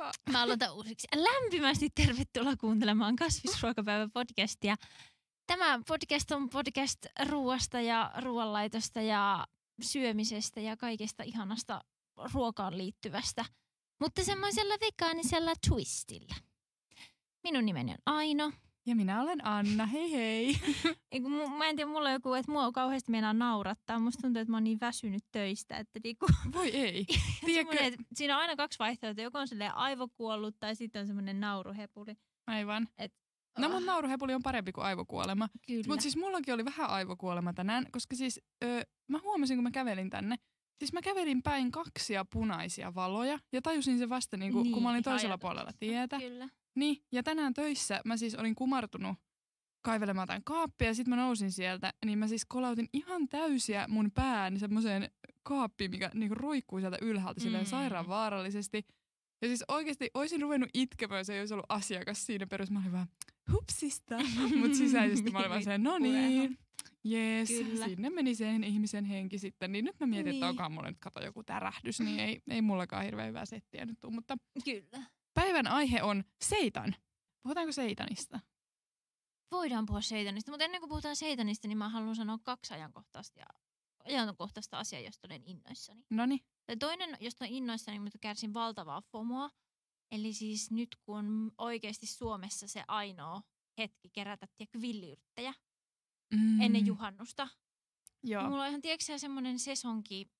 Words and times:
Mahtavaa. 0.00 0.32
Mä 0.32 0.42
aloitan 0.42 0.74
uusiksi. 0.74 1.08
Lämpimästi 1.14 1.90
tervetuloa 1.94 2.56
kuuntelemaan 2.56 3.16
Kasvisruokapäivä-podcastia. 3.16 4.76
Tämä 5.46 5.80
podcast 5.86 6.30
on 6.30 6.50
podcast 6.50 7.06
ruoasta 7.28 7.80
ja 7.80 8.12
ruoanlaitosta 8.22 9.00
ja 9.00 9.46
syömisestä 9.82 10.60
ja 10.60 10.76
kaikesta 10.76 11.22
ihanasta 11.22 11.80
ruokaan 12.34 12.78
liittyvästä, 12.78 13.44
mutta 14.00 14.24
semmoisella 14.24 14.74
vegaanisella 14.74 15.52
twistillä. 15.68 16.34
Minun 17.42 17.66
nimeni 17.66 17.92
on 17.92 17.98
Aino. 18.06 18.52
Ja 18.86 18.96
minä 18.96 19.22
olen 19.22 19.46
Anna, 19.46 19.86
hei 19.86 20.12
hei. 20.12 20.56
Eiku, 21.12 21.28
mä 21.28 21.66
en 21.66 21.76
tiedä, 21.76 21.90
mulla 21.90 22.08
on 22.08 22.12
joku, 22.12 22.34
että 22.34 22.52
mua 22.52 22.66
on 22.66 22.72
kauheasti 22.72 23.10
meinaa 23.10 23.32
naurattaa. 23.32 23.98
Musta 23.98 24.22
tuntuu, 24.22 24.40
että 24.40 24.50
mä 24.50 24.56
oon 24.56 24.64
niin 24.64 24.80
väsynyt 24.80 25.24
töistä, 25.32 25.76
että 25.76 26.00
niinku, 26.04 26.26
Voi 26.54 26.68
ei. 26.68 27.06
semmonen, 27.54 27.84
että 27.84 28.02
siinä 28.14 28.34
on 28.36 28.40
aina 28.40 28.56
kaksi 28.56 28.78
vaihtoehtoa. 28.78 29.24
Joko 29.24 29.38
on 29.38 29.48
silleen 29.48 29.74
aivokuollut 29.74 30.56
tai 30.60 30.76
sitten 30.76 31.00
on 31.00 31.06
semmoinen 31.06 31.40
nauruhepuli. 31.40 32.16
Aivan. 32.46 32.88
Et, 32.98 33.12
No 33.58 33.66
oh, 33.66 33.72
mun 33.72 33.86
nauruhepuli 33.86 34.34
on 34.34 34.42
parempi 34.42 34.72
kuin 34.72 34.84
aivokuolema. 34.84 35.48
Kyllä. 35.66 35.84
Mutta 35.86 36.02
siis 36.02 36.16
mullakin 36.16 36.54
oli 36.54 36.64
vähän 36.64 36.90
aivokuolema 36.90 37.52
tänään, 37.52 37.86
koska 37.92 38.16
siis 38.16 38.40
öö, 38.64 38.82
mä 39.08 39.18
huomasin, 39.22 39.56
kun 39.56 39.64
mä 39.64 39.70
kävelin 39.70 40.10
tänne, 40.10 40.36
siis 40.78 40.92
mä 40.92 41.02
kävelin 41.02 41.42
päin 41.42 41.70
kaksia 41.70 42.24
punaisia 42.32 42.94
valoja 42.94 43.38
ja 43.52 43.62
tajusin 43.62 43.98
se 43.98 44.08
vasta, 44.08 44.36
niin 44.36 44.52
kun, 44.52 44.72
kun 44.72 44.82
mä 44.82 44.88
olin 44.88 44.96
ihan 44.96 45.02
toisella 45.02 45.38
puolella 45.38 45.70
tietä. 45.78 46.18
Kyllä. 46.18 46.48
Niin, 46.74 47.04
ja 47.12 47.22
tänään 47.22 47.54
töissä 47.54 48.00
mä 48.04 48.16
siis 48.16 48.34
olin 48.34 48.54
kumartunut 48.54 49.16
kaivelemaan 49.82 50.22
jotain 50.22 50.44
kaappia 50.44 50.88
ja 50.88 50.94
sitten 50.94 51.10
mä 51.16 51.22
nousin 51.22 51.52
sieltä, 51.52 51.92
niin 52.04 52.18
mä 52.18 52.26
siis 52.28 52.44
kolautin 52.48 52.88
ihan 52.92 53.28
täysiä 53.28 53.86
mun 53.88 54.10
pään 54.14 54.58
semmoiseen 54.58 55.10
kaappiin, 55.42 55.90
mikä 55.90 56.10
niinku 56.14 56.34
roikkuu 56.34 56.80
sieltä 56.80 56.98
ylhäältä 57.02 57.40
silleen 57.40 57.64
Mm. 57.64 57.68
sairaan 57.70 58.08
vaarallisesti. 58.08 58.86
Ja 59.42 59.48
siis 59.48 59.64
oikeasti 59.68 60.10
olisin 60.14 60.42
ruvennut 60.42 60.70
itkemään, 60.74 61.18
jos 61.20 61.30
ei 61.30 61.40
olisi 61.40 61.54
ollut 61.54 61.66
asiakas 61.68 62.26
siinä 62.26 62.46
perus. 62.46 62.70
Mä 62.70 62.80
olin 62.80 62.92
vaan, 62.92 63.06
hupsista. 63.52 64.18
Mutta 64.60 64.76
sisäisesti 64.76 65.30
mä 65.30 65.38
olin 65.38 65.50
vaan 65.50 65.82
no 65.82 65.98
niin, 65.98 66.58
jees, 67.04 67.48
sinne 67.84 68.10
meni 68.10 68.34
sen 68.34 68.64
ihmisen 68.64 69.04
henki 69.04 69.38
sitten. 69.38 69.72
Niin 69.72 69.84
nyt 69.84 70.00
mä 70.00 70.06
mietin, 70.06 70.30
että 70.34 70.44
Niin. 70.46 70.50
onkaan 70.50 70.72
mulla 70.72 70.88
nyt 70.88 70.98
kato 71.00 71.24
joku 71.24 71.42
tärähdys, 71.42 72.00
niin 72.00 72.20
ei, 72.20 72.42
ei 72.50 72.62
mullakaan 72.62 73.04
hirveän 73.04 73.28
hyvää 73.28 73.46
settiä 73.46 73.84
nyt 73.86 74.00
tuu. 74.00 74.10
Mutta 74.10 74.36
Kyllä. 74.64 75.06
Päivän 75.34 75.66
aihe 75.66 76.02
on 76.02 76.24
seitan. 76.42 76.96
Puhutaanko 77.42 77.72
seitanista? 77.72 78.40
Voidaan 79.50 79.86
puhua 79.86 80.00
seitanista, 80.00 80.50
mutta 80.50 80.64
ennen 80.64 80.80
kuin 80.80 80.88
puhutaan 80.88 81.16
seitanista, 81.16 81.68
niin 81.68 81.78
mä 81.78 81.88
haluan 81.88 82.16
sanoa 82.16 82.38
kaksi 82.42 82.74
ajankohtaista, 82.74 83.40
ja, 83.40 83.46
ajankohtaista 84.04 84.78
asiaa, 84.78 85.02
josta 85.02 85.28
olen 85.28 85.42
innoissani. 85.44 86.04
Noni. 86.10 86.44
Ja 86.68 86.76
toinen, 86.76 87.16
josta 87.20 87.44
olen 87.44 87.54
innoissani, 87.54 87.98
mutta 87.98 88.18
kärsin 88.20 88.54
valtavaa 88.54 89.00
FOMOa. 89.00 89.50
Eli 90.10 90.32
siis 90.32 90.70
nyt 90.70 90.96
kun 91.02 91.18
on 91.18 91.52
oikeasti 91.58 92.06
Suomessa 92.06 92.68
se 92.68 92.84
ainoa 92.88 93.42
hetki 93.78 94.10
kerätä 94.12 94.46
tiedätkö, 94.56 94.80
villiyrttejä 94.80 95.54
Mm. 96.34 96.60
ennen 96.60 96.86
juhannusta. 96.86 97.48
Joo. 98.22 98.48
Mulla 98.48 98.62
on 98.62 98.68
ihan 98.68 98.80
tiedätkö, 98.80 99.18
semmoinen 99.18 99.58
sesonki 99.58 100.30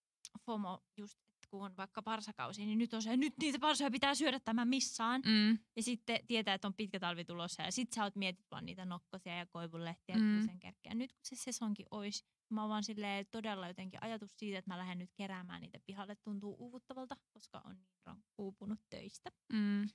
FOMO 0.46 0.84
just, 0.96 1.18
kun 1.50 1.64
on 1.64 1.76
vaikka 1.76 2.02
parsakausi, 2.02 2.66
niin 2.66 2.78
nyt 2.78 2.94
on 2.94 3.02
se, 3.02 3.16
nyt 3.16 3.34
niitä 3.40 3.58
parsoja 3.58 3.90
pitää 3.90 4.14
syödä 4.14 4.40
tämän 4.40 4.68
missaan. 4.68 5.22
Mm. 5.26 5.58
Ja 5.76 5.82
sitten 5.82 6.20
tietää, 6.26 6.54
että 6.54 6.68
on 6.68 6.74
pitkä 6.74 7.00
talvi 7.00 7.24
tulossa 7.24 7.62
ja 7.62 7.72
sit 7.72 7.92
sä 7.92 8.04
oot 8.04 8.16
mietit 8.16 8.46
vaan 8.50 8.64
niitä 8.66 8.84
nokkosia 8.84 9.36
ja 9.36 9.46
koivunlehtiä 9.46 10.16
Mm. 10.16 10.30
ja 10.30 10.38
kuusenkerkkiä. 10.38 10.94
Nyt 10.94 11.12
kun 11.12 11.20
se 11.22 11.36
sesonkin 11.36 11.86
olisi, 11.90 12.24
mä 12.48 12.60
oon 12.60 12.70
vaan 12.70 12.84
silleen 12.84 13.26
todella 13.30 13.68
jotenkin 13.68 14.02
ajatus 14.02 14.30
siitä, 14.36 14.58
että 14.58 14.70
mä 14.70 14.78
lähden 14.78 14.98
nyt 14.98 15.10
keräämään 15.14 15.60
niitä 15.60 15.78
pihalle 15.86 16.16
tuntuu 16.16 16.56
uuvuttavalta, 16.58 17.16
koska 17.32 17.62
on 17.64 17.76
niin 17.76 18.22
uupunut 18.38 18.80
töistä. 18.90 19.30
Mm. 19.52 19.88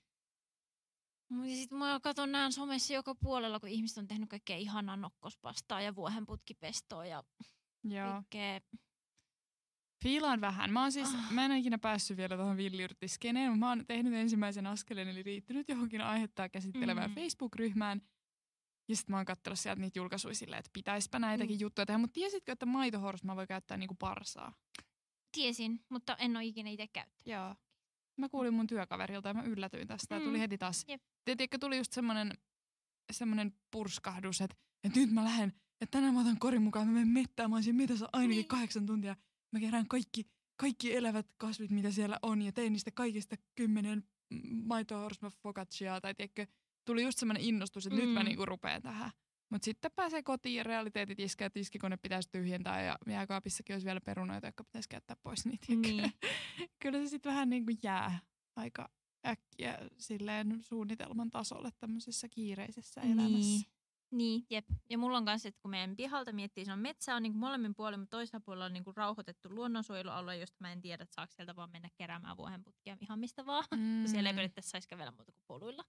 Mut 1.30 1.48
Ja 1.48 1.56
sitten 1.56 1.78
mä 1.78 2.00
katson 2.04 2.32
näen 2.32 2.54
somessa 2.54 2.94
joka 2.94 3.16
puolella, 3.16 3.60
kun 3.60 3.70
ihmiset 3.70 3.98
on 3.98 4.08
tehnyt 4.08 4.30
kaikkea 4.30 4.58
ihanaa 4.58 4.98
nokkospastaa 4.98 5.82
ja 5.82 5.96
vuohenputkipestoa 5.96 7.06
ja 7.06 7.24
Joo. 7.84 8.12
kaikkea. 8.12 8.62
Fiilaan 10.04 10.42
vähän. 10.42 10.74
Mä, 10.74 10.82
oon 10.82 10.92
siis, 10.92 11.16
Ah. 11.16 11.32
mä 11.32 11.46
en 11.46 11.52
ole 11.52 11.60
ikinä 11.60 11.78
päässyt 11.78 12.18
vielä 12.18 12.36
tuohon 12.38 12.58
villiyrttiskeneen, 12.58 13.52
mutta 13.52 13.60
mä 13.60 13.70
oon 13.70 13.86
tehnyt 13.88 14.14
ensimmäisen 14.14 14.68
askeleen, 14.68 15.08
eli 15.08 15.24
riittynyt 15.24 15.70
johonkin 15.70 16.02
aihetta 16.02 16.50
käsittelevään 16.50 17.10
Mm. 17.12 17.16
Facebook-ryhmään. 17.16 18.02
Ja 18.88 18.96
sitten 18.96 19.14
mä 19.14 19.18
oon 19.18 19.26
katsellut 19.26 19.60
sieltä 19.60 19.82
niitä 19.82 20.00
julkaisuja 20.00 20.36
silleen, 20.36 20.60
että 20.60 20.70
pitäispä 20.74 21.20
näitäkin 21.20 21.56
Mm. 21.58 21.62
juttuja 21.62 21.86
tehdä. 21.86 21.98
Mutta 21.98 22.14
tiesitkö, 22.14 22.52
että 22.52 22.66
maitohorsmaa 22.66 23.36
voi 23.36 23.48
käyttää 23.48 23.78
niinku 23.78 23.96
parsaa? 23.96 24.54
Tiesin, 25.32 25.86
mutta 25.90 26.16
en 26.20 26.36
ole 26.38 26.46
ikinä 26.46 26.70
itse 26.70 26.88
käyttänyt. 26.88 27.28
Joo. 27.28 27.56
Mä 28.18 28.30
kuulin 28.30 28.54
mun 28.54 28.68
työkaverilta 28.68 29.28
ja 29.28 29.34
mä 29.34 29.44
yllätyin 29.44 29.88
tästä. 29.88 30.20
Mm. 30.20 30.26
Tuli 30.26 30.40
heti 30.40 30.58
taas. 30.58 30.86
Jep. 30.88 31.02
Tiedätkö, 31.26 31.58
tuli 31.58 31.78
just 31.78 31.94
semmonen, 31.94 32.32
semmonen 33.12 33.54
purskahdus, 33.72 34.42
että, 34.42 34.56
että 34.84 35.00
nyt 35.00 35.12
mä 35.12 35.24
lähden, 35.24 35.54
että 35.82 35.92
tänään 35.98 36.14
mä 36.14 36.22
otan 36.22 36.40
korin 36.40 36.62
mukaan, 36.62 36.88
mä 36.88 36.94
menen 36.94 37.08
mettään, 37.08 37.50
mä 37.50 37.62
siinä 37.62 37.78
metässä 37.78 38.10
ainakin 38.14 38.36
Niin. 38.38 38.48
kahdeksan 38.48 38.86
tuntia. 38.86 39.16
Mä 39.56 39.60
kerään 39.60 39.88
kaikki, 39.88 40.26
kaikki 40.56 40.96
elävät 40.96 41.28
kasvit, 41.38 41.72
mitä 41.72 41.92
siellä 41.92 42.20
on, 42.22 42.42
ja 42.42 42.52
tein 42.52 42.74
niistä 42.74 42.92
kaikista 42.92 43.36
kymmenen 43.56 44.04
maitohorsma 44.64 45.30
focacciaa, 45.30 46.02
tai 46.02 46.16
tiedätkö, 46.16 46.48
tuli 46.86 47.04
just 47.04 47.18
semmoinen 47.18 47.44
innostus, 47.44 47.86
että 47.86 48.00
mm. 48.00 48.06
nyt 48.06 48.14
mä 48.14 48.20
Mm. 48.20 48.26
niinku 48.26 48.46
rupeen 48.46 48.82
tähän. 48.82 49.12
Mutta 49.50 49.66
sitten 49.66 49.92
pääsee 49.96 50.24
kotiin 50.24 50.56
ja 50.56 50.64
realiteetit 50.64 51.20
iskee, 51.20 51.46
että 51.46 51.60
tiskikone 51.60 51.98
pitäisi 51.98 52.30
tyhjentää 52.32 52.84
ja 52.84 52.98
jääkaapissakin 53.08 53.74
olisi 53.74 53.86
vielä 53.86 54.02
perunoita, 54.02 54.48
jotka 54.48 54.64
pitäisi 54.64 54.90
käyttää 54.90 55.16
pois. 55.24 55.46
Niin? 55.46 55.60
Niin. 55.82 56.12
Kyllä 56.82 57.00
se 57.00 57.08
sitten 57.08 57.32
vähän 57.32 57.50
niin 57.50 57.66
kuin 57.66 57.78
jää 57.84 58.20
aika 58.56 58.90
äkkiä 59.28 59.78
silleen 59.98 60.58
suunnitelman 60.62 61.30
tasolle 61.30 61.70
tämmöisessä 61.80 62.30
kiireisessä 62.30 63.02
elämässä. 63.02 63.70
Niin. 64.16 64.46
Jep. 64.50 64.66
Ja 64.90 64.98
mulla 64.98 65.18
on 65.18 65.26
kanssa, 65.26 65.50
että 65.50 65.62
kun 65.62 65.72
meidän 65.72 65.96
pihalta 65.96 66.32
miettii, 66.34 66.66
se 66.66 66.74
on 66.74 66.80
metsä 66.80 67.16
on 67.16 67.24
niin 67.24 67.38
molemmin 67.38 67.76
puolin, 67.76 68.00
mutta 68.00 68.18
toisella 68.18 68.44
puolella 68.46 68.66
on 68.66 68.74
niin 68.74 68.84
kuin 68.84 68.96
rauhoitettu 68.98 69.50
luonnonsuojelualue, 69.50 70.38
josta 70.38 70.58
mä 70.60 70.72
en 70.72 70.82
tiedä, 70.82 71.04
että 71.04 71.16
saako 71.16 71.34
sieltä 71.36 71.56
vaan 71.56 71.72
mennä 71.72 71.90
keräämään 71.98 72.38
vuohenputkia 72.38 72.98
ihan 73.02 73.20
mistä 73.20 73.46
vaan. 73.46 73.66
Mm. 73.76 74.08
Siellä 74.08 74.30
ei 74.30 74.36
periaatteessa 74.36 74.70
saisi 74.70 74.88
kävellä 74.88 75.12
muuta 75.12 75.32
kuin 75.32 75.44
poluilla. 75.48 75.84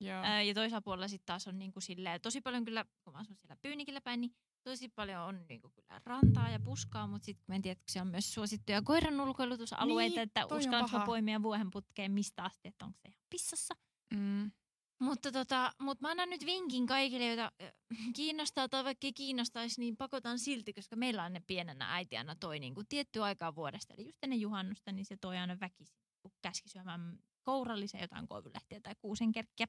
Joo. 0.00 0.22
Ää, 0.22 0.42
ja 0.42 0.54
toisella 0.54 0.80
puolella 0.80 1.08
sitten 1.08 1.26
taas 1.26 1.48
on 1.48 1.58
niin 1.58 1.72
kuin 1.72 1.82
silleen, 1.82 2.20
tosi 2.20 2.40
paljon 2.40 2.64
kyllä, 2.64 2.84
kun 3.04 3.12
mä 3.12 3.18
asun 3.18 3.36
siellä 3.36 3.56
Pyynikillä 3.62 4.00
päin, 4.00 4.20
niin 4.20 4.34
tosi 4.62 4.88
paljon 4.88 5.22
on 5.22 5.44
niin 5.48 5.60
kuin 5.60 5.72
kyllä 5.72 6.00
rantaa 6.04 6.50
ja 6.50 6.60
puskaa, 6.60 7.06
mutta 7.06 7.26
sitten 7.26 7.44
mä 7.48 7.54
en 7.54 7.62
tiedä, 7.62 7.72
että 7.72 7.92
siellä 7.92 8.06
on 8.06 8.10
myös 8.10 8.34
suosittuja 8.34 8.82
koiran 8.82 9.20
ulkoilutusalueita, 9.20 10.14
Niin, 10.14 10.22
että 10.22 10.46
uskallanko 10.46 11.00
poimia 11.06 11.42
vuohenputkeen 11.42 12.12
mistä 12.12 12.44
asti, 12.44 12.68
että 12.68 12.84
onko 12.84 12.98
se 13.02 13.08
ihan 13.08 13.22
pissassa. 13.30 13.74
Mm. 14.14 14.50
Mutta 14.98 15.32
tota, 15.32 15.72
mut 15.80 16.00
mä 16.00 16.10
annan 16.10 16.30
nyt 16.30 16.46
vinkin 16.46 16.86
kaikille, 16.86 17.26
joita 17.26 17.52
ö, 17.62 17.72
kiinnostaa 18.16 18.68
tai 18.68 18.84
vaikka 18.84 19.06
ei 19.06 19.12
kiinnostaisi, 19.12 19.80
niin 19.80 19.96
pakotan 19.96 20.38
silti, 20.38 20.72
koska 20.72 20.96
meillä 20.96 21.24
on 21.24 21.32
ne 21.32 21.42
pienenä 21.46 21.94
äiti 21.94 22.16
aina 22.16 22.36
toi 22.40 22.58
niin 22.58 22.74
kuin 22.74 22.86
tietty 22.88 23.22
aikaa 23.22 23.54
vuodesta. 23.54 23.94
Eli 23.94 24.04
just 24.04 24.18
ennen 24.22 24.40
juhannusta, 24.40 24.92
niin 24.92 25.04
se 25.04 25.16
toi 25.20 25.36
aina 25.36 25.60
väkisin, 25.60 25.96
kun 26.22 26.32
käski 26.42 26.68
syömään 26.68 27.18
kourallisen 27.42 28.00
jotain 28.00 28.28
koivulehtiä 28.28 28.80
tai 28.80 28.94
kuusenkerkkiä. 29.00 29.66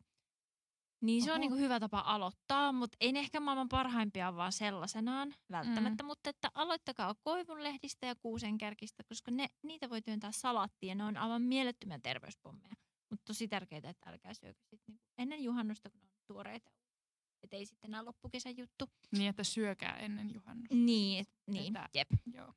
Niin 1.01 1.23
se 1.23 1.33
on 1.33 1.39
niin 1.39 1.49
kuin 1.49 1.61
hyvä 1.61 1.79
tapa 1.79 1.99
aloittaa, 1.99 2.71
mutta 2.71 2.97
ei 2.99 3.11
ne 3.11 3.19
ehkä 3.19 3.39
maailman 3.39 3.69
parhaimpia 3.69 4.35
vaan 4.35 4.51
sellaisenaan 4.51 5.35
välttämättä. 5.51 6.03
Mm. 6.03 6.07
Mutta 6.07 6.29
että 6.29 6.51
aloittakaa 6.53 7.15
koivunlehdistä 7.21 8.07
ja 8.07 8.15
kuusenkärkistä, 8.15 9.03
koska 9.03 9.31
ne, 9.31 9.47
niitä 9.63 9.89
voi 9.89 10.01
työntää 10.01 10.31
salaattiin 10.31 10.89
ja 10.89 10.95
ne 10.95 11.03
on 11.03 11.17
aivan 11.17 11.41
mielettömiä 11.41 11.99
terveyspommeja. 12.03 12.75
Mutta 13.09 13.25
tosi 13.25 13.47
tärkeää, 13.47 13.89
että 13.89 14.09
älkää 14.09 14.33
syökö 14.33 14.63
sit 14.69 14.81
niinku 14.87 15.03
ennen 15.17 15.43
juhannusta, 15.43 15.89
kun 15.89 16.01
on 16.01 16.09
tuoreita. 16.27 16.71
Että 17.43 17.55
ei 17.57 17.65
sitten 17.65 17.89
enää 17.89 18.05
loppukesän 18.05 18.57
juttu. 18.57 18.85
Niin, 19.11 19.29
että 19.29 19.43
syökää 19.43 19.97
ennen 19.97 20.33
juhannusta. 20.33 20.75
Niin, 20.75 21.19
et, 21.19 21.29
niin 21.47 21.77
Että- 21.77 21.89
jep. 21.93 22.07
Joo. 22.33 22.53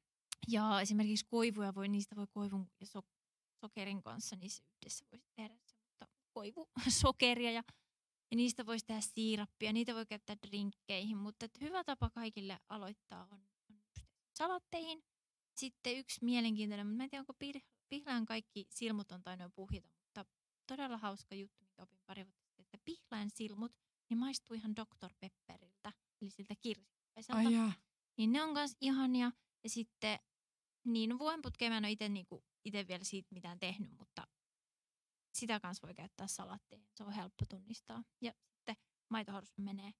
Ja 0.48 0.80
esimerkiksi 0.80 1.26
koivuja 1.28 1.74
voi, 1.74 1.88
niistä 1.88 2.16
voi 2.16 2.26
koivun 2.30 2.70
ja 2.80 2.86
so, 2.86 3.02
sokerin 3.60 4.02
kanssa, 4.02 4.36
se 4.48 4.62
yhdessä 4.76 5.04
voisi 5.12 5.26
tehdä 5.36 5.54
semmoista 5.66 6.06
koivusokeria 6.32 7.52
ja, 7.58 7.62
ja 8.30 8.36
niistä 8.36 8.66
voisi 8.66 8.86
tehdä 8.86 9.00
siirappia, 9.00 9.72
niitä 9.72 9.94
voi 9.94 10.06
käyttää 10.06 10.36
drinkkeihin, 10.48 11.16
mutta 11.16 11.44
et 11.46 11.60
hyvä 11.60 11.84
tapa 11.84 12.10
kaikille 12.10 12.58
aloittaa 12.68 13.28
on, 13.30 13.40
on 13.70 13.80
salatteihin. 14.38 15.04
Sitten 15.56 15.96
yksi 15.98 16.24
mielenkiintoinen, 16.24 16.86
mutta 16.86 16.96
mä 16.96 17.04
en 17.04 17.10
tiedä 17.10 17.20
onko 17.22 17.32
pih- 17.44 17.64
pihlajan 17.88 18.26
kaikki 18.26 18.66
silmut 18.70 19.12
on 19.12 19.22
tainnut 19.22 19.54
puhjeta, 19.54 19.88
todella 20.70 20.98
hauska 20.98 21.34
juttu, 21.34 21.64
minkä 21.64 21.82
opin 21.82 22.00
pari 22.06 22.24
vuotta 22.24 22.46
sitten, 22.46 22.64
että 22.64 22.78
pihlajan 22.84 23.30
silmut, 23.34 23.72
niin 24.10 24.18
maistuu 24.18 24.54
ihan 24.56 24.76
Dr. 24.76 25.12
Pepperiltä, 25.20 25.92
eli 26.20 26.30
siltä 26.30 26.54
kirsikkaiselta. 26.60 27.38
Ai. 27.38 27.72
Niin 28.16 28.32
ne 28.32 28.42
on 28.42 28.54
kans 28.54 28.76
ihania. 28.80 29.32
Ja 29.64 29.70
sitten, 29.70 30.18
niin 30.84 31.18
vuohenputkea 31.18 31.70
mä 31.70 31.76
en 31.76 31.84
ole 31.84 31.90
itse 31.90 32.08
niinku, 32.08 32.44
ite 32.64 32.88
vielä 32.88 33.04
siitä 33.04 33.28
mitään 33.34 33.58
tehnyt, 33.58 33.90
mutta 33.98 34.26
sitä 35.34 35.60
kanssa 35.60 35.86
voi 35.86 35.94
käyttää 35.94 36.26
salattiin. 36.26 36.86
Se 36.94 37.04
on 37.04 37.12
helppo 37.12 37.46
tunnistaa. 37.48 38.04
Ja 38.20 38.32
sitten 38.48 38.76
maitohorsma 39.08 39.64
menee 39.64 39.92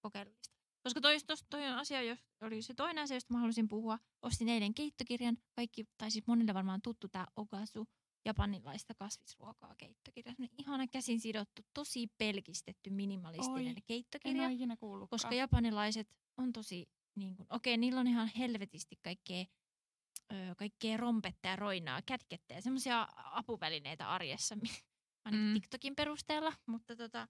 kokeilulistalle. 0.00 0.60
Koska 0.82 1.00
toi, 1.00 1.16
tos, 1.26 1.44
toi 1.50 1.66
on 1.66 1.78
asia, 1.78 2.02
jos 2.02 2.18
oli 2.40 2.62
se 2.62 2.74
toinen 2.74 3.02
asia, 3.02 3.16
josta 3.16 3.34
mä 3.34 3.40
halusin 3.40 3.68
puhua. 3.68 3.98
Ostin 4.22 4.48
eilen 4.48 4.74
keittokirjan. 4.74 5.38
Kaikki, 5.56 5.84
tai 5.98 6.10
siis 6.10 6.26
monille 6.26 6.54
varmaan 6.54 6.82
tuttu 6.82 7.08
tämä 7.08 7.26
Ogasu 7.36 7.88
japanilaista 8.24 8.94
kasvisruokaa 8.94 9.74
keittokirja. 9.78 10.32
Semmoinen 10.32 10.54
ihana 10.58 10.86
käsin 10.86 11.20
sidottu, 11.20 11.62
tosi 11.74 12.06
pelkistetty, 12.18 12.90
minimalistinen 12.90 13.76
Oi, 13.76 13.82
keittokirja. 13.86 14.44
En 14.44 14.52
ikinä 14.52 14.76
kuullutkaan. 14.76 15.08
Koska 15.20 15.34
japanilaiset 15.34 16.08
on 16.36 16.52
tosi, 16.52 16.88
niin 17.14 17.36
kuin, 17.36 17.46
okei, 17.50 17.76
niillä 17.76 18.00
on 18.00 18.06
ihan 18.06 18.30
helvetisti 18.38 18.96
kaikkea, 19.02 19.44
ö, 20.32 20.54
kaikkea 20.56 20.96
rompetta 20.96 21.48
ja 21.48 21.56
roinaa, 21.56 22.02
kätkettä 22.02 22.54
ja 22.54 22.62
semmoisia 22.62 23.08
apuvälineitä 23.14 24.10
arjessa, 24.10 24.56
ainakin 25.24 25.46
Mm. 25.48 25.54
TikTokin 25.54 25.96
perusteella. 25.96 26.52
Mutta 26.66 26.96
tota, 26.96 27.28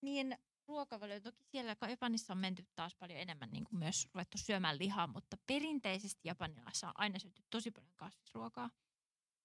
niin 0.00 0.38
ruokavalio, 0.68 1.20
toki 1.20 1.44
siellä 1.44 1.76
Japanissa 1.88 2.32
on 2.32 2.38
menty 2.38 2.66
taas 2.74 2.94
paljon 2.96 3.18
enemmän 3.18 3.50
niin 3.50 3.64
kuin 3.64 3.78
myös 3.78 4.08
ruvettu 4.14 4.38
syömään 4.38 4.78
lihaa, 4.78 5.06
mutta 5.06 5.36
perinteisesti 5.46 6.20
Japanilassa 6.24 6.86
on 6.88 6.92
aina 6.96 7.18
syöty 7.18 7.42
tosi 7.50 7.70
paljon 7.70 7.92
kasvisruokaa, 7.96 8.70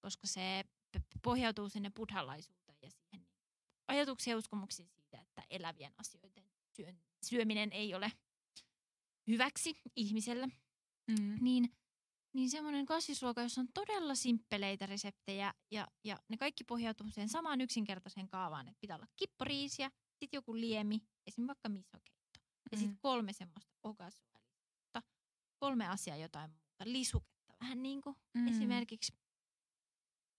koska 0.02 0.28
se 0.28 0.64
pohjautuu 1.24 1.70
sinne 1.70 1.90
buddhalaisuuteen 1.96 2.78
ja 2.82 2.90
siihen 2.92 3.28
ajatuksiin 3.88 4.32
ja 4.32 4.38
uskomuksiin 4.38 4.90
siitä, 4.90 5.18
että 5.22 5.44
elävien 5.50 5.94
asioiden 5.98 6.44
syöminen 7.26 7.72
ei 7.72 7.94
ole 7.94 8.12
hyväksi 9.28 9.76
ihmiselle, 9.96 10.48
Mm. 11.08 11.38
niin, 11.42 11.76
niin 12.34 12.50
semmoinen 12.50 12.86
kasvisruoka, 12.86 13.42
jossa 13.42 13.62
on 13.62 13.68
todella 13.74 14.16
simppeleitä 14.16 14.86
reseptejä 14.86 15.54
ja, 15.72 15.88
ja 16.04 16.20
ne 16.30 16.38
kaikki 16.38 16.64
pohjautuu 16.64 17.10
siihen 17.10 17.30
samaan 17.30 17.62
yksinkertaiseen 17.62 18.28
kaavaan, 18.28 18.68
että 18.68 18.80
pitää 18.82 18.96
olla 18.98 19.08
kipporiisiä, 19.16 19.92
sitten 20.16 20.38
joku 20.38 20.56
liemi, 20.56 20.96
esimerkiksi 21.28 21.48
vaikka 21.48 21.70
misokeitto. 21.70 22.40
Ja 22.72 22.78
sitten 22.78 22.96
Mm. 22.96 23.00
kolme 23.02 23.34
semmoista 23.34 23.72
okasuolisuutta, 23.84 25.02
kolme 25.60 25.88
asiaa 25.88 26.18
jotain 26.18 26.52
muuta, 26.52 26.84
lisuketta 26.86 27.54
vähän 27.62 27.84
niin 27.84 28.02
kuin 28.02 28.16
Mm. 28.34 28.48
esimerkiksi. 28.48 29.14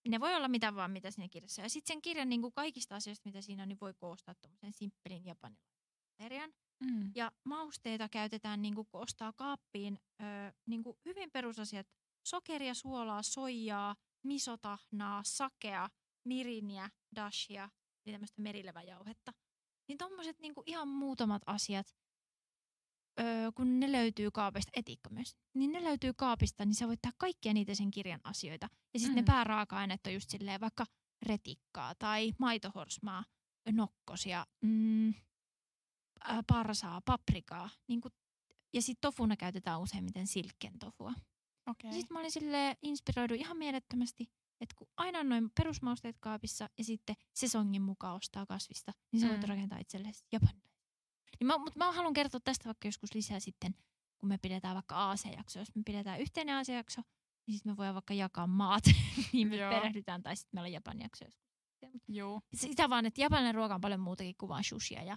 Ne 0.09 0.21
voi 0.21 0.35
olla 0.35 0.49
mitä 0.49 0.75
vaan, 0.75 0.91
mitä 0.91 1.11
siinä 1.11 1.29
kirjassa. 1.29 1.63
Ja 1.63 1.69
sitten 1.69 1.95
sen 1.95 2.03
kirjan 2.03 2.29
niin 2.29 2.41
kuin 2.41 2.53
kaikista 2.53 2.97
asioista, 2.97 3.29
mitä 3.29 3.41
siinä 3.41 3.63
on, 3.63 3.69
niin 3.69 3.81
voi 3.81 3.95
koostaa 3.95 4.35
tuommoisen 4.35 4.73
simppelin 4.73 5.25
japanilaisen 5.25 5.83
aterian. 6.19 6.53
Mm. 6.81 7.13
Ja 7.15 7.33
mausteita 7.45 8.09
käytetään 8.09 8.63
niin 8.63 8.75
kuin 8.75 8.89
ostaa 8.93 9.33
kaappiin 9.33 9.99
ö, 10.21 10.25
niin 10.67 10.83
kuin 10.83 10.99
hyvin 11.05 11.31
perusasiat. 11.31 11.87
Sokeria, 12.27 12.75
suolaa, 12.75 13.23
soijaa, 13.23 13.97
misotahnaa, 14.23 15.23
sakea, 15.25 15.89
miriniä, 16.25 16.91
dashia, 17.17 17.71
eli 18.07 18.13
tämmöistä 18.13 18.43
merileväjauhetta. 18.43 19.33
Niin 19.89 19.99
tommoset 19.99 20.39
niin 20.39 20.55
kuin 20.55 20.65
ihan 20.67 20.89
muutamat 20.89 21.43
asiat, 21.47 21.87
ö, 23.21 23.53
kun 23.55 23.81
ne 23.81 23.93
löytyy 23.93 24.31
kaapista, 24.31 24.71
etiikka 24.77 25.11
myös, 25.11 25.37
niin 25.55 25.73
ne 25.73 25.85
löytyy 25.85 26.13
kaapista, 26.17 26.65
niin 26.65 26.75
sä 26.75 26.89
voit 26.89 27.03
tehdä 27.03 27.15
kaikkia 27.19 27.53
niitä 27.53 27.75
sen 27.75 27.91
kirjan 27.91 28.21
asioita. 28.25 28.69
Ja 28.95 29.01
sitten 29.01 29.15
mm. 29.15 29.17
ne 29.17 29.33
pääraaka-aineet 29.33 30.07
on 30.07 30.15
just 30.15 30.31
silleen 30.31 30.61
vaikka 30.61 30.85
retikkaa 31.27 31.95
tai 31.95 32.33
maitohorsmaa, 32.39 33.25
nokkosia, 33.73 34.47
mm, 34.61 35.15
parsaa, 36.47 37.01
paprikaa. 37.01 37.71
Niin 37.89 38.01
kuin, 38.01 38.13
ja 38.73 38.83
sitten 38.83 39.01
tofuna 39.01 39.37
käytetään 39.37 39.81
useimmiten 39.81 40.27
silkken 40.27 40.79
tofua. 40.79 41.13
Okei. 41.67 41.93
Sitten 41.93 42.15
mä 42.15 42.19
olin 42.21 42.31
sille 42.33 42.77
inspiroidu 42.83 43.35
ihan 43.35 43.57
mielettömästi, 43.57 44.31
että 44.61 44.75
kun 44.79 44.89
aina 44.97 45.19
on 45.19 45.29
noin 45.29 45.51
perusmausteet 45.57 46.17
kaapissa 46.21 46.69
ja 46.79 46.85
sitten 46.85 47.17
sesongin 47.35 47.83
mukaan 47.83 48.17
ostaa 48.17 48.47
kasvista, 48.47 48.93
niin 49.13 49.21
sä 49.21 49.29
voit 49.29 49.41
Mm. 49.43 49.49
rakentaa 49.49 49.79
itsellesi 49.79 50.25
japanilaisen. 50.33 50.72
Niin 51.41 51.47
mä, 51.47 51.59
mutta 51.59 51.79
mä 51.79 51.93
haluan 51.93 52.13
kertoa 52.13 52.41
tästä 52.45 52.65
vaikka 52.65 52.89
joskus 52.89 53.15
lisää 53.15 53.41
sitten, 53.41 53.75
kun 54.19 54.29
me 54.29 54.39
pidetään 54.39 54.75
vaikka 54.75 54.95
Aasia-jakso. 54.97 55.59
Jos 55.59 55.75
me 55.75 55.83
pidetään 55.87 56.21
yhteinen 56.21 56.57
Aasia-jakso, 56.57 57.03
niin 57.47 57.55
sitten 57.55 57.73
me 57.73 57.77
voidaan 57.77 57.95
vaikka 57.95 58.15
jakaa 58.15 58.47
maat, 58.47 58.85
niin 59.33 59.49
me 59.49 59.57
Joo. 59.57 59.71
perehdytään, 59.71 60.23
tai 60.23 60.37
sitten 60.37 60.51
meillä 60.57 60.67
on 60.67 60.73
Japan 60.73 61.01
jakso. 61.01 61.25
Joo. 62.09 62.41
Sitä 62.55 62.91
vaan, 62.91 63.07
että 63.07 63.21
japanilainen 63.21 63.55
ruoka 63.55 63.75
on 63.75 63.81
paljon 63.81 64.01
muutakin 64.01 64.35
kuin 64.39 64.49
vaan 64.49 64.65
sushia 64.65 65.03
ja 65.03 65.17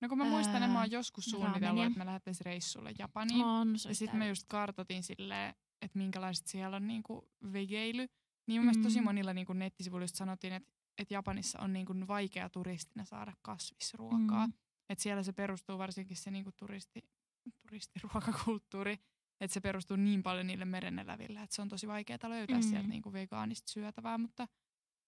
No 0.00 0.08
kun 0.08 0.18
mä 0.18 0.24
muistan, 0.24 0.56
että 0.56 0.68
mä 0.68 0.78
oon 0.80 0.90
joskus 0.90 1.24
suunnitellut, 1.24 1.84
että 1.84 1.98
me 1.98 2.06
lähdettäisiin 2.06 2.44
reissulle 2.46 2.92
Japaniin. 2.98 3.44
on, 3.44 3.78
se 3.78 3.88
Ja 3.88 3.94
sitten 3.94 4.18
me 4.18 4.28
just 4.28 4.46
kartotin 4.48 5.02
silleen, 5.02 5.54
että 5.82 5.98
minkälaiset 5.98 6.46
siellä 6.46 6.76
on 6.76 6.86
niinku 6.86 7.28
vegeily. 7.52 8.06
Niin 8.46 8.60
mun 8.60 8.64
mielestä 8.64 8.82
tosi 8.82 9.00
Mm. 9.00 9.04
monilla 9.04 9.32
niinku 9.32 9.52
nettisivuilla 9.52 10.04
just 10.04 10.14
sanottiin, 10.14 10.52
että, 10.52 10.72
että 10.98 11.14
Japanissa 11.14 11.58
on 11.60 11.72
niinku 11.72 11.94
vaikea 12.08 12.48
turistina 12.50 13.04
saada 13.04 13.32
kasvisruokaa. 13.42 14.46
Mm. 14.46 14.52
Että 14.88 15.02
siellä 15.02 15.22
se 15.22 15.32
perustuu 15.32 15.78
varsinkin 15.78 16.16
se 16.16 16.30
niinku 16.30 16.50
turisti, 16.56 17.02
turistiruokakulttuuri, 17.62 18.92
että 19.40 19.54
se 19.54 19.60
perustuu 19.60 19.96
niin 19.96 20.22
paljon 20.22 20.46
niille 20.46 20.64
mereneläville, 20.64 21.42
että 21.42 21.56
se 21.56 21.62
on 21.62 21.68
tosi 21.68 21.86
vaikeaa 21.88 22.18
löytää 22.28 22.56
Mm. 22.56 22.62
sieltä 22.62 22.88
niinku 22.88 23.12
vegaanista 23.12 23.72
syötävää, 23.72 24.18
mutta 24.18 24.48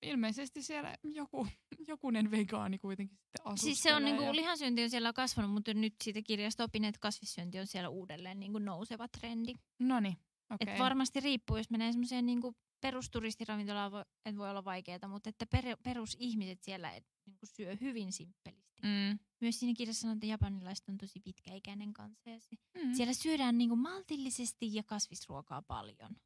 ilmeisesti 0.03 0.63
siellä 0.63 0.95
joku, 1.05 1.47
jokunen 1.89 2.31
vegaani 2.31 2.79
kuitenkin 2.79 3.17
sitten 3.19 3.47
asustelee. 3.47 3.75
Siis 3.75 3.83
se 3.83 3.95
on 3.95 4.05
niinku, 4.05 4.23
ja- 4.23 4.35
lihansyönti 4.37 4.83
on 4.83 4.91
siellä 4.91 5.13
kasvanut, 5.13 5.51
mutta 5.53 5.75
nyt 5.75 5.95
siitä 6.03 6.23
kirjasta 6.23 6.65
opin, 6.65 6.85
että 6.85 6.99
kasvissyönti 7.01 7.59
on 7.59 7.67
siellä 7.67 7.89
uudelleen 7.89 8.41
niinku 8.41 8.59
nouseva 8.59 9.09
trendi. 9.09 9.55
Noniin, 9.79 10.13
Okay. 10.15 10.55
okei. 10.63 10.73
Et 10.75 10.79
varmasti 10.81 11.21
riippuu, 11.21 11.57
jos 11.57 11.71
menee 11.71 11.93
semmoiseen 11.93 12.27
niinku 12.27 12.55
perusturistiravintolaan, 12.81 13.93
voi, 13.93 14.05
et 14.25 14.37
voi 14.37 14.51
olla 14.51 14.65
vaikeaa, 14.65 15.09
mutta 15.09 15.31
että 15.31 15.47
per, 15.47 15.65
perusihmiset 15.83 16.63
siellä 16.63 16.91
et, 16.91 17.07
niinku 17.27 17.47
syö 17.47 17.77
hyvin 17.81 18.13
simppelisti. 18.13 18.83
Mm. 18.83 19.19
Myös 19.41 19.59
siinä 19.61 19.75
kirjassa 19.77 20.01
sanotaan, 20.01 20.17
että 20.17 20.27
japanilaiset 20.27 20.89
on 20.89 20.99
tosi 20.99 21.21
pitkäikäinen 21.21 21.93
kanssa. 21.93 22.31
Ja 22.31 22.41
se, 22.41 22.57
Mm. 22.85 22.95
Siellä 22.95 23.15
syödään 23.15 23.59
niinku 23.59 23.77
maltillisesti 23.77 24.75
ja 24.75 24.83
kasvisruokaa 24.83 25.63
paljon, 25.63 26.17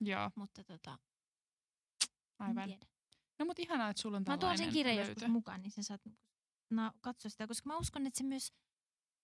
Joo, 0.00 0.30
mutta 0.34 0.64
tota, 0.64 0.98
aivan. 2.38 2.68
tiedä. 2.68 2.86
No 3.38 3.44
mut 3.46 3.58
ihanaa, 3.58 3.90
että 3.90 4.02
sulla 4.02 4.16
on 4.16 4.24
Mä 4.28 4.38
tuon 4.38 4.58
sen 4.58 4.72
kirjan 4.72 4.96
löytö. 4.96 5.10
joskus 5.10 5.28
mukaan, 5.28 5.62
niin 5.62 5.70
sen 5.70 5.84
saat 5.84 6.00
niinku 6.04 6.20
na- 6.70 6.92
katsoa 7.00 7.30
sitä, 7.30 7.46
koska 7.46 7.68
mä 7.68 7.78
uskon, 7.78 8.06
että 8.06 8.18
se 8.18 8.24
myös 8.24 8.52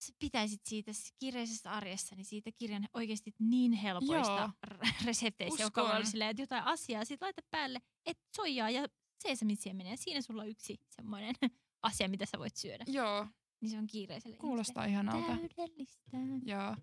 sä 0.04 0.12
pitäisit 0.18 0.60
siitä 0.64 0.92
kirjallisesta 1.18 1.70
arjessa, 1.70 2.16
niin 2.16 2.24
siitä 2.24 2.50
kirjan 2.58 2.88
oikeasti 2.94 3.34
niin 3.38 3.72
helpoista 3.72 4.50
Joo. 4.70 4.78
resepteistä, 5.04 5.62
joka 5.62 5.82
Uskon. 5.82 6.06
silleen, 6.06 6.30
että 6.30 6.42
jotain 6.42 6.64
asiaa, 6.64 7.04
sit 7.04 7.22
laita 7.22 7.42
päälle, 7.50 7.78
et 8.06 8.18
soijaa 8.36 8.70
ja 8.70 8.86
seesamitsiemeniä. 9.22 9.96
Siinä 9.96 10.20
sulla 10.20 10.42
on 10.42 10.48
yksi 10.48 10.80
semmoinen 10.90 11.34
asia, 11.82 12.08
mitä 12.08 12.26
sä 12.26 12.38
voit 12.38 12.56
syödä. 12.56 12.84
Joo, 12.88 13.26
Niin 13.60 13.70
se 13.70 13.78
on 13.78 13.86
kiireiselle 13.86 14.36
kuulostaa 14.36 14.84
ihmiselle 14.84 15.18
ihanalta. 15.18 15.54
täydellistä. 15.56 16.10
Joo. 16.44 16.76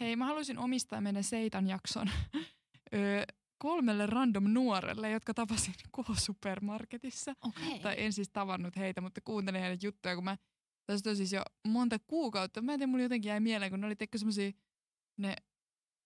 Hei, 0.00 0.16
mä 0.16 0.26
haluaisin 0.26 0.58
omistaa 0.58 1.00
meidän 1.00 1.24
Seitan 1.24 1.66
jakson 1.68 2.10
öö, 2.94 3.24
kolmelle 3.58 4.06
random 4.06 4.44
nuorelle, 4.44 5.10
jotka 5.10 5.34
tapasin 5.34 5.74
K-supermarketissa. 5.96 7.34
Okei. 7.44 7.80
Tai 7.80 7.94
en 7.98 8.12
siis 8.12 8.28
tavannut 8.28 8.76
heitä, 8.76 9.00
mutta 9.00 9.20
kuuntelin 9.24 9.60
heidän 9.60 9.78
juttuja, 9.82 10.14
kun 10.14 10.24
mä 10.24 10.36
tästä 10.86 11.10
on 11.10 11.16
siis 11.16 11.32
jo 11.32 11.42
monta 11.68 11.98
kuukautta. 11.98 12.62
Mä 12.62 12.72
en 12.72 12.78
tiedä, 12.78 12.90
mulla 12.90 13.02
jotenkin 13.02 13.28
jäi 13.28 13.40
mieleen, 13.40 13.70
kun 13.70 13.80
ne 13.80 13.86
oli 13.86 13.96
teikö 13.96 14.18
semmosia, 14.18 14.52
ne, 15.16 15.36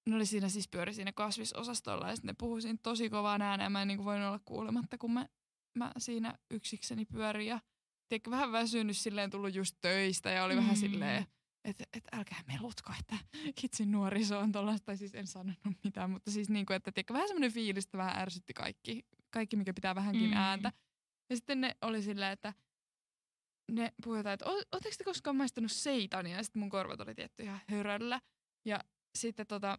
ne 0.09 0.17
oli 0.17 0.27
siinä 0.27 0.49
siis 0.49 0.69
pyöri 0.69 0.95
siinä 0.95 1.13
kasvisosastolla 1.13 2.09
ja 2.09 2.17
sitten 2.17 2.29
ne 2.29 2.35
puhui 2.39 2.63
siinä 2.63 2.79
tosi 2.83 3.11
kovaan 3.11 3.43
ääneen. 3.43 3.73
Mä 3.73 3.83
en 3.83 3.89
niin 3.89 4.05
voinut 4.05 4.29
olla 4.29 4.41
kuulematta, 4.45 4.99
kun 4.99 5.13
mä, 5.13 5.29
mä 5.75 5.93
siinä 5.99 6.39
yksikseni 6.51 7.05
pyörin 7.05 7.47
ja 7.47 7.61
teikö, 8.09 8.31
vähän 8.31 8.53
väsynyt 8.53 8.97
silleen 8.97 9.31
tullut 9.31 9.55
just 9.55 9.77
töistä 9.81 10.31
ja 10.31 10.45
oli 10.45 10.55
mm. 10.55 10.61
vähän 10.61 10.77
silleen, 10.77 11.27
että 11.65 11.85
et, 11.93 12.05
älkää 12.13 12.41
melutko, 12.47 12.93
että 13.01 13.17
kitsin 13.55 13.93
nuoriso 13.93 14.39
on 14.39 14.53
tollaista, 14.53 14.87
tai 14.87 14.97
siis 14.97 15.15
en 15.15 15.27
sanonut 15.27 15.85
mitään, 15.85 16.11
mutta 16.11 16.31
siis 16.31 16.49
niin 16.49 16.67
kuin, 16.67 16.75
että 16.75 16.93
tiedätkö, 16.93 17.15
vähän 17.15 17.29
semmoinen 17.29 17.53
fiilis, 17.53 17.85
että 17.85 17.99
vähän 17.99 18.19
ärsytti 18.19 18.55
kaikki, 18.55 19.07
kaikki 19.31 19.57
mikä 19.57 19.75
pitää 19.75 19.95
vähänkin 19.95 20.31
Mm. 20.31 20.37
ääntä. 20.37 20.73
Ja 21.31 21.37
sitten 21.37 21.61
ne 21.61 21.77
oli 21.83 22.03
silleen, 22.03 22.33
että 22.33 22.55
ne 23.71 23.93
puhutaan, 24.05 24.35
että 24.35 24.47
ootteko 24.47 24.95
te 24.99 25.05
koskaan 25.05 25.37
maistanut 25.37 25.73
seitania? 25.73 26.37
Ja 26.37 26.43
sitten 26.43 26.61
mun 26.61 26.71
korvat 26.71 27.01
oli 27.01 27.15
tietty 27.15 27.43
ihan 27.43 27.61
höröllä. 27.69 28.21
Ja 28.65 28.81
sitten 29.19 29.47
tota, 29.47 29.79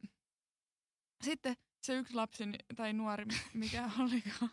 sitten 1.23 1.55
se 1.83 1.95
yksi 1.95 2.13
lapsi 2.13 2.43
tai 2.75 2.93
nuori, 2.93 3.25
mikä 3.53 3.89
olikaan, 3.99 4.51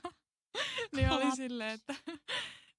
niin 0.97 1.11
oli 1.11 1.37
silleen, 1.37 1.71
että, 1.71 1.95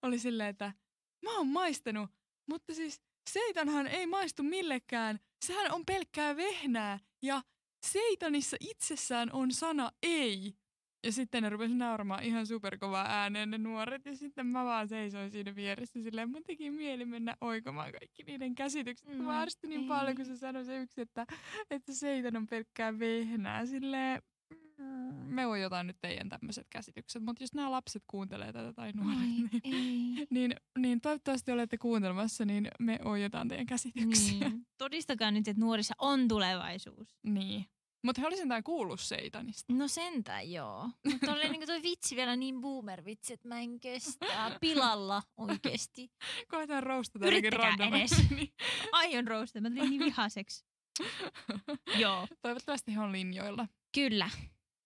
oli 0.03 0.19
silleen, 0.19 0.49
että 0.49 0.73
mä 1.21 1.37
oon 1.37 1.47
maistanut, 1.47 2.09
mutta 2.49 2.73
siis 2.73 3.01
seitanhan 3.29 3.87
ei 3.87 4.07
maistu 4.07 4.43
millekään. 4.43 5.19
Sehän 5.45 5.71
on 5.71 5.85
pelkkää 5.85 6.35
vehnää 6.35 6.99
ja 7.21 7.43
seitanissa 7.85 8.57
itsessään 8.59 9.31
on 9.33 9.51
sana 9.51 9.91
ei. 10.03 10.58
Ja 11.03 11.11
sitten 11.11 11.43
ne 11.43 11.49
rupesi 11.49 11.75
nauramaan 11.75 12.23
ihan 12.23 12.47
superkovaa 12.47 13.05
ääneen 13.09 13.51
ne 13.51 13.57
nuoret. 13.57 14.05
Ja 14.05 14.15
sitten 14.15 14.45
mä 14.47 14.65
vaan 14.65 14.87
seisoin 14.87 15.31
siinä 15.31 15.55
vieressä 15.55 16.01
silleen, 16.01 16.29
mun 16.29 16.43
teki 16.43 16.71
mieli 16.71 17.05
mennä 17.05 17.35
oikomaan 17.41 17.91
kaikki 17.91 18.23
niiden 18.23 18.55
käsitykset. 18.55 19.09
Mm, 19.09 19.23
mä 19.23 19.39
arvostin 19.39 19.69
niin 19.69 19.81
ei. 19.81 19.87
paljon, 19.87 20.15
kun 20.15 20.25
se 20.25 20.37
sanoi 20.37 20.65
se 20.65 20.77
yksi, 20.77 21.01
että, 21.01 21.25
että 21.69 21.93
seitan 21.93 22.37
on 22.37 22.47
pelkkää 22.47 22.99
vehnää. 22.99 23.65
Silleen, 23.65 24.21
mm, 24.77 24.85
me 25.35 25.47
ojotaan 25.47 25.87
nyt 25.87 25.97
teidän 26.01 26.29
tämmöiset 26.29 26.67
käsitykset. 26.69 27.23
Mutta 27.23 27.43
jos 27.43 27.53
nämä 27.53 27.71
lapset 27.71 28.03
kuuntelee 28.07 28.53
tätä 28.53 28.73
tai 28.73 28.91
nuoret, 28.91 29.19
Ai, 29.19 29.27
niin, 29.27 29.49
ei. 29.63 30.27
niin, 30.35 30.55
niin 30.79 31.01
toivottavasti 31.01 31.51
olette 31.51 31.77
kuuntelemassa, 31.77 32.45
niin 32.45 32.67
me 32.79 32.99
ojotaan 33.05 33.47
teidän 33.47 33.65
käsityksiä. 33.65 34.49
Niin. 34.49 34.67
Todistakaa 34.77 35.31
nyt, 35.31 35.47
että 35.47 35.61
nuorissa 35.61 35.93
on 35.97 36.27
tulevaisuus. 36.27 37.17
Niin. 37.23 37.65
Mutta 38.03 38.21
he 38.21 38.27
olisivat 38.27 38.41
sentään 38.41 38.63
kuullut 38.63 38.99
seitanista. 38.99 39.73
No 39.73 39.87
sentään 39.87 40.51
joo. 40.51 40.89
Mutta 41.11 41.33
oli 41.33 41.49
niinku 41.49 41.65
toi 41.65 41.83
vitsi 41.83 42.15
vielä 42.15 42.35
niin 42.35 42.61
boomer-vitsi, 42.61 43.33
että 43.33 43.47
mä 43.47 43.59
en 43.59 43.79
kestä. 43.79 44.57
Pilalla 44.61 45.23
oikeesti. 45.37 46.11
Koetaan 46.51 46.83
roustata 46.83 47.27
Yrittäkää 47.27 47.75
edes. 47.79 48.11
niin. 48.35 48.53
Aion 48.91 49.27
roastaa, 49.27 49.61
mä 49.61 49.69
tulin 49.69 49.89
niin 49.89 50.05
vihaseksi. 50.05 50.65
joo. 52.03 52.27
Toivottavasti 52.41 52.95
he 52.95 52.99
on 52.99 53.11
linjoilla. 53.11 53.67
Kyllä. 53.93 54.29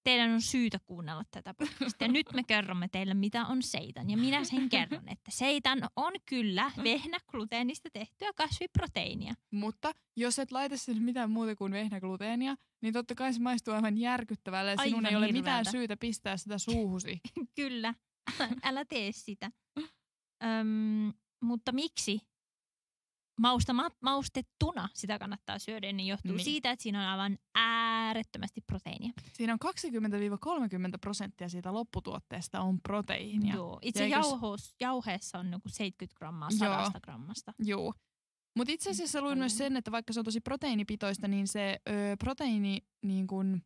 Teidän 0.03 0.31
on 0.31 0.41
syytä 0.41 0.79
kuunnella 0.85 1.23
tätä 1.31 1.53
podcastia. 1.53 2.07
Nyt 2.11 2.27
me 2.33 2.43
kerromme 2.43 2.87
teille, 2.87 3.13
mitä 3.13 3.45
on 3.45 3.61
seitan. 3.63 4.09
Ja 4.09 4.17
minä 4.17 4.43
sen 4.43 4.69
kerron, 4.69 5.09
että 5.09 5.31
seitan 5.31 5.79
on 5.95 6.13
kyllä 6.25 6.71
vehnägluteenista 6.83 7.89
tehtyä 7.93 8.31
kasviproteiinia. 8.35 9.33
Mutta 9.51 9.91
jos 10.15 10.39
et 10.39 10.51
laita 10.51 10.77
sinne 10.77 11.01
mitään 11.01 11.31
muuta 11.31 11.55
kuin 11.55 11.71
vehnägluteenia, 11.73 12.55
niin 12.81 12.93
totta 12.93 13.15
kai 13.15 13.33
se 13.33 13.41
maistuu 13.41 13.73
aivan 13.73 13.97
järkyttävälle 13.97 14.71
ja 14.71 14.77
sinun 14.77 15.05
Aivan 15.05 15.05
ei 15.05 15.15
ole 15.15 15.25
hirveältä. 15.27 15.49
mitään 15.49 15.71
syytä 15.71 15.97
pistää 15.97 16.37
sitä 16.37 16.57
suuhusi. 16.57 17.21
Kyllä, 17.55 17.93
älä 18.63 18.85
tee 18.85 19.11
sitä. 19.11 19.51
Öm, 20.43 21.13
mutta 21.41 21.71
miksi 21.71 22.19
maustama, 23.39 23.89
maustettuna 24.01 24.89
sitä 24.93 25.19
kannattaa 25.19 25.59
syödä, 25.59 25.91
niin 25.93 26.07
johtuu 26.07 26.31
Niin. 26.31 26.37
niin. 26.37 26.45
siitä, 26.45 26.71
että 26.71 26.83
siinä 26.83 27.01
on 27.01 27.07
aivan 27.07 27.37
äärettömästi 27.55 28.61
proteiinia. 28.61 29.11
Siinä 29.33 29.53
on 29.53 29.59
20-30 29.59 30.97
prosenttia 31.01 31.49
siitä 31.49 31.73
lopputuotteesta 31.73 32.61
on 32.61 32.79
proteiinia. 32.81 33.55
Joo. 33.55 33.79
Itse 33.81 34.03
eikös- 34.03 34.11
jauhos, 34.11 34.75
jauheessa 34.79 35.39
on 35.39 35.51
joku 35.51 35.69
70 35.69 36.17
grammaa 36.19 36.49
Joo. 36.61 36.85
100 36.85 36.99
grammasta. 36.99 37.53
Joo. 37.59 37.93
Mutta 38.57 38.73
itse 38.73 38.89
asiassa 38.89 39.21
luin 39.21 39.37
myös 39.37 39.57
sen, 39.57 39.77
että 39.77 39.91
vaikka 39.91 40.13
se 40.13 40.19
on 40.19 40.25
tosi 40.25 40.41
proteiinipitoista, 40.41 41.27
niin 41.27 41.47
se 41.47 41.79
ö, 41.89 41.91
proteiini 42.19 42.81
niin 43.05 43.27
kun, 43.27 43.61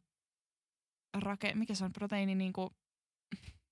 rake, 1.17 1.55
mikä 1.55 1.75
se 1.75 1.85
on 1.85 1.93
proteiini 1.93 2.35
niin 2.35 2.53
kun, 2.53 2.69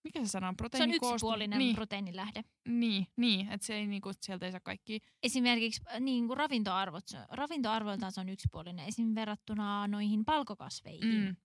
mikä 0.05 0.25
se 0.25 0.29
sana 0.29 0.47
on? 0.47 0.51
Se 0.51 0.53
on 0.53 0.57
Proteiini 0.57 0.95
yksipuolinen 0.95 1.59
niin, 1.59 1.75
proteiinilähde. 1.75 2.43
niin, 2.67 3.07
niin, 3.17 3.51
että 3.51 3.67
se 3.67 3.75
ei 3.75 3.87
niinku, 3.87 4.11
sieltä 4.21 4.45
ei 4.45 4.51
saa 4.51 4.59
kaikki. 4.59 4.99
Esimerkiksi 5.23 5.81
äh, 5.93 5.99
niin 5.99 6.27
kuin 6.27 6.37
ravintoarvot, 6.37 7.03
ravintoarvoiltaan 7.29 8.11
se 8.11 8.21
on 8.21 8.29
yksipuolinen. 8.29 8.85
Esim. 8.85 9.15
verrattuna 9.15 9.87
noihin 9.87 10.25
palkokasveihin. 10.25 11.15
Mm. 11.15 11.35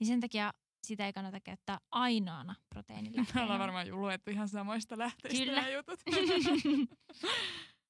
Niin 0.00 0.06
sen 0.06 0.20
takia 0.20 0.52
sitä 0.86 1.06
ei 1.06 1.12
kannata 1.12 1.40
käyttää 1.40 1.78
ainoana 1.92 2.52
Me 2.52 2.64
proteiinilähteenä. 2.68 3.42
ollaan 3.42 3.60
varmaan 3.60 3.90
luettu 3.90 4.30
ihan 4.30 4.48
samoista 4.48 4.98
lähteistä 4.98 5.38
Kyllä. 5.44 5.60
nämä 5.60 5.68
jutut. 5.74 6.00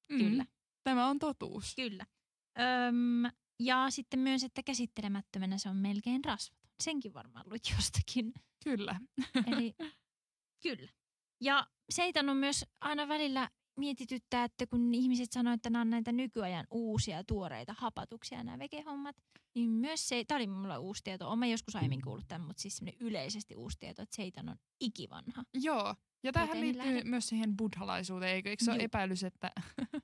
Mm. 0.09 0.17
Kyllä. 0.17 0.45
Tämä 0.83 1.07
on 1.07 1.19
totuus. 1.19 1.75
Kyllä. 1.75 2.05
Öm, 2.59 3.31
ja 3.59 3.85
sitten 3.89 4.19
myös, 4.19 4.43
että 4.43 4.63
käsittelemättömänä 4.63 5.57
se 5.57 5.69
on 5.69 5.75
melkein 5.75 6.25
rasvaton. 6.25 6.71
Senkin 6.83 7.13
varmaan 7.13 7.45
luit 7.49 7.61
jostakin. 7.75 8.33
Kyllä. 8.63 8.99
Eli 9.47 9.75
kyllä. 10.61 10.91
Ja 11.41 11.67
seitan 11.89 12.29
on 12.29 12.37
myös 12.37 12.65
aina 12.81 13.07
välillä 13.07 13.49
mietityttää, 13.77 14.43
että 14.43 14.67
kun 14.67 14.93
ihmiset 14.93 15.31
sanoo, 15.31 15.53
että 15.53 15.69
nämä 15.69 15.81
on 15.81 15.89
näitä 15.89 16.11
nykyajan 16.11 16.67
uusia 16.71 17.23
tuoreita 17.23 17.75
hapatuksia 17.77 18.43
nämä 18.43 18.59
vegehommat, 18.59 19.15
niin 19.55 19.69
myös 19.69 20.09
se, 20.09 20.23
tämä 20.27 20.37
oli 20.37 20.47
mulla 20.47 20.79
uusi 20.79 21.03
tieto, 21.03 21.29
olen 21.29 21.51
joskus 21.51 21.75
aiemmin 21.75 22.01
kuullut 22.01 22.27
tämän, 22.27 22.47
mutta 22.47 22.61
siis 22.61 22.81
yleisesti 22.99 23.55
uusi 23.55 23.79
tieto, 23.79 24.01
että 24.01 24.15
seitan 24.15 24.49
on 24.49 24.55
ikivanha. 24.79 25.43
Joo. 25.53 25.95
Ja 26.23 26.31
tähän 26.31 26.61
liittyy 26.61 26.73
Proteiinilähde. 26.73 27.09
myös 27.09 27.29
siihen 27.29 27.57
buddhalaisuuteen, 27.57 28.35
eikö, 28.35 28.49
eikö 28.49 28.65
se 28.65 28.71
ole 28.71 28.83
epäilys 28.83 29.23
että, 29.23 29.51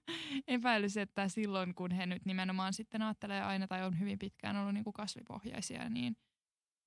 epäilys, 0.47 0.97
että 0.97 1.27
silloin 1.27 1.75
kun 1.75 1.91
he 1.91 2.05
nyt 2.05 2.25
nimenomaan 2.25 2.73
sitten 2.73 3.01
ajattelee 3.01 3.41
aina 3.41 3.67
tai 3.67 3.85
on 3.85 3.99
hyvin 3.99 4.19
pitkään 4.19 4.57
ollut 4.57 4.73
niin 4.73 4.83
kuin 4.83 4.93
kasvipohjaisia, 4.93 5.89
niin, 5.89 6.15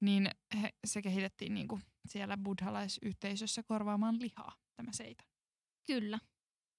niin 0.01 0.31
he, 0.63 0.71
se 0.87 1.03
kehitettiin 1.03 1.55
niin 1.55 1.69
kuin 1.69 1.83
siellä 2.07 2.37
buddhalaisyhteisössä 2.37 3.63
korvaamaan 3.63 4.21
lihaa, 4.21 4.53
tämä 4.77 4.93
seita. 4.93 5.25
Kyllä. 5.87 6.19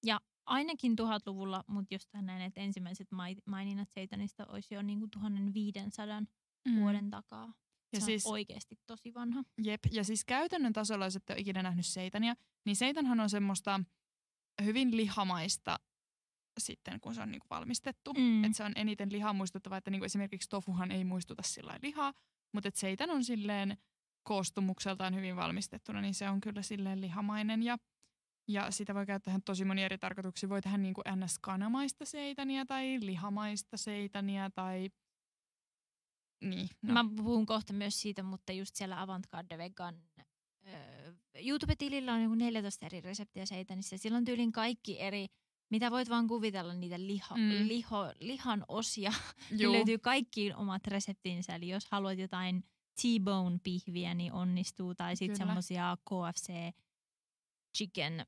Ja 0.06 0.20
ainakin 0.46 0.92
1000-luvulla, 0.92 1.64
mutta 1.66 1.94
jostain 1.94 2.26
näin, 2.26 2.42
että 2.42 2.60
ensimmäiset 2.60 3.10
mai- 3.10 3.36
maininnat 3.46 3.90
seitanista 3.90 4.46
olisi 4.46 4.74
jo 4.74 4.82
niin 4.82 4.98
kuin 4.98 5.10
1500 5.10 6.20
mm. 6.20 6.80
vuoden 6.80 7.10
takaa. 7.10 7.54
Ja 7.92 8.00
se 8.00 8.04
siis- 8.04 8.26
on 8.26 8.32
oikeasti 8.32 8.78
tosi 8.86 9.14
vanha. 9.14 9.44
Jep, 9.62 9.80
ja 9.90 10.04
siis 10.04 10.24
käytännön 10.24 10.72
tasolla, 10.72 11.04
jos 11.04 11.16
ette 11.16 11.32
ole 11.32 11.40
ikinä 11.40 11.62
nähnyt 11.62 11.86
seitania, 11.86 12.34
niin 12.64 12.76
seitanhan 12.76 13.20
on 13.20 13.30
semmoista 13.30 13.80
hyvin 14.64 14.96
lihamaista 14.96 15.78
sitten, 16.58 17.00
kun 17.00 17.14
se 17.14 17.22
on 17.22 17.30
niinku 17.30 17.46
valmistettu. 17.50 18.12
Mm. 18.14 18.44
Että 18.44 18.56
se 18.56 18.64
on 18.64 18.72
eniten 18.76 19.12
lihaa 19.12 19.32
muistuttava, 19.32 19.76
että 19.76 19.90
niinku 19.90 20.04
esimerkiksi 20.04 20.48
tofuhan 20.48 20.90
ei 20.90 21.04
muistuta 21.04 21.42
sillä 21.42 21.78
lihaa, 21.82 22.12
mutta 22.52 22.70
seitan 22.74 23.10
on 23.10 23.24
silleen 23.24 23.78
koostumukseltaan 24.22 25.14
hyvin 25.14 25.36
valmistettuna, 25.36 26.00
niin 26.00 26.14
se 26.14 26.28
on 26.28 26.40
kyllä 26.40 26.62
silleen 26.62 27.00
lihamainen 27.00 27.62
ja 27.62 27.78
ja 28.48 28.70
sitä 28.70 28.94
voi 28.94 29.06
käyttää 29.06 29.40
tosi 29.44 29.64
monia 29.64 29.84
eri 29.84 29.98
tarkoituksia. 29.98 30.48
Voi 30.48 30.60
tehdä 30.60 30.76
niin 30.76 30.94
kuin 30.94 31.04
ns-kanamaista 31.16 32.04
seitania 32.04 32.66
tai 32.66 32.98
lihamaista 33.00 33.76
seitania 33.76 34.50
tai 34.50 34.90
niin. 36.40 36.68
No. 36.82 36.94
Mä 36.94 37.04
puhun 37.16 37.46
kohta 37.46 37.72
myös 37.72 38.00
siitä, 38.00 38.22
mutta 38.22 38.52
just 38.52 38.74
siellä 38.74 39.02
Avantgarde 39.02 39.58
Vegan 39.58 40.02
öö, 40.66 41.12
YouTube-tilillä 41.40 42.12
on 42.12 42.22
joku 42.22 42.34
14 42.34 42.86
eri 42.86 43.00
reseptiä 43.00 43.46
seitanissa. 43.46 43.98
Sillä 43.98 44.18
on 44.18 44.24
tyylin 44.24 44.52
kaikki 44.52 45.00
eri, 45.00 45.26
mitä 45.72 45.90
voit 45.90 46.08
vaan 46.10 46.26
kuvitella 46.26 46.74
niitä 46.74 47.00
liha, 47.00 47.36
Mm. 47.36 47.68
liho, 47.68 48.12
lihan 48.20 48.64
osia. 48.68 49.12
Niin 49.50 49.60
Juu. 49.60 49.72
löytyy 49.72 49.98
kaikkiin 49.98 50.56
omat 50.56 50.86
reseptinsä. 50.86 51.54
Eli 51.54 51.68
jos 51.68 51.86
haluat 51.90 52.18
jotain 52.18 52.64
T-bone 53.00 53.58
pihviä, 53.62 54.14
niin 54.14 54.32
onnistuu. 54.32 54.94
Tai 54.94 55.16
sitten 55.16 55.36
Kyllä. 55.38 55.46
semmosia 55.46 55.96
KFC 56.04 56.52
chicken 57.78 58.26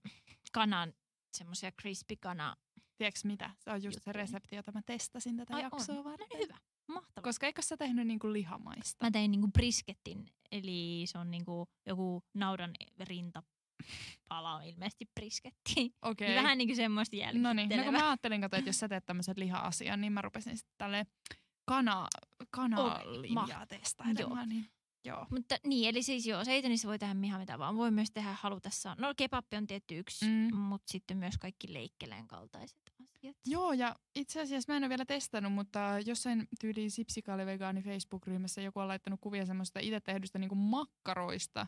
kanan, 0.52 0.92
semmosia 1.36 1.72
crispy 1.72 2.16
kana. 2.16 2.56
Tiedätkö 2.98 3.20
mitä? 3.24 3.50
Se 3.60 3.70
on 3.70 3.82
just 3.82 3.94
se 3.94 3.98
juttuja. 3.98 4.12
resepti, 4.12 4.56
jota 4.56 4.72
mä 4.72 4.82
testasin 4.86 5.36
tätä 5.36 5.54
Ai 5.54 5.62
jaksoa 5.62 5.98
on. 5.98 6.04
varten. 6.04 6.26
No 6.30 6.36
niin, 6.38 6.48
hyvä. 6.48 6.58
Mahtavaa. 6.88 7.24
Koska 7.28 7.46
eikö 7.46 7.62
sä 7.62 7.76
tehnyt 7.76 8.06
niinku 8.06 8.32
lihamaista? 8.32 9.04
Mä 9.06 9.10
tein 9.10 9.30
niinku 9.30 9.48
briskettin, 9.48 10.26
eli 10.52 11.02
se 11.06 11.18
on 11.18 11.30
niinku 11.30 11.68
joku 11.86 12.22
naudan 12.34 12.70
rintapala 13.88 14.54
on 14.54 14.64
ilmeisesti 14.64 15.06
brisketti. 15.14 15.94
Okei. 16.02 16.28
Okay. 16.32 16.42
Vähän 16.42 16.58
niinku 16.58 16.74
semmoista 16.74 17.16
No 17.32 17.52
niin, 17.52 17.68
no 17.68 17.84
kun 17.84 17.92
mä 17.92 18.08
ajattelin, 18.08 18.40
kato, 18.40 18.56
että 18.56 18.68
jos 18.68 18.78
sä 18.80 18.88
teet 18.88 19.06
tämmöisen 19.06 19.34
liha-asian, 19.38 20.00
niin 20.00 20.12
mä 20.12 20.22
rupesin 20.22 20.56
sitten 20.56 20.74
tälle 20.78 21.06
kana, 21.64 22.08
kanalinjaa 22.50 23.34
mahtavaa. 23.34 23.66
testailemaan. 23.66 24.48
Niin, 24.48 24.70
joo. 25.04 25.26
Mutta 25.30 25.56
niin, 25.66 25.88
eli 25.88 26.02
siis 26.02 26.26
joo, 26.26 26.44
seitanissa 26.44 26.88
voi 26.88 26.98
tehdä 26.98 27.14
ihan 27.24 27.40
mitä 27.40 27.58
vaan. 27.58 27.76
Voi 27.76 27.90
myös 27.90 28.10
tehdä 28.10 28.36
halutessaan. 28.40 28.96
No 29.00 29.14
kebappi 29.16 29.56
on 29.56 29.66
tietty 29.66 29.98
yksi, 29.98 30.24
Mm. 30.26 30.56
mutta 30.56 30.92
sitten 30.92 31.16
myös 31.16 31.38
kaikki 31.38 31.72
leikkeleen 31.72 32.28
kaltaiset 32.28 32.78
asiat. 33.24 33.36
Joo, 33.46 33.72
ja 33.72 33.96
itse 34.14 34.40
asiassa 34.40 34.72
mä 34.72 34.76
en 34.76 34.82
ole 34.82 34.88
vielä 34.88 35.04
testannut, 35.04 35.52
mutta 35.52 35.80
jossain 36.06 36.48
tyyliin 36.60 36.90
Sipsikaali 36.90 37.46
vegaani 37.46 37.82
Facebook-ryhmässä 37.82 38.60
joku 38.60 38.80
on 38.80 38.88
laittanut 38.88 39.20
kuvia 39.20 39.46
semmoista 39.46 39.80
itse 39.80 40.00
tehdystä 40.00 40.38
niinku 40.38 40.54
makkaroista. 40.54 41.66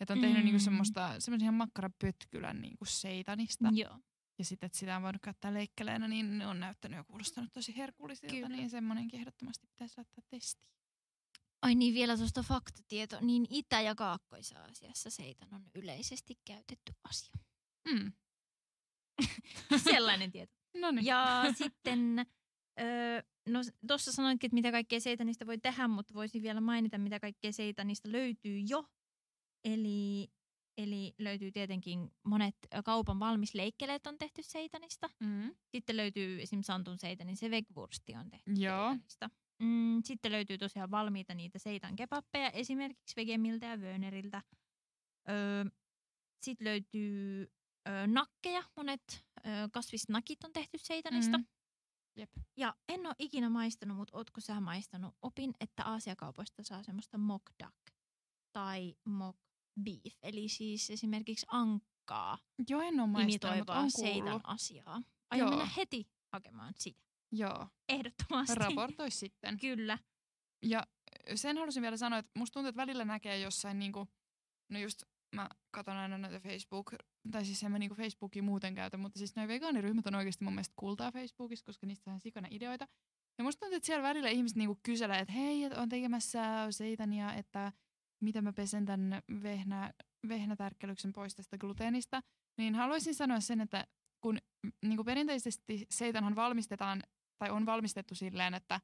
Että 0.00 0.12
on 0.12 0.20
tehnyt 0.20 0.38
Mm. 0.38 0.44
niinku 0.44 0.58
semmoista, 0.60 1.20
semmoisen 1.20 1.44
ihan 1.44 1.54
makkarapötkylän 1.54 2.60
niinku 2.60 2.84
seitanista. 2.84 3.68
Joo. 3.72 3.98
Ja 4.38 4.44
sitten, 4.44 4.66
että 4.66 4.78
sitä 4.78 4.96
on 4.96 5.02
voinut 5.02 5.22
käyttää 5.22 5.54
leikkeleenä, 5.54 6.08
niin 6.08 6.38
ne 6.38 6.46
on 6.46 6.60
näyttänyt 6.60 6.96
ja 6.96 7.04
kuulostanut 7.04 7.52
tosi 7.52 7.76
herkullisilta. 7.76 8.34
Kyllä. 8.34 8.48
Niin 8.48 8.70
semmoinenkin 8.70 9.20
ehdottomasti 9.20 9.66
pitäisi 9.66 9.94
laittaa 9.96 10.24
testiin. 10.30 10.70
Ai 11.62 11.74
niin, 11.74 11.94
vielä 11.94 12.16
tuosta 12.16 12.42
faktatieto. 12.42 13.18
Niin 13.20 13.46
Itä- 13.50 13.80
ja 13.80 13.94
Kaakkois-Aasiassa 13.94 15.10
seitan 15.10 15.54
on 15.54 15.64
yleisesti 15.74 16.34
käytetty 16.44 16.92
asia. 17.04 17.34
Mm. 17.92 18.12
Sellainen 19.92 20.32
tieto. 20.32 20.52
No 20.80 20.90
niin. 20.90 21.04
Ja 21.06 21.44
sitten, 21.54 22.26
öö, 22.80 23.22
no 23.48 23.60
tuossa 23.86 24.12
sanoitkin, 24.12 24.48
että 24.48 24.54
mitä 24.54 24.70
kaikkea 24.72 25.00
seitanista 25.00 25.46
voi 25.46 25.58
tehdä, 25.58 25.88
mutta 25.88 26.14
voisin 26.14 26.42
vielä 26.42 26.60
mainita, 26.60 26.98
mitä 26.98 27.20
kaikkea 27.20 27.52
seitanista 27.52 28.12
löytyy 28.12 28.58
jo. 28.68 28.84
Eli, 29.64 30.28
eli 30.78 31.14
löytyy 31.18 31.52
tietenkin 31.52 32.10
monet 32.22 32.56
kaupan 32.84 33.20
valmisleikkeleet 33.20 34.06
on 34.06 34.18
tehty 34.18 34.42
seitanista. 34.42 35.10
Mm. 35.20 35.54
Sitten 35.68 35.96
löytyy 35.96 36.42
esim. 36.42 36.62
Santun 36.62 36.98
seitanin 36.98 37.36
se 37.36 37.50
vegwursti 37.50 38.14
on 38.14 38.30
tehty 38.30 38.52
Joo. 38.56 38.90
seitanista. 38.90 39.30
Mm, 39.62 40.02
sitten 40.04 40.32
löytyy 40.32 40.58
tosiaan 40.58 40.90
valmiita 40.90 41.34
niitä 41.34 41.58
seitan 41.58 41.96
kebappeja, 41.96 42.50
esimerkiksi 42.50 43.16
Vegemiltä 43.16 43.66
ja 43.66 43.76
Wöneriltä. 43.76 44.42
Öö, 45.28 45.64
sitten 46.42 46.64
löytyy 46.64 47.52
öö, 47.88 48.06
nakkeja, 48.06 48.62
monet 48.76 49.24
öö, 49.46 49.68
kasvisnakit 49.72 50.44
on 50.44 50.52
tehty 50.52 50.78
seitanista. 50.78 51.38
Mm. 51.38 51.46
Jep. 52.16 52.30
Ja 52.56 52.74
en 52.88 53.06
ole 53.06 53.14
ikinä 53.18 53.50
maistanut, 53.50 53.96
mutta 53.96 54.16
ootko 54.16 54.40
sä 54.40 54.60
maistanut? 54.60 55.14
Opin, 55.22 55.54
että 55.60 55.84
Aasiakaupoista 55.84 56.62
saa 56.62 56.82
semmoista 56.82 57.18
mock 57.18 57.44
duck 57.62 57.76
tai 58.52 58.94
mock 59.04 59.38
beef, 59.82 60.14
eli 60.22 60.48
siis 60.48 60.90
esimerkiksi 60.90 61.46
ankkaa 61.48 62.38
Joo, 62.68 62.80
en 62.80 63.00
ole 63.00 63.06
mutta 63.06 63.22
imitoivaa 63.22 63.78
on 63.78 63.90
seitan 63.90 64.40
asiaa. 64.44 65.02
Aion 65.30 65.48
Joo. 65.48 65.50
mennä 65.50 65.72
heti 65.76 66.08
hakemaan 66.32 66.74
sitä. 66.76 67.00
Joo, 67.32 67.68
Ehdottomasti. 67.88 68.54
raportoi 68.54 69.10
sitten. 69.10 69.58
Kyllä. 69.58 69.98
Ja 70.62 70.86
sen 71.34 71.58
halusin 71.58 71.82
vielä 71.82 71.96
sanoa, 71.96 72.18
että 72.18 72.32
musta 72.38 72.52
tuntuu, 72.52 72.68
että 72.68 72.80
välillä 72.82 73.04
näkee 73.04 73.38
jossain 73.38 73.78
niinku, 73.78 74.08
no 74.70 74.78
just 74.78 75.02
mä 75.34 75.48
katson 75.70 75.96
aina 75.96 76.18
noita 76.18 76.40
Facebook, 76.40 76.94
tai 77.30 77.44
siis 77.44 77.62
en 77.62 77.72
mä 77.72 77.78
niinku 77.78 77.94
Facebookia 77.94 78.42
muuten 78.42 78.74
käytä, 78.74 78.96
mutta 78.96 79.18
siis 79.18 79.36
noin 79.36 79.48
vegaaniryhmät 79.48 80.06
on 80.06 80.14
oikeasti 80.14 80.44
mun 80.44 80.52
mielestä 80.52 80.74
kultaa 80.76 81.12
Facebookissa, 81.12 81.64
koska 81.64 81.86
niistä 81.86 82.12
on 82.12 82.20
sikana 82.20 82.48
ideoita. 82.50 82.88
Ja 83.38 83.44
musta 83.44 83.60
tuntuu, 83.60 83.76
että 83.76 83.86
siellä 83.86 84.02
välillä 84.02 84.28
ihmiset 84.28 84.56
niinku 84.56 84.80
kyselee, 84.82 85.18
että 85.18 85.32
hei, 85.32 85.64
et 85.64 85.72
on 85.72 85.88
tekemässä 85.88 86.66
seitania, 86.70 87.34
että 87.34 87.72
miten 88.24 88.44
mä 88.44 88.52
pesen 88.52 88.86
tämän 88.86 89.22
vehnä, 89.42 89.92
vehnätärkkelyksen 90.28 91.12
pois 91.12 91.34
tästä 91.34 91.58
gluteenista. 91.58 92.20
Niin 92.58 92.74
haluaisin 92.74 93.14
sanoa 93.14 93.40
sen, 93.40 93.60
että 93.60 93.86
kun 94.20 94.38
niinku 94.84 95.04
perinteisesti 95.04 95.86
seitanhan 95.90 96.36
valmistetaan, 96.36 97.02
tai 97.38 97.50
on 97.50 97.66
valmistettu 97.66 98.14
silleen, 98.14 98.54
että 98.54 98.80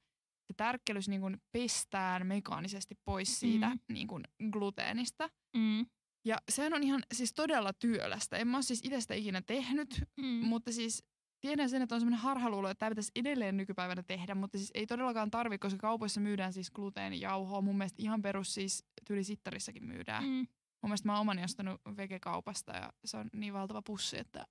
se 0.46 0.54
tärkkelys 0.56 1.08
niin 1.08 1.20
kuin 1.20 1.36
pestään 1.52 2.26
mekaanisesti 2.26 2.94
pois 3.04 3.40
siitä 3.40 3.68
Mm. 3.68 3.78
niin 3.94 4.06
kuin 4.08 4.24
gluteenista. 4.52 5.30
Mm. 5.56 5.86
Ja 6.24 6.36
sehän 6.48 6.74
on 6.74 6.82
ihan 6.82 7.02
siis 7.14 7.32
todella 7.34 7.72
työlästä. 7.72 8.36
En 8.36 8.48
mä 8.48 8.56
ole 8.56 8.62
siis 8.62 8.80
itse 8.84 9.00
sitä 9.00 9.14
ikinä 9.14 9.42
tehnyt, 9.46 10.02
Mm. 10.16 10.24
mutta 10.26 10.72
siis 10.72 11.02
tiedän 11.40 11.70
sen, 11.70 11.82
että 11.82 11.94
on 11.94 12.00
semmoinen 12.00 12.20
harhaluulo, 12.20 12.68
että 12.68 12.78
tämä 12.78 12.90
pitäisi 12.90 13.12
edelleen 13.14 13.56
nykypäivänä 13.56 14.02
tehdä, 14.02 14.34
mutta 14.34 14.58
siis 14.58 14.70
ei 14.74 14.86
todellakaan 14.86 15.30
tarvi, 15.30 15.58
koska 15.58 15.78
kaupoissa 15.78 16.20
myydään 16.20 16.52
siis 16.52 16.70
gluteenijauhoa. 16.70 17.60
Mun 17.60 17.78
mielestä 17.78 18.02
ihan 18.02 18.22
perus 18.22 18.54
siis 18.54 18.84
tyyli 19.06 19.24
sittarissakin 19.24 19.84
myydään. 19.84 20.24
Mm. 20.24 20.46
Mun 20.82 20.90
mielestä 20.90 21.08
mä 21.08 21.12
oon 21.12 21.20
omani 21.20 21.44
ostanut 21.44 21.80
vegekaupasta 21.96 22.72
ja 22.72 22.92
se 23.04 23.16
on 23.16 23.30
niin 23.32 23.52
valtava 23.54 23.82
pussi, 23.82 24.18
että, 24.18 24.46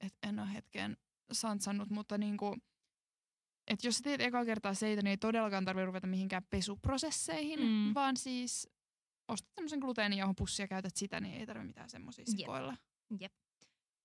että 0.00 0.28
en 0.28 0.38
ole 0.38 0.52
hetkeen 0.54 0.96
sansannut, 1.32 1.90
mutta 1.90 2.18
niinku, 2.18 2.56
että 3.66 3.86
jos 3.86 3.96
sä 3.96 4.02
teet 4.04 4.20
eka 4.20 4.44
kertaa 4.44 4.74
seitä, 4.74 5.02
niin 5.02 5.10
ei 5.10 5.16
todellakaan 5.16 5.64
tarvitse 5.64 5.86
ruveta 5.86 6.06
mihinkään 6.06 6.42
pesuprosesseihin, 6.50 7.60
Mm. 7.60 7.94
vaan 7.94 8.16
siis 8.16 8.68
ostat 9.28 9.54
tämmöisen 9.54 9.78
gluteenijauhopussin 9.78 10.62
ja 10.64 10.68
käytät 10.68 10.96
sitä, 10.96 11.20
niin 11.20 11.34
ei 11.34 11.46
tarvitse 11.46 11.66
mitään 11.68 11.90
semmoisia 11.90 12.24
Jep. 12.28 12.38
sekoilla. 12.38 12.76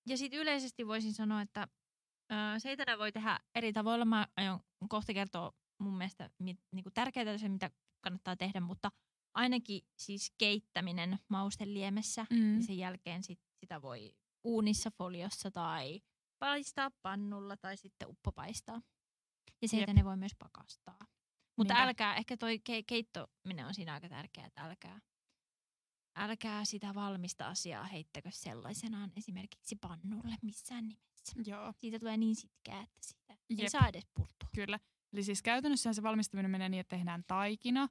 Ja 0.08 0.18
sitten 0.18 0.40
yleisesti 0.40 0.88
voisin 0.88 1.14
sanoa, 1.14 1.42
että 1.42 1.68
seitänä 2.58 2.98
voi 2.98 3.12
tehdä 3.12 3.40
eri 3.56 3.74
tavoilla. 3.74 4.06
Mä 4.06 4.28
aion 4.38 4.60
kohta 4.90 5.14
kertoa 5.14 5.52
mun 5.80 5.98
mielestä 5.98 6.30
mit, 6.40 6.60
niinku 6.72 6.92
tärkeää 6.92 7.38
se, 7.38 7.50
mitä 7.50 7.70
kannattaa 8.02 8.36
tehdä, 8.36 8.60
mutta 8.60 8.92
ainakin 9.34 9.82
siis 9.98 10.34
keittäminen 10.38 11.20
mausteliemessä. 11.30 12.26
Mm. 12.30 12.56
Ja 12.58 12.64
sen 12.64 12.78
jälkeen 12.78 13.24
sit, 13.24 13.40
sitä 13.60 13.82
voi 13.82 14.16
uunissa, 14.44 14.92
foliossa 14.92 15.52
tai 15.52 16.02
paistaa 16.40 16.92
pannulla 17.02 17.58
tai 17.58 17.78
sitten 17.78 18.10
uppopaistaa. 18.10 18.82
Ja 19.62 19.68
siitä 19.68 19.92
Jep. 19.92 19.98
ne 19.98 20.04
voi 20.04 20.18
myös 20.18 20.36
pakastaa. 20.40 21.00
Mutta 21.58 21.74
Niinpä. 21.74 21.88
älkää, 21.88 22.16
ehkä 22.16 22.38
toi 22.38 22.58
ke- 22.58 22.84
keittominen 22.88 23.66
on 23.66 23.74
siinä 23.74 23.94
aika 23.94 24.10
tärkeää, 24.10 24.48
että 24.48 24.62
älkää, 24.62 25.02
älkää 26.16 26.66
sitä 26.66 26.94
valmista 26.94 27.48
asiaa 27.48 27.84
heittäkö 27.84 28.32
sellaisenaan 28.32 29.12
esimerkiksi 29.18 29.76
pannulle 29.76 30.36
missään 30.42 30.88
nimessä. 30.88 31.15
Joo, 31.46 31.74
Siitä 31.78 32.00
tulee 32.00 32.18
niin 32.18 32.36
sitkeää, 32.36 32.82
että 32.82 32.98
siitä 33.02 33.34
ei 33.34 33.58
Jep. 33.58 33.68
saa 33.68 33.88
edes 33.88 34.06
purtua. 34.14 34.50
kyllä. 34.56 34.80
Eli 35.14 35.24
siis 35.24 35.42
käytännössä 35.42 35.94
se 35.94 36.04
valmistaminen 36.04 36.52
menee 36.52 36.70
niin, 36.70 36.80
että 36.82 36.96
tehdään 36.96 37.24
taikina 37.28 37.88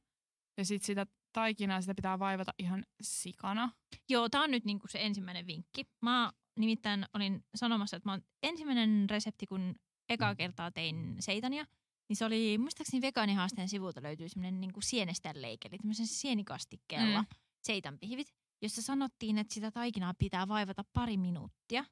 ja 0.57 0.65
sitten 0.65 0.87
sitä 0.87 1.07
taikinaa 1.33 1.81
sitä 1.81 1.95
pitää 1.95 2.19
vaivata 2.19 2.55
ihan 2.59 2.85
sikana. 3.03 3.71
Joo, 4.09 4.29
tää 4.29 4.43
on 4.43 4.51
nyt 4.51 4.65
niinku 4.65 4.89
se 4.89 4.99
ensimmäinen 5.03 5.47
vinkki. 5.47 5.85
Mä 6.03 6.33
nimittäin 6.59 7.07
olin 7.15 7.45
sanomassa, 7.55 7.97
että 7.97 8.09
mä 8.09 8.19
ensimmäinen 8.43 9.11
resepti, 9.11 9.47
kun 9.47 9.75
ekaa 10.09 10.35
kertaa 10.35 10.71
tein 10.71 11.17
seitania, 11.21 11.65
niin 12.09 12.17
se 12.17 12.25
oli, 12.25 12.59
muistaakseni 12.59 13.01
vegaanihaasteen 13.03 13.69
sivulta 13.69 14.03
löytyy 14.03 14.29
semmoinen 14.29 14.61
niinku 14.61 14.81
sienestän 14.81 15.43
leike, 15.43 15.69
eli 15.69 15.79
tämmöisen 15.79 16.07
sienikastikkeella 16.07 17.23
Mm. 17.23 17.29
mm. 17.29 17.41
seitanpihvit, 17.63 18.35
jossa 18.63 18.83
sanottiin, 18.83 19.39
että 19.39 19.55
sitä 19.55 19.71
taikinaa 19.71 20.15
pitää 20.19 20.49
vaivata 20.49 20.85
pari 20.93 21.17
minuuttia. 21.17 21.85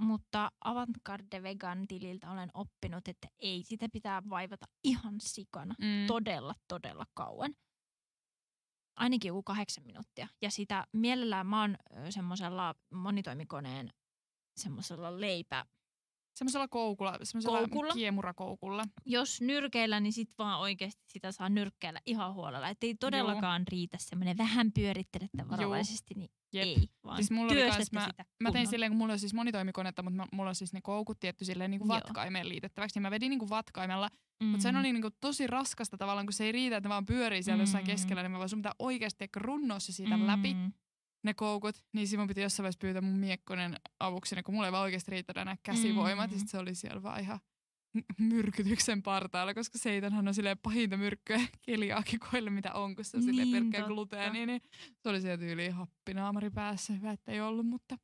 Mutta 0.00 0.50
Avantgarde 0.64 1.42
Vegan 1.42 1.86
tililtä 1.88 2.30
olen 2.30 2.50
oppinut, 2.54 3.08
että 3.08 3.28
ei, 3.38 3.62
sitä 3.62 3.88
pitää 3.92 4.22
vaivata 4.30 4.66
ihan 4.84 5.14
sikana 5.20 5.74
Mm. 5.78 6.06
todella, 6.06 6.54
todella 6.68 7.04
kauan. 7.14 7.54
Ainakin 8.96 9.28
joku 9.28 9.42
kahdeksan 9.42 9.84
minuuttia. 9.86 10.28
Ja 10.42 10.50
sitä 10.50 10.86
mielellään 10.92 11.46
mä 11.46 11.60
oon 11.60 11.76
semmoisella 12.10 12.74
monitoimikoneen 12.92 13.90
semmoisella 14.56 15.20
leipä. 15.20 15.64
Semmoisella 16.40 16.68
koukulla, 16.68 17.18
semmoisella 17.22 17.58
Koukulla? 17.58 17.92
kiemurakoukulla. 17.94 18.84
Jos 19.06 19.40
nyrkeillä, 19.40 20.00
niin 20.00 20.12
sit 20.12 20.28
vaan 20.38 20.60
oikeasti 20.60 21.02
sitä 21.06 21.32
saa 21.32 21.48
nyrkkeillä 21.48 22.00
ihan 22.06 22.34
huolella. 22.34 22.68
Että 22.68 22.86
ei 22.86 22.94
todellakaan 22.94 23.62
riitä 23.70 23.96
semmoinen 24.00 24.38
vähän 24.38 24.72
pyörittelette 24.72 25.48
varovaisesti, 25.48 26.14
niin 26.14 26.30
Jep. 26.52 26.64
ei. 26.64 26.88
Vaan 27.04 27.16
Siis 27.16 27.30
mulla 27.30 27.52
oli 27.52 27.60
kans- 27.62 27.74
työstätte 27.76 28.06
sitä 28.10 28.24
Mä 28.42 28.52
tein 28.52 28.66
silleen, 28.66 28.90
kun 28.92 28.98
mulla 28.98 29.12
on 29.12 29.18
siis 29.18 29.34
monitoimikonetta, 29.34 30.02
mutta 30.02 30.16
mä, 30.16 30.26
mulla 30.32 30.48
on 30.48 30.54
siis 30.54 30.72
ne 30.72 30.80
koukut 30.80 31.20
tietty 31.20 31.44
silleen 31.44 31.70
niin 31.70 31.78
kuin 31.78 31.88
Joo. 31.88 31.96
vatkaimeen 31.96 32.48
liitettäväksi. 32.48 32.96
Niin 32.98 33.02
mä 33.02 33.10
vedin 33.10 33.30
niin 33.30 33.38
kuin 33.38 33.50
vatkaimella, 33.50 34.08
mm. 34.42 34.46
mutta 34.46 34.72
Mm. 34.72 34.78
oli 34.78 34.92
niin 34.92 35.02
kuin 35.02 35.14
tosi 35.20 35.46
raskasta 35.46 35.96
tavallaan, 35.98 36.26
kun 36.26 36.32
se 36.32 36.44
ei 36.44 36.52
riitä, 36.52 36.76
että 36.76 36.88
ne 36.88 36.92
vaan 36.92 37.06
pyörii 37.06 37.42
siellä 37.42 37.56
mm. 37.56 37.62
jossain 37.62 37.84
keskellä, 37.86 38.22
niin 38.22 38.32
mä 38.32 38.38
vaan 38.38 38.48
sun 38.48 38.58
pitää 38.58 38.74
oikeasti 38.78 39.28
runnoa 39.36 39.78
se 39.78 39.92
siitä 39.92 40.16
mm. 40.16 40.26
läpi. 40.26 40.56
Ne 41.22 41.34
koukut. 41.34 41.84
Niin 41.92 42.08
siinä 42.08 42.20
mun 42.20 42.28
piti 42.28 42.40
jossain 42.40 42.64
vaiheessa 42.64 42.78
pyytää 42.78 43.02
mun 43.02 43.18
miekkonen 43.18 43.76
avuksi, 44.00 44.42
kun 44.42 44.54
mulla 44.54 44.66
ei 44.66 44.72
vaan 44.72 44.82
oikeasti 44.82 45.10
riittänyt 45.10 45.42
enää 45.42 45.56
käsivoimat. 45.62 46.30
Mm. 46.30 46.34
Ja 46.34 46.38
sit 46.38 46.48
se 46.48 46.58
oli 46.58 46.74
siellä 46.74 47.02
vaan 47.02 47.20
ihan 47.20 47.40
myrkytyksen 48.18 49.02
partaalla, 49.02 49.54
koska 49.54 49.78
seitanhan 49.78 50.28
on 50.28 50.34
silleen 50.34 50.58
pahinta 50.58 50.96
myrkkyä 50.96 51.40
keliaakikoille, 51.62 52.50
mitä 52.50 52.72
on, 52.72 52.96
kun 52.96 53.04
se 53.04 53.16
on 53.16 53.22
silleen 53.22 53.50
Niin, 53.50 53.70
pelkkää 53.70 53.88
gluteenia, 53.88 54.46
niin 54.46 54.60
se 55.02 55.08
oli 55.08 55.20
siellä 55.20 55.38
tyyliin 55.38 55.72
happinaamari 55.72 56.50
päässä. 56.50 56.92
Hyvä, 56.92 57.12
että 57.12 57.32
ei 57.32 57.40
ollut, 57.40 57.66
mutta, 57.66 57.98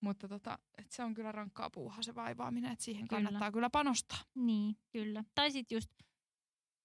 mutta 0.00 0.28
tota, 0.28 0.58
et 0.78 0.90
se 0.90 1.04
on 1.04 1.14
kyllä 1.14 1.32
rankkaa 1.32 1.70
puuhaa 1.70 2.02
se 2.02 2.14
vaivaaminen, 2.14 2.72
että 2.72 2.84
siihen 2.84 3.08
Kyllä. 3.08 3.22
kannattaa 3.22 3.52
kyllä 3.52 3.70
panostaa. 3.70 4.18
Niin, 4.34 4.76
kyllä. 4.92 5.24
Tai 5.34 5.50
sitten 5.50 5.76
just, 5.76 5.90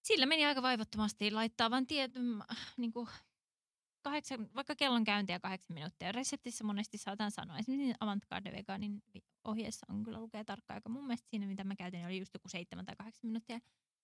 sillä 0.03 0.25
meni 0.25 0.45
aika 0.45 0.61
vaivattomasti 0.61 1.31
laittaa 1.31 1.71
vaan 1.71 1.87
tietyn, 1.87 2.43
niin 2.77 2.91
kuin 2.91 3.07
kahdeksan, 4.05 4.49
vaikka 4.55 4.75
kellon 4.75 5.03
käyntiä 5.03 5.39
kahdeksan 5.39 5.73
minuuttia. 5.73 6.11
Reseptissä 6.11 6.63
monesti 6.63 6.97
saatan 6.97 7.31
sanoa, 7.31 7.57
esimerkiksi 7.57 7.95
Avantgarde 7.99 8.51
Veganin 8.51 9.03
ohjeessa 9.43 9.85
on 9.89 10.03
kyllä 10.03 10.19
lukee 10.19 10.43
tarkkaan 10.43 10.75
aika. 10.77 10.89
Mun 10.89 11.07
mielestä 11.07 11.29
siinä, 11.29 11.47
mitä 11.47 11.63
mä 11.63 11.75
käytin, 11.75 12.05
oli 12.05 12.19
just 12.19 12.33
joku 12.33 12.49
seitsemän 12.49 12.85
tai 12.85 12.95
kahdeksan 12.95 13.27
minuuttia. 13.27 13.59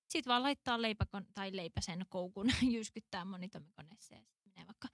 Sitten 0.07 0.31
vaan 0.31 0.43
laittaa 0.43 0.81
leipäkon, 0.81 1.25
tai 1.33 1.55
leipäsen 1.55 2.05
koukun, 2.09 2.49
jyskyttää 2.77 3.25
monitoimikoneessa 3.25 4.15
ja 4.15 4.21
sitten 4.21 4.51
menee 4.55 4.67
vaikka 4.67 4.87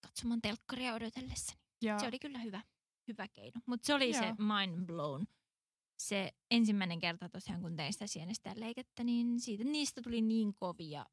katsomaan 0.00 0.42
telkkaria 0.42 0.94
odotellessa. 0.94 1.54
Ja, 1.82 1.98
Se 1.98 2.06
oli 2.06 2.18
kyllä 2.18 2.38
hyvä, 2.38 2.62
hyvä 3.08 3.28
keino. 3.28 3.60
Mutta 3.66 3.86
se 3.86 3.94
oli 3.94 4.10
Joo. 4.10 4.22
se 4.22 4.34
mind 4.38 4.86
blown. 4.86 5.26
Se 5.98 6.32
ensimmäinen 6.50 7.00
kerta 7.00 7.28
tosiaan, 7.28 7.60
kun 7.62 7.76
tein 7.76 7.92
sitä 7.92 8.06
sienestä 8.06 8.48
ja 8.48 8.60
leikettä, 8.60 9.04
niin 9.04 9.40
siitä, 9.40 9.64
niistä 9.64 10.02
tuli 10.02 10.20
niin 10.20 10.54
kovia 10.54 11.06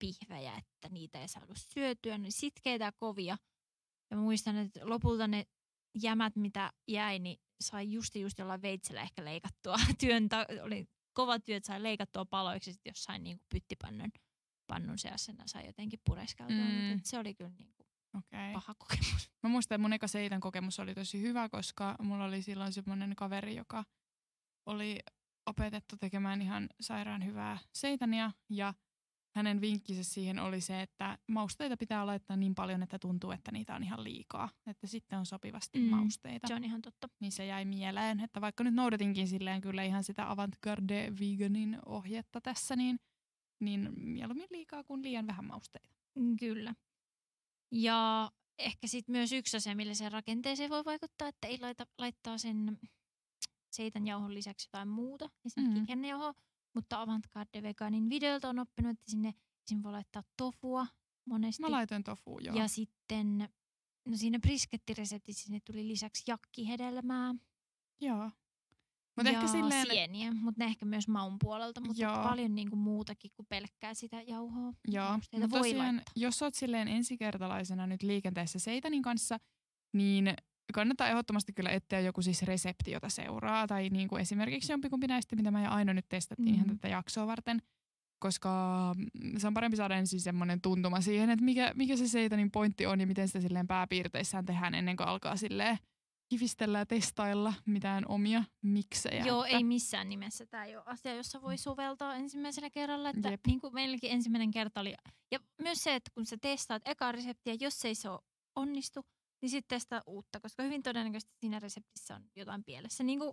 pihvejä, 0.00 0.54
että 0.56 0.88
niitä 0.88 1.20
ei 1.20 1.28
saanut 1.28 1.58
syötyä. 1.74 2.18
Ne 2.18 2.24
oli 2.24 2.30
sitkeitä 2.30 2.84
ja 2.84 2.92
kovia. 2.92 3.36
Ja 4.10 4.16
mä 4.16 4.22
muistan, 4.22 4.56
että 4.56 4.80
lopulta 4.82 5.28
ne 5.28 5.46
jämät, 6.02 6.36
mitä 6.36 6.72
jäi, 6.88 7.18
niin 7.18 7.40
sai 7.60 7.92
just 7.92 8.16
just 8.16 8.38
jollain 8.38 8.62
veitsellä 8.62 9.02
ehkä 9.02 9.24
leikattua. 9.24 9.76
Työn 10.00 10.28
ta- 10.28 10.46
oli 10.62 10.88
kova 11.12 11.38
työ, 11.38 11.56
että 11.56 11.66
sai 11.66 11.82
leikattua 11.82 12.24
paloiksi 12.24 12.72
sit 12.72 12.86
jossain 12.86 13.24
niin 13.24 13.40
pyttipannun 13.48 14.12
pannun 14.66 14.98
seassa. 14.98 15.32
Sai 15.46 15.66
jotenkin 15.66 16.00
pureskeltua. 16.04 16.56
Mm. 16.56 16.92
Mutta 16.92 17.08
se 17.08 17.18
oli 17.18 17.34
kyllä 17.34 17.50
niin 17.58 17.72
kuin 17.76 17.86
okay. 18.18 18.52
paha 18.52 18.74
kokemus. 18.74 19.30
Mä 19.42 19.50
muistan, 19.50 19.76
että 19.76 19.82
mun 19.82 19.92
eka 19.92 20.08
seitan 20.08 20.40
kokemus 20.40 20.80
oli 20.80 20.94
tosi 20.94 21.20
hyvä, 21.20 21.48
koska 21.48 21.96
mulla 22.02 22.24
oli 22.24 22.42
silloin 22.42 22.72
semmoinen 22.72 23.16
kaveri, 23.16 23.56
joka 23.56 23.84
oli 24.66 24.98
opetettu 25.46 25.96
tekemään 25.96 26.42
ihan 26.42 26.68
sairaan 26.80 27.26
hyvää 27.26 27.58
seitania 27.74 28.32
ja 28.48 28.74
hänen 29.40 29.60
vinkkinsä 29.60 30.04
siihen 30.04 30.38
oli 30.38 30.60
se, 30.60 30.82
että 30.82 31.18
mausteita 31.26 31.76
pitää 31.76 32.06
laittaa 32.06 32.36
niin 32.36 32.54
paljon, 32.54 32.82
että 32.82 32.98
tuntuu, 32.98 33.30
että 33.30 33.52
niitä 33.52 33.74
on 33.74 33.82
ihan 33.82 34.04
liikaa. 34.04 34.48
Että 34.66 34.86
sitten 34.86 35.18
on 35.18 35.26
sopivasti 35.26 35.78
Mm, 35.78 35.84
mausteita. 35.84 36.48
Se 36.48 36.54
on 36.54 36.64
ihan 36.64 36.82
totta. 36.82 37.08
Niin 37.20 37.32
se 37.32 37.46
jäi 37.46 37.64
mieleen, 37.64 38.20
että 38.20 38.40
vaikka 38.40 38.64
nyt 38.64 38.74
noudatinkin 38.74 39.28
silleen 39.28 39.60
kyllä 39.60 39.82
ihan 39.82 40.04
sitä 40.04 40.30
avantgarde 40.30 41.12
veganin 41.20 41.78
ohjetta 41.86 42.40
tässä, 42.40 42.76
niin, 42.76 43.00
niin 43.60 43.90
mieluummin 43.96 44.48
liikaa 44.50 44.84
kuin 44.84 45.02
liian 45.02 45.26
vähän 45.26 45.44
mausteita. 45.44 45.94
Mm, 46.14 46.36
Kyllä. 46.36 46.74
Ja 47.70 48.30
ehkä 48.58 48.86
sitten 48.86 49.12
myös 49.12 49.32
yksi 49.32 49.56
asia, 49.56 49.74
millä 49.74 49.94
sen 49.94 50.12
rakenteeseen 50.12 50.70
voi 50.70 50.84
vaikuttaa, 50.84 51.28
että 51.28 51.46
ei 51.48 51.58
laita, 51.60 51.86
laittaa 51.98 52.38
sen 52.38 52.78
seitan 53.72 54.06
jauhon 54.06 54.34
lisäksi 54.34 54.68
jotain 54.68 54.88
muuta, 54.88 55.30
esimerkiksi 55.44 55.94
Mm. 55.94 55.98
mm. 55.98 56.34
Mutta 56.74 57.00
Avantgarde 57.00 57.62
Veganin 57.62 58.10
videolta 58.10 58.48
on 58.48 58.58
oppinut, 58.58 58.90
että 58.92 59.10
sinne 59.10 59.34
sinne 59.70 59.82
voi 59.82 59.92
laittaa 59.92 60.22
tofua 60.36 60.86
monesti. 61.24 61.62
Mä 61.62 61.70
laitoin 61.70 62.04
tofu, 62.04 62.38
joo. 62.38 62.56
ja 62.56 62.68
sitten 62.68 63.48
no 64.08 64.16
siinä 64.16 64.38
briskettireseptissä 64.38 65.44
sinne 65.44 65.60
tuli 65.64 65.88
lisäksi 65.88 66.22
jakkihedelmää. 66.26 67.34
Joo. 68.00 68.30
Mutta 69.16 69.32
ja 69.32 69.38
ehkä 69.38 69.52
silleen, 69.52 69.86
sieniä, 69.86 70.32
mutta 70.32 70.64
ne 70.64 70.64
ehkä 70.64 70.86
myös 70.86 71.08
maun 71.08 71.36
puolelta, 71.38 71.80
mutta 71.80 72.02
Joo. 72.02 72.22
paljon 72.22 72.54
niinku 72.54 72.76
muutakin 72.76 73.30
kuin 73.36 73.46
pelkkää 73.46 73.94
sitä 73.94 74.22
jauhoa. 74.22 74.72
Joo, 74.88 75.18
mutta 75.32 75.50
voi 75.50 75.60
tosiaan, 75.60 75.94
laittaa. 75.94 76.12
jos 76.16 76.42
oot 76.42 76.54
silleen 76.54 76.88
ensikertalaisena 76.88 77.86
nyt 77.86 78.02
liikenteessä 78.02 78.58
Seitanin 78.58 79.02
kanssa, 79.02 79.38
niin 79.92 80.34
kannattaa 80.72 81.08
ehdottomasti 81.08 81.52
kyllä 81.52 81.70
etsiä 81.70 82.00
joku 82.00 82.22
siis 82.22 82.42
resepti, 82.42 82.90
jota 82.90 83.08
seuraa. 83.08 83.66
Tai 83.66 83.88
niin 83.88 84.08
kuin 84.08 84.22
esimerkiksi 84.22 84.72
jompikumpi 84.72 85.06
näistä, 85.06 85.36
mitä 85.36 85.50
mä 85.50 85.62
ja 85.62 85.70
Aino 85.70 85.92
nyt 85.92 86.08
testattiin 86.08 86.48
mm. 86.48 86.54
ihan 86.54 86.68
tätä 86.68 86.88
jaksoa 86.88 87.26
varten. 87.26 87.62
Koska 88.18 88.94
mm, 88.96 89.38
se 89.38 89.46
on 89.46 89.54
parempi 89.54 89.76
saada 89.76 89.96
ensin 89.96 90.20
semmoinen 90.20 90.60
tuntuma 90.60 91.00
siihen, 91.00 91.30
että 91.30 91.44
mikä, 91.44 91.72
mikä 91.74 91.96
se 91.96 92.08
Seitanin 92.08 92.50
pointti 92.50 92.86
on 92.86 93.00
ja 93.00 93.06
miten 93.06 93.28
sitä 93.28 93.40
silleen 93.40 93.66
pääpiirteissään 93.66 94.46
tehdään 94.46 94.74
ennen 94.74 94.96
kuin 94.96 95.06
alkaa 95.08 95.36
silleen 95.36 95.78
kivistellä 96.30 96.78
ja 96.78 96.86
testailla 96.86 97.54
mitään 97.66 98.04
omia 98.08 98.44
miksejä. 98.62 99.24
Joo, 99.24 99.44
että- 99.44 99.56
ei 99.56 99.64
missään 99.64 100.08
nimessä. 100.08 100.46
Tämä 100.46 100.64
ei 100.64 100.76
ole 100.76 100.84
asia, 100.86 101.14
jossa 101.14 101.42
voi 101.42 101.58
soveltaa 101.58 102.14
ensimmäisellä 102.14 102.70
kerralla. 102.70 103.10
Että 103.10 103.30
Jep. 103.30 103.40
niin 103.46 103.60
kuin 103.60 103.74
meilläkin 103.74 104.10
ensimmäinen 104.10 104.50
kerta 104.50 104.80
oli. 104.80 104.94
Ja 105.32 105.38
myös 105.62 105.82
se, 105.82 105.94
että 105.94 106.10
kun 106.14 106.26
sä 106.26 106.36
testaat 106.40 106.82
eka 106.84 107.12
reseptiä, 107.12 107.54
jos 107.60 107.84
ei 107.84 107.94
se 107.94 108.08
ole 108.08 108.20
onnistu, 108.56 109.04
niin 109.42 109.50
sitten 109.50 109.76
testaa 109.76 110.02
uutta, 110.06 110.40
koska 110.40 110.62
hyvin 110.62 110.82
todennäköisesti 110.82 111.36
siinä 111.40 111.58
reseptissä 111.58 112.14
on 112.14 112.30
jotain 112.36 112.64
pielessä. 112.64 113.04
Niin 113.04 113.18
kuin 113.18 113.32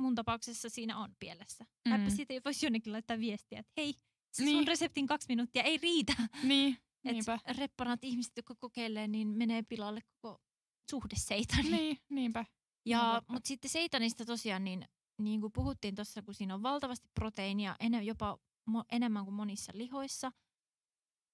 mun 0.00 0.14
tapauksessa 0.14 0.68
siinä 0.68 0.98
on 0.98 1.14
pielessä. 1.18 1.66
Mm. 1.88 2.00
Mm. 2.00 2.10
siitä 2.10 2.34
voisi 2.44 2.66
jonnekin 2.66 2.92
laittaa 2.92 3.18
viestiä, 3.18 3.60
että 3.60 3.72
hei, 3.76 3.94
se 4.32 4.44
Niin. 4.44 4.56
sun 4.58 4.66
reseptin 4.66 5.06
kaksi 5.06 5.26
minuuttia 5.28 5.62
ei 5.62 5.78
riitä. 5.78 6.12
Niin, 6.42 6.76
niinpä. 7.04 7.34
Että 7.34 7.52
reppanat 7.52 8.04
ihmiset, 8.04 8.32
jotka 8.36 8.54
kokeilee, 8.54 9.08
niin 9.08 9.28
menee 9.28 9.62
pilalle 9.62 10.00
koko 10.20 10.42
suhde 10.90 11.14
seitani. 11.18 11.70
Niin, 11.70 11.98
niinpä. 12.08 12.44
Ja, 12.84 13.22
mutta 13.28 13.48
sitten 13.48 13.70
seitanista 13.70 14.24
tosiaan, 14.24 14.64
niin, 14.64 14.84
niin 15.20 15.40
kuin 15.40 15.52
puhuttiin 15.52 15.94
tuossa, 15.94 16.22
kun 16.22 16.34
siinä 16.34 16.54
on 16.54 16.62
valtavasti 16.62 17.08
proteiinia, 17.14 17.76
enem, 17.80 18.02
jopa 18.02 18.38
mo, 18.66 18.84
enemmän 18.92 19.24
kuin 19.24 19.34
monissa 19.34 19.72
lihoissa, 19.74 20.32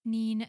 niin 0.05 0.47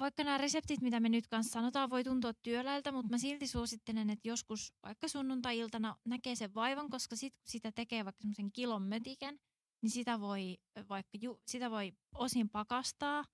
vaikka 0.00 0.24
nämä 0.24 0.38
reseptit, 0.38 0.80
mitä 0.80 1.00
me 1.00 1.08
nyt 1.08 1.26
kanssa 1.28 1.52
sanotaan, 1.52 1.90
voi 1.90 2.04
tuntua 2.04 2.32
työläiltä, 2.34 2.92
mutta 2.92 3.10
mä 3.10 3.18
silti 3.18 3.46
suosittelen, 3.46 4.10
että 4.10 4.28
joskus 4.28 4.72
vaikka 4.82 5.08
sunnuntai-iltana 5.08 5.96
näkee 6.04 6.34
sen 6.34 6.54
vaivan, 6.54 6.90
koska 6.90 7.16
sit, 7.16 7.34
kun 7.34 7.42
sitä 7.48 7.72
tekee 7.72 8.04
vaikka 8.04 8.20
semmoisen 8.22 8.52
kilon 8.52 8.82
mötikän, 8.82 9.38
niin 9.82 9.90
sitä 9.90 10.20
voi, 10.20 10.58
vaikka 10.88 11.18
ju, 11.20 11.40
sitä 11.46 11.70
voi 11.70 11.92
osin 12.14 12.48
pakastaa, 12.50 13.24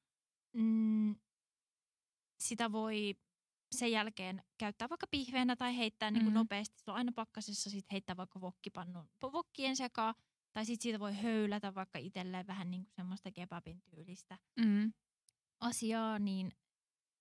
mm, 0.53 1.15
sitä 2.41 2.73
voi 2.73 3.15
sen 3.73 3.93
jälkeen 3.93 4.43
käyttää 4.59 4.89
vaikka 4.89 5.07
pihveenä 5.11 5.57
tai 5.57 5.77
heittää 5.77 6.11
niin 6.11 6.23
kuin 6.25 6.33
Mm. 6.35 6.39
nopeasti. 6.39 6.83
Se 6.83 6.91
on 6.91 6.97
aina 6.97 7.13
pakkasessa 7.15 7.71
sit 7.71 7.93
heittää 7.93 8.17
vaikka 8.17 8.41
vokkipannun 8.41 9.09
vokkien 9.23 9.77
sekaan. 9.77 10.15
Tai 10.53 10.65
sitten 10.67 10.83
siitä 10.83 10.99
voi 11.01 11.15
höylätä 11.17 11.75
vaikka 11.75 11.99
itselleen 11.99 12.47
vähän 12.47 12.71
niin 12.71 12.83
kuin 12.85 12.93
semmoista 12.95 13.31
kebabin 13.33 13.83
tyylistä 13.83 14.39
Mm. 14.61 14.93
Asiaa. 15.61 16.19
Niin, 16.19 16.53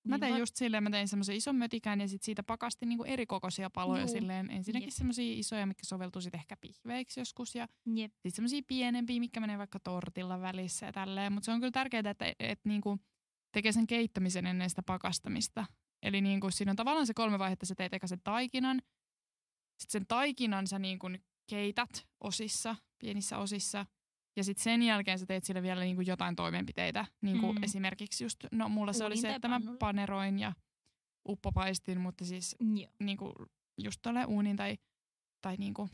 Mä 0.08 0.16
niin 0.16 0.20
tein 0.22 0.34
va- 0.34 0.40
just 0.40 0.56
silleen, 0.56 0.84
mä 0.84 0.90
tein 0.90 1.08
semmoisen 1.08 1.36
ison 1.36 1.56
mötikän 1.56 2.02
ja 2.02 2.08
sit 2.08 2.24
siitä 2.24 2.44
pakastin 2.44 2.90
niinku 2.90 3.04
eri 3.04 3.26
kokoisia 3.26 3.70
paloja 3.70 4.02
Juu. 4.02 4.12
silleen. 4.12 4.52
Ensinnäkin 4.52 4.92
semmoisia 4.92 5.40
isoja, 5.40 5.66
mitkä 5.66 5.86
soveltuu 5.86 6.22
sit 6.22 6.36
ehkä 6.36 6.58
pihveiksi 6.58 7.20
joskus 7.20 7.56
ja 7.56 7.68
sitten 7.86 8.32
semmoisia 8.32 8.62
pienempiä, 8.68 9.20
mitkä 9.20 9.40
menee 9.40 9.58
vaikka 9.58 9.80
tortilla 9.80 10.42
välissä 10.42 10.86
ja 10.86 10.92
tälleen. 10.94 11.34
Mutta 11.34 11.46
se 11.46 11.52
on 11.52 11.60
kyllä 11.60 11.72
tärkeää, 11.72 12.10
että 12.10 12.34
et, 12.40 12.60
niinku 12.66 13.00
tekee 13.52 13.72
sen 13.72 13.88
keittämisen 13.88 14.46
ennen 14.46 14.70
sitä 14.70 14.84
pakastamista. 14.84 15.66
Eli 16.04 16.22
niinku 16.22 16.52
siinä 16.52 16.72
on 16.72 16.76
tavallaan 16.76 17.08
se 17.08 17.14
kolme 17.14 17.40
vaihetta, 17.40 17.66
sä 17.66 17.76
teet 17.76 17.94
eka 17.94 18.08
sen 18.08 18.22
taikinan, 18.24 18.82
sitten 19.80 19.92
sen 19.92 20.08
taikinan 20.08 20.68
sä 20.68 20.80
niinku 20.80 21.08
keität 21.50 22.08
osissa, 22.24 22.76
pienissä 23.00 23.38
osissa, 23.38 23.86
ja 24.36 24.44
sitten 24.44 24.64
sen 24.64 24.82
jälkeen 24.82 25.20
sä 25.20 25.26
teet 25.26 25.44
sille 25.44 25.62
vielä 25.62 25.82
niinku 25.82 26.02
jotain 26.02 26.36
toimenpiteitä. 26.36 27.06
Niinku 27.22 27.54
Mm. 27.54 27.64
esimerkiksi 27.64 28.24
just, 28.24 28.38
no 28.52 28.70
mulla 28.70 28.94
se 28.94 29.06
oli 29.06 29.18
se, 29.18 29.36
että 29.36 29.48
mä 29.48 29.60
paneroin 29.80 30.40
ja 30.40 30.54
uppopaistin, 31.28 32.02
mutta 32.02 32.26
siis 32.26 32.56
Joo. 32.76 32.92
niinku 33.00 33.34
just 33.78 34.00
tuolle 34.02 34.26
uunin 34.26 34.56
tai, 34.56 34.78
tai 35.42 35.56
niinku 35.58 35.90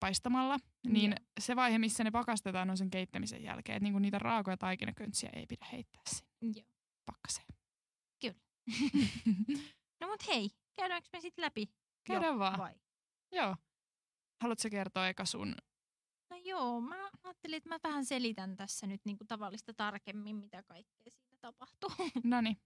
paistamalla, 0.00 0.58
niin 0.86 1.10
Joo. 1.10 1.26
se 1.40 1.56
vaihe, 1.56 1.78
missä 1.78 2.04
ne 2.04 2.10
pakastetaan, 2.10 2.70
on 2.70 2.76
sen 2.76 2.90
keittämisen 2.90 3.42
jälkeen. 3.42 3.76
Et 3.76 3.82
niinku 3.82 3.98
niitä 3.98 4.18
raakoja 4.18 4.56
taikinaköntsiä 4.56 5.30
ei 5.32 5.46
pidä 5.46 5.66
heittää 5.72 6.02
sinne 6.08 6.60
Joo. 6.60 6.68
pakkaseen. 7.06 7.46
No 10.00 10.06
mut 10.06 10.26
hei, 10.28 10.50
käydäänkö 10.76 11.08
me 11.12 11.20
sitten 11.20 11.44
läpi? 11.44 11.68
Käydään 12.06 12.32
Jo, 12.32 12.38
vaan. 12.38 12.58
Vai? 12.58 12.74
Joo. 13.32 13.56
Haluatko 14.42 14.68
kertoa 14.70 15.08
eka 15.08 15.24
sun? 15.24 15.54
No 16.30 16.36
joo, 16.44 16.80
mä 16.80 17.10
ajattelin, 17.24 17.56
että 17.56 17.68
mä 17.68 17.78
vähän 17.82 18.04
selitän 18.04 18.56
tässä 18.56 18.86
nyt 18.86 19.00
niinku 19.04 19.24
tavallista 19.24 19.74
tarkemmin, 19.74 20.36
mitä 20.36 20.62
kaikkea 20.62 21.10
siinä 21.10 21.36
tapahtuu. 21.40 21.90
Noni. 22.24 22.56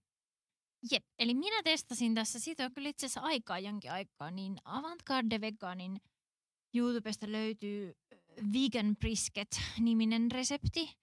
Jep, 0.91 1.05
eli 1.19 1.33
minä 1.33 1.63
testasin 1.63 2.15
tässä, 2.15 2.39
siitä 2.39 2.65
on 2.65 2.73
kyllä 2.73 2.89
itse 2.89 3.05
asiassa 3.05 3.21
aikaa 3.21 3.59
jonkin 3.59 3.91
aikaa, 3.91 4.31
niin 4.31 4.57
Avantgarde 4.65 5.41
Veganin 5.41 6.01
YouTubesta 6.73 7.31
löytyy 7.31 7.93
Vegan 8.53 8.95
Brisket-niminen 8.95 10.31
resepti. 10.31 10.97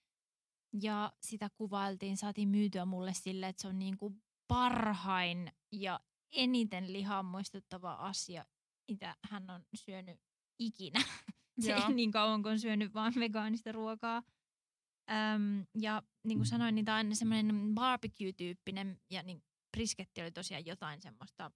Ja 0.82 1.12
sitä 1.20 1.50
kuvailtiin, 1.54 2.16
saatiin 2.16 2.48
myytyä 2.48 2.84
mulle 2.84 3.14
sille, 3.14 3.48
että 3.48 3.62
se 3.62 3.68
on 3.68 3.78
niinku 3.78 4.16
parhain 4.48 5.52
ja 5.72 6.00
eniten 6.32 6.92
lihaa 6.92 7.22
muistuttava 7.22 7.92
asia, 7.92 8.44
mitä 8.88 9.16
hän 9.22 9.50
on 9.50 9.64
syönyt 9.74 10.20
ikinä. 10.58 11.00
Se 11.62 11.70
Joo. 11.70 11.88
niin 11.94 12.10
kauan, 12.10 12.42
kun 12.42 12.52
on 12.52 12.58
syönyt 12.58 12.94
vain 12.94 13.14
vegaanista 13.18 13.72
ruokaa. 13.72 14.22
Öm, 15.10 15.64
ja 15.80 16.02
niin 16.24 16.38
kuin 16.38 16.46
sanoin, 16.46 16.74
niin 16.74 16.84
tämä 16.84 16.98
on 16.98 17.16
semmoinen 17.16 17.74
barbecue-tyyppinen 17.74 19.00
ja 19.10 19.22
niin 19.22 19.42
brisketti 19.76 20.22
oli 20.22 20.30
tosiaan 20.30 20.66
jotain 20.66 21.02
semmoista 21.02 21.50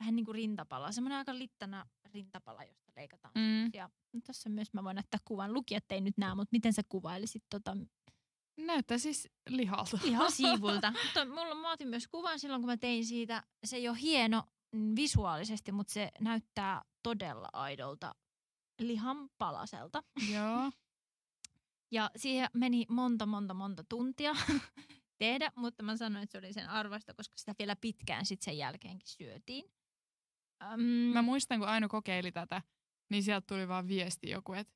vähän 0.00 0.16
niin 0.16 0.24
kuin 0.24 0.34
rintapala, 0.34 0.92
semmoinen 0.92 1.18
aika 1.18 1.38
littana 1.38 1.86
rintapala, 2.14 2.64
josta 2.64 2.92
leikataan. 2.96 3.32
Mm. 3.34 3.70
Ja 3.74 3.90
tuossa 4.26 4.50
myös 4.50 4.72
mä 4.72 4.84
voin 4.84 4.94
näyttää 4.94 5.20
kuvan. 5.24 5.52
Lukijat 5.52 5.84
ei 5.90 6.00
nyt 6.00 6.18
näe, 6.18 6.34
mutta 6.34 6.52
miten 6.52 6.72
sä 6.72 6.82
kuvailisit 6.88 7.44
tota 7.50 7.76
Näyttää 8.56 8.98
siis 8.98 9.28
lihalta. 9.48 9.98
ihan 10.04 10.32
siivulta. 10.42 10.92
Mutta 11.04 11.24
mulla 11.24 11.54
mä 11.54 11.72
otin 11.72 11.88
myös 11.88 12.08
kuvan 12.08 12.38
silloin, 12.38 12.62
kun 12.62 12.70
mä 12.70 12.76
tein 12.76 13.06
siitä. 13.06 13.42
Se 13.64 13.76
ei 13.76 13.88
ole 13.88 13.98
hieno 14.00 14.42
mm, 14.72 14.96
visuaalisesti, 14.96 15.72
mutta 15.72 15.92
se 15.92 16.10
näyttää 16.20 16.82
todella 17.02 17.48
aidolta 17.52 18.14
lihan 18.78 19.30
palaselta. 19.38 20.02
Joo. 20.32 20.70
Ja 21.94 22.10
siihen 22.16 22.48
meni 22.54 22.86
monta, 22.88 23.26
monta, 23.26 23.54
monta 23.54 23.84
tuntia 23.88 24.32
tehdä, 25.18 25.52
mutta 25.56 25.82
mä 25.82 25.96
sanoin, 25.96 26.22
että 26.22 26.32
se 26.32 26.38
oli 26.46 26.52
sen 26.52 26.68
arvoista, 26.68 27.14
koska 27.14 27.34
sitä 27.36 27.54
vielä 27.58 27.76
pitkään 27.76 28.26
sit 28.26 28.42
sen 28.42 28.58
jälkeenkin 28.58 29.08
syötiin. 29.08 29.64
Öm, 30.72 30.80
Mä 31.12 31.22
muistan, 31.22 31.58
kun 31.58 31.68
Aino 31.68 31.88
kokeili 31.88 32.32
tätä, 32.32 32.62
niin 33.10 33.22
sieltä 33.22 33.46
tuli 33.46 33.68
vaan 33.68 33.88
viesti 33.88 34.30
joku, 34.30 34.52
että 34.52 34.74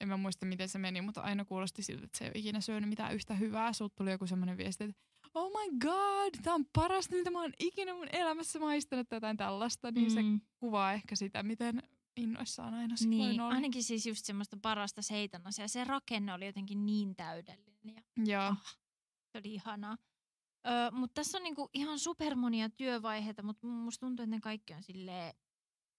en 0.00 0.08
mä 0.08 0.16
muista, 0.16 0.46
miten 0.46 0.68
se 0.68 0.78
meni, 0.78 1.00
mutta 1.00 1.20
Aino 1.20 1.44
kuulosti 1.44 1.82
siltä, 1.82 2.04
että 2.04 2.18
se 2.18 2.24
ei 2.24 2.28
ole 2.28 2.38
ikinä 2.38 2.60
syönyt 2.60 2.88
mitään 2.88 3.14
yhtä 3.14 3.34
hyvää. 3.34 3.72
Sulta 3.72 3.94
tuli 3.96 4.10
joku 4.10 4.26
semmoinen 4.26 4.56
viesti, 4.56 4.84
että 4.84 5.02
oh 5.34 5.50
my 5.50 5.78
god, 5.78 6.34
tää 6.42 6.54
on 6.54 6.64
parasta, 6.72 7.16
mitä 7.16 7.30
mä 7.30 7.40
oon 7.40 7.52
ikinä 7.58 7.94
mun 7.94 8.08
elämässä 8.12 8.58
maistanut 8.58 9.08
tai 9.08 9.16
jotain 9.16 9.36
tällaista. 9.36 9.90
Niin 9.90 10.10
se 10.10 10.22
mm, 10.22 10.40
kuvaa 10.56 10.92
ehkä 10.92 11.16
sitä, 11.16 11.42
miten 11.42 11.82
innoissaan 12.16 12.74
Aino 12.74 12.96
silloin 12.96 13.18
niin, 13.18 13.40
oli. 13.40 13.54
ainakin 13.54 13.82
siis 13.82 14.06
just 14.06 14.24
semmoista 14.24 14.56
parasta 14.62 15.02
seitanosia. 15.02 15.64
Ja 15.64 15.68
se 15.68 15.84
rakenne 15.84 16.34
oli 16.34 16.46
jotenkin 16.46 16.86
niin 16.86 17.16
täydellinen 17.16 18.04
ja 18.16 18.24
Joo. 18.24 18.42
Ah, 18.42 18.78
se 19.32 19.38
oli 19.38 19.54
ihanaa. 19.54 19.96
Öö, 20.66 20.90
mutta 20.90 21.14
tässä 21.14 21.38
on 21.38 21.44
niinku 21.44 21.70
ihan 21.74 21.98
supermonia 21.98 22.70
työvaiheita, 22.70 23.42
mutta 23.42 23.66
musta 23.66 24.06
tuntuu, 24.06 24.22
että 24.24 24.36
ne 24.36 24.40
kaikki 24.40 24.74
on 24.74 24.82
silleen 24.82 25.34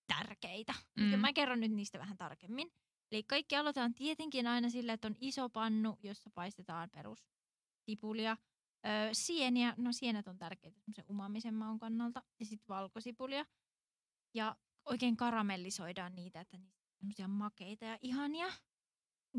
tärkeitä. 0.08 0.74
Mm. 1.00 1.04
Mm. 1.04 1.20
Mä 1.20 1.34
kerron 1.34 1.60
nyt 1.60 1.72
niistä 1.72 2.00
vähän 2.00 2.18
tarkemmin. 2.18 2.72
Eli 3.12 3.24
kaikki 3.24 3.56
aloitetaan 3.56 3.94
tietenkin 3.94 4.48
aina 4.48 4.70
sillä, 4.70 4.94
että 4.94 5.08
on 5.08 5.16
iso 5.22 5.50
pannu, 5.50 5.98
jossa 6.04 6.30
paistetaan 6.30 6.90
perustipulia. 6.90 8.38
Öö, 8.86 9.10
sieniä, 9.14 9.74
no 9.78 9.92
sienet 9.92 10.28
on 10.28 10.38
tärkeitä 10.38 10.80
semmoisen 10.80 11.06
umamisen 11.10 11.54
maun 11.54 11.80
kannalta. 11.80 12.24
Ja 12.40 12.46
sitten 12.46 12.68
valkosipulia. 12.68 13.46
Ja 14.34 14.56
oikein 14.88 15.18
karamellisoidaan 15.18 16.16
niitä, 16.16 16.42
että 16.42 16.58
niistä 17.02 17.24
on 17.24 17.30
makeita 17.30 17.86
ja 17.86 17.98
ihania. 18.02 18.48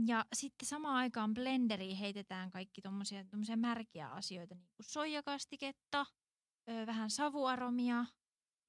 Ja 0.06 0.24
sitten 0.32 0.68
samaan 0.68 0.96
aikaan 0.96 1.34
blenderiin 1.34 1.96
heitetään 1.96 2.50
kaikki 2.50 2.82
tommosia, 2.82 3.24
tommosia 3.24 3.56
märkiä 3.56 4.08
asioita, 4.08 4.54
niin 4.54 4.70
kuin 4.76 4.86
soijakastiketta, 4.86 6.06
öö, 6.70 6.86
vähän 6.86 7.10
savuaromia 7.10 8.04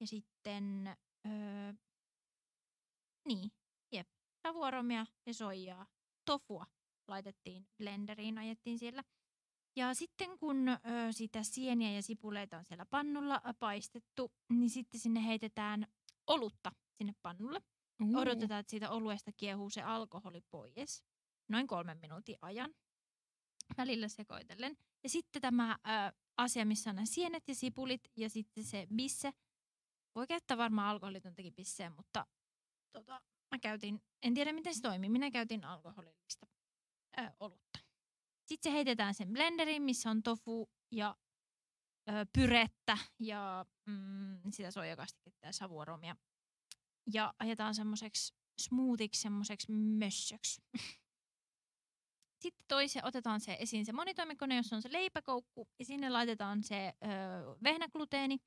ja 0.00 0.06
sitten, 0.06 0.96
öö, 1.26 1.72
niin, 3.28 3.52
jep, 3.92 4.08
savuaromia 4.46 5.06
ja 5.26 5.34
soijaa. 5.34 5.86
Tofua 6.24 6.66
laitettiin 7.08 7.68
blenderiin, 7.78 8.38
ajettiin 8.38 8.78
siellä. 8.78 9.04
Ja 9.76 9.94
sitten 9.94 10.38
kun 10.38 10.68
ö, 10.68 10.78
sitä 11.10 11.42
sieniä 11.42 11.92
ja 11.92 12.02
sipuleita 12.02 12.58
on 12.58 12.64
siellä 12.64 12.86
pannulla 12.86 13.40
ö, 13.48 13.54
paistettu, 13.58 14.32
niin 14.48 14.70
sitten 14.70 15.00
sinne 15.00 15.26
heitetään 15.26 15.86
olutta 16.30 16.72
sinne 16.98 17.12
pannulle. 17.22 17.60
Uu. 18.02 18.18
odotetaan, 18.18 18.60
että 18.60 18.70
siitä 18.70 18.90
oluesta 18.90 19.32
kiehuu 19.36 19.70
se 19.70 19.82
alkoholi 19.82 20.40
pois. 20.50 21.04
Noin 21.48 21.66
kolmen 21.66 21.98
minuutin 21.98 22.36
ajan 22.42 22.74
välillä 23.76 24.08
sekoitellen. 24.08 24.76
Ja 25.02 25.08
sitten 25.08 25.42
tämä 25.42 25.72
ö, 25.72 26.16
asia, 26.36 26.66
missä 26.66 26.90
on 26.90 26.96
nämä 26.96 27.06
sienet 27.06 27.48
ja 27.48 27.54
sipulit 27.54 28.00
ja 28.16 28.30
sitten 28.30 28.64
se 28.64 28.86
bisse. 28.94 29.32
Voi 30.14 30.26
käyttää 30.26 30.56
varmaan 30.56 30.88
alkoholitontakin 30.88 31.54
bisseä, 31.54 31.90
mutta 31.90 32.26
tota, 32.92 33.22
mä 33.50 33.58
käytin, 33.58 34.02
en 34.22 34.34
tiedä 34.34 34.52
miten 34.52 34.74
se 34.74 34.80
toimii, 34.80 35.10
minä 35.10 35.30
käytin 35.30 35.64
alkoholillista 35.64 36.46
ö, 37.18 37.22
olutta. 37.40 37.78
Sitten 38.46 38.72
se 38.72 38.76
heitetään 38.76 39.14
sen 39.14 39.32
blenderiin, 39.32 39.82
missä 39.82 40.10
on 40.10 40.22
tofu 40.22 40.70
ja 40.90 41.16
pyrettä 42.32 42.98
ja 43.18 43.66
mm, 43.86 44.40
sitä 44.52 44.70
soijakastiketta 44.70 45.46
ja 45.46 45.52
savuaromia. 45.52 46.16
Ja 47.12 47.34
ajetaan 47.38 47.74
semmoiseksi 47.74 48.34
smoothiksi, 48.58 49.20
semmoiseksi 49.20 49.72
mössöksi. 49.72 50.62
Sitten 52.42 52.64
toise 52.68 53.00
otetaan 53.04 53.40
se 53.40 53.56
esiin 53.60 53.86
se 53.86 53.92
monitoimikone, 53.92 54.56
jossa 54.56 54.76
on 54.76 54.82
se 54.82 54.92
leipäkoukku 54.92 55.68
ja 55.78 55.84
sinne 55.84 56.10
laitetaan 56.10 56.62
se 56.62 56.92
ö, 57.02 57.06
vehnägluteeni. 57.62 58.38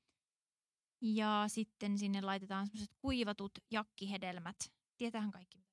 Ja 1.00 1.44
sitten 1.48 1.98
sinne 1.98 2.20
laitetaan 2.20 2.66
semmoiset 2.66 2.96
kuivatut 2.98 3.52
jakkihedelmät. 3.70 4.56
Tietäähän 4.96 5.30
kaikki, 5.30 5.58
mitä 5.58 5.72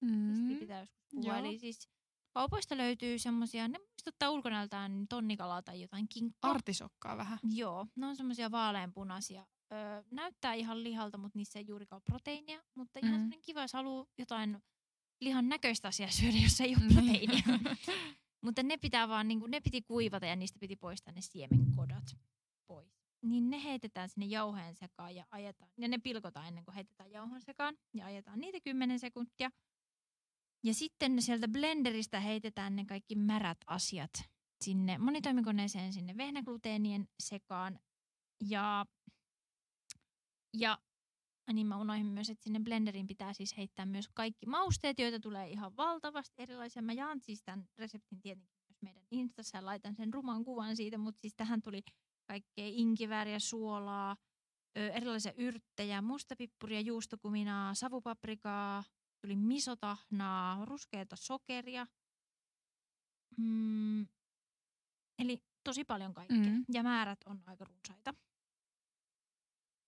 mm. 0.00 0.58
pitää 0.58 0.80
joskus 0.80 1.04
puhua. 1.10 1.26
Joo. 1.26 1.46
Eli 1.46 1.58
siis 1.58 1.88
kaupoista 2.34 2.76
löytyy 2.76 3.18
semmoisia, 3.18 3.68
ne 3.68 3.78
muistuttaa 3.78 4.30
ulkonäöltään 4.30 5.06
tonnikalaa 5.08 5.62
tai 5.62 5.80
jotain 5.80 6.06
kinkkua. 6.08 6.50
Artisokkaa 6.50 7.16
vähän. 7.16 7.38
Joo, 7.54 7.86
ne 7.96 8.06
on 8.06 8.16
semmoisia 8.16 8.50
vaaleanpunaisia. 8.50 9.46
Öö, 9.72 10.02
näyttää 10.10 10.54
ihan 10.54 10.84
lihalta, 10.84 11.18
mutta 11.18 11.38
niissä 11.38 11.58
ei 11.58 11.64
juurikaan 11.68 11.96
ole 11.96 12.02
proteiinia. 12.10 12.62
Mutta 12.74 12.98
ihan 12.98 13.12
Mm. 13.12 13.14
semmoinen 13.14 13.40
kiva, 13.42 13.60
jos 13.62 13.72
haluaa 13.72 14.06
jotain 14.18 14.62
lihan 15.20 15.48
näköistä 15.48 15.88
asiaa 15.88 16.10
syödä, 16.10 16.36
jos 16.42 16.60
ei 16.60 16.74
ole 16.76 16.92
proteiinia. 16.94 17.42
mutta 18.44 18.62
ne 18.62 18.76
pitää 18.76 19.08
vaan, 19.08 19.28
niin 19.28 19.40
ne 19.48 19.60
piti 19.60 19.82
kuivata 19.82 20.26
ja 20.26 20.36
niistä 20.36 20.58
piti 20.58 20.76
poistaa 20.76 21.14
ne 21.14 21.20
siemenkodat 21.20 22.16
pois. 22.66 22.94
Niin 23.22 23.50
ne 23.50 23.64
heitetään 23.64 24.08
sinne 24.08 24.26
jauheen 24.26 24.74
sekaan 24.74 25.14
ja 25.16 25.24
ajetaan. 25.30 25.70
Ja 25.78 25.88
ne 25.88 25.98
pilkotaan 25.98 26.48
ennen 26.48 26.64
kuin 26.64 26.74
heitetään 26.74 27.10
jauhon 27.10 27.40
sekaan 27.40 27.74
ja 27.94 28.06
ajetaan 28.06 28.40
niitä 28.40 28.58
10 28.60 28.98
sekuntia. 28.98 29.50
Ja 30.64 30.74
sitten 30.74 31.22
sieltä 31.22 31.48
blenderistä 31.48 32.20
heitetään 32.20 32.76
ne 32.76 32.84
kaikki 32.84 33.14
märät 33.14 33.58
asiat 33.66 34.10
sinne 34.64 34.98
monitoimikoneeseen 34.98 35.92
sinne 35.92 36.16
vehnägluteenien 36.16 37.08
sekaan. 37.22 37.78
Ja, 38.48 38.86
ja 40.58 40.78
niin 41.52 41.66
mä 41.66 41.80
unohdin 41.80 42.06
myös, 42.06 42.30
että 42.30 42.44
sinne 42.44 42.60
blenderiin 42.60 43.06
pitää 43.06 43.32
siis 43.32 43.56
heittää 43.56 43.86
myös 43.86 44.08
kaikki 44.14 44.46
mausteet, 44.46 44.98
joita 44.98 45.20
tulee 45.20 45.50
ihan 45.50 45.76
valtavasti 45.76 46.42
erilaisia. 46.42 46.82
Mä 46.82 46.92
jaan 46.92 47.20
siis 47.20 47.42
tämän 47.42 47.68
reseptin 47.78 48.20
tietenkin 48.20 48.54
myös 48.68 48.82
meidän 48.82 49.06
Instassa 49.10 49.58
ja 49.58 49.64
laitan 49.64 49.94
sen 49.94 50.14
ruman 50.14 50.44
kuvan 50.44 50.76
siitä, 50.76 50.98
mutta 50.98 51.20
siis 51.20 51.34
tähän 51.34 51.62
tuli 51.62 51.82
kaikkea 52.28 52.66
inkivääriä, 52.68 53.38
suolaa, 53.38 54.16
erilaisia 54.74 55.32
yrttejä, 55.36 56.02
mustapippuria, 56.02 56.80
juustokuminaa, 56.80 57.74
savupaprikaa, 57.74 58.84
tuli 59.24 59.36
misotahnaa, 59.36 60.64
ruskeata 60.64 61.16
sokeria. 61.16 61.86
Mm, 63.38 64.06
eli 65.18 65.42
tosi 65.64 65.84
paljon 65.84 66.14
kaikkea. 66.14 66.38
Mm. 66.38 66.64
Ja 66.72 66.82
määrät 66.82 67.18
on 67.26 67.42
aika 67.46 67.64
runsaita. 67.64 68.14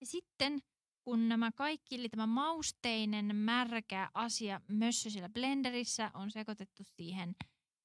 Ja 0.00 0.06
sitten 0.06 0.60
kun 1.04 1.28
nämä 1.28 1.52
kaikki, 1.52 1.94
eli 1.94 2.08
tämä 2.08 2.26
mausteinen 2.26 3.36
märkä 3.36 4.10
asia 4.14 4.60
mössö 4.68 5.10
siellä 5.10 5.28
blenderissä 5.28 6.10
on 6.14 6.30
sekoitettu 6.30 6.82
siihen 6.84 7.36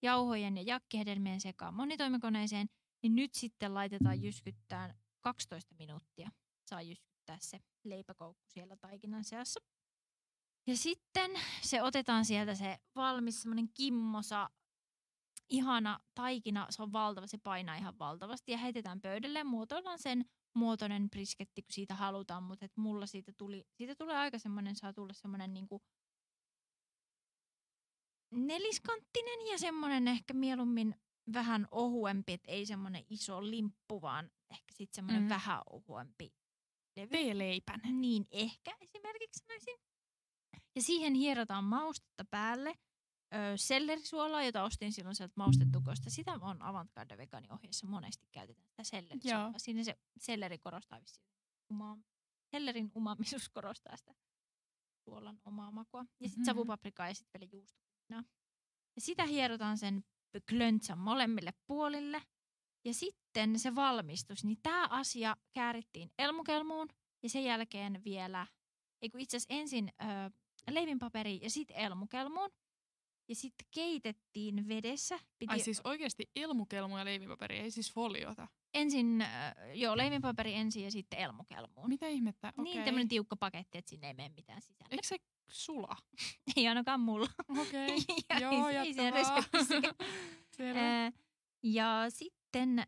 jauhojen 0.02 0.58
ja 0.58 0.64
jakkihedelmien 0.64 1.42
sekaan 1.42 1.74
monitoimikoneeseen, 1.74 2.68
niin 3.04 3.16
nyt 3.16 3.34
sitten 3.34 3.74
laitetaan 3.74 4.24
jyskyttään 4.24 4.96
12 5.22 5.76
minuuttia. 5.80 6.32
Saa 6.70 6.82
jyskyttää 6.82 7.38
se 7.42 7.60
leipäkoukku 7.84 8.44
siellä 8.48 8.76
taikinan 8.76 9.24
seassa. 9.24 9.71
Ja 10.68 10.78
sitten 10.78 11.32
se 11.62 11.82
otetaan 11.82 12.26
sieltä 12.26 12.56
se 12.56 12.78
valmis 12.96 13.42
semmoinen 13.42 13.70
kimmosa, 13.74 14.50
ihana 15.50 16.00
taikina. 16.16 16.68
Se 16.70 16.82
on 16.84 16.92
valtava, 16.92 17.28
se 17.28 17.38
painaa 17.38 17.76
ihan 17.76 18.00
valtavasti 18.00 18.52
ja 18.52 18.58
heitetään 18.58 19.02
pöydälle 19.02 19.40
ja 19.40 19.46
muotoillaan 19.46 20.00
sen 20.00 20.26
muotoinen 20.56 21.10
brisketti, 21.10 21.62
kun 21.62 21.72
siitä 21.72 21.96
halutaan, 21.96 22.44
mutta 22.44 22.66
et 22.66 22.78
mulla 22.78 23.06
siitä 23.06 23.32
tuli, 23.38 23.64
siitä 23.74 23.96
tulee 23.96 24.18
aika 24.18 24.40
semmoinen, 24.40 24.76
saa 24.76 24.94
tulla 24.94 25.14
semmoinen 25.14 25.54
niinku 25.54 25.82
neliskanttinen 28.32 29.48
ja 29.52 29.58
semmoinen 29.58 30.08
ehkä 30.08 30.34
mieluummin 30.34 30.96
vähän 31.34 31.68
ohuempi, 31.72 32.34
että 32.34 32.52
ei 32.52 32.66
semmoinen 32.66 33.04
iso 33.10 33.50
limppu, 33.50 34.02
vaan 34.02 34.32
ehkä 34.52 34.74
sitten 34.74 34.96
semmoinen 34.96 35.24
Mm. 35.24 35.30
vähän 35.30 35.62
ohuempi 35.70 36.34
levy. 36.96 37.10
V-leipänen. 37.12 38.02
Niin 38.02 38.26
ehkä 38.32 38.78
esimerkiksi 38.82 39.40
sanoisin. 39.40 39.91
Ja 40.76 40.82
siihen 40.82 41.14
hierotaan 41.14 41.64
maustetta 41.64 42.26
päälle. 42.26 42.74
Öö, 43.34 43.58
sellerisuolaa, 43.58 44.44
jota 44.44 44.64
ostin 44.64 44.92
silloin 44.94 45.16
sieltä 45.16 45.34
maustetukosta. 45.36 46.10
Sitä 46.10 46.32
on 46.42 46.62
Avantgarde 46.62 47.18
vegaaniohjeessa 47.18 47.88
monesti 47.88 48.28
käytetään 48.32 48.68
sitä 48.70 48.84
sellerisuolaa. 48.84 49.42
Joo. 49.48 49.54
Siinä 49.58 49.84
se 49.84 49.96
selleri 50.18 50.58
korostaa 50.58 51.02
vissiin. 51.02 51.26
Uma, 51.70 51.98
sellerin 52.52 52.92
umamisuus 52.96 53.50
korostaa 53.56 53.98
sitä 53.98 54.14
suolan 55.04 55.40
omaa 55.46 55.72
makua. 55.72 56.06
Ja 56.20 56.30
sitten 56.30 56.42
Mhm. 56.42 56.46
savupaprikaa 56.46 57.08
ja 57.08 57.14
sitten 57.14 57.52
vielä. 57.52 58.24
Ja 58.96 59.02
sitä 59.02 59.26
hierotaan 59.26 59.78
sen 59.78 60.04
klöntsän 60.50 60.98
molemmille 60.98 61.54
puolille. 61.68 62.22
Ja 62.86 62.94
sitten 62.94 63.60
se 63.60 63.76
valmistus, 63.76 64.44
niin 64.44 64.58
tämä 64.64 64.88
asia 64.88 65.36
käärittiin 65.54 66.12
elmukelmuun 66.20 66.88
ja 67.24 67.30
sen 67.30 67.44
jälkeen 67.44 68.04
vielä, 68.04 68.48
ei 69.02 69.10
kun 69.10 69.20
itse 69.20 69.38
asiassa 69.38 69.54
ensin 69.54 69.92
ö, 70.02 70.06
leivinpaperi 70.70 71.40
ja 71.44 71.50
sitten 71.50 71.78
elmukelmuun. 71.78 72.50
Ja 73.28 73.36
sitten 73.36 73.68
keitettiin 73.72 74.68
vedessä. 74.68 75.20
Piti 75.40 75.52
Ai 75.54 75.60
siis 75.60 75.82
oikeasti 75.84 76.30
ilmukelmu 76.36 76.98
ja 76.98 77.06
leivipaperi, 77.06 77.58
ei 77.60 77.72
siis 77.72 77.94
foliota. 77.94 78.48
ensin, 78.74 79.22
ö, 79.22 79.26
joo, 79.74 79.98
leivinpaperi 79.98 80.54
ensin 80.54 80.84
ja 80.84 80.92
sitten 80.92 81.20
elmukelmuun. 81.20 81.90
Mitä 81.90 82.08
ihmettä? 82.08 82.54
Niin, 82.58 82.72
Okei. 82.74 82.86
tämmöinen 82.86 83.08
tiukka 83.08 83.36
paketti, 83.36 83.78
että 83.78 83.90
sinne 83.90 84.08
ei 84.08 84.14
mene 84.14 84.30
mitään 84.36 84.62
sisälle. 84.62 84.88
Eikö 84.92 85.08
se 85.08 85.18
sula? 85.52 85.96
Ei 86.58 86.68
ainakaan 86.68 87.00
mulla. 87.00 87.28
Okei. 87.62 87.98
Ja 88.30 88.40
Joo, 88.40 88.68
ei. 88.70 88.94
Selvä. 90.58 90.80
Ää, 90.80 91.12
ja 91.64 92.06
sitten 92.10 92.80
ä, 92.80 92.86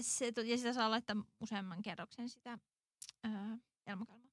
se, 0.00 0.32
ja 0.46 0.56
sitä 0.56 0.72
saa 0.72 0.90
laittaa 0.90 1.16
useamman 1.40 1.82
kerroksen 1.82 2.28
sitä 2.28 2.58
elmukelmaa. 3.86 4.28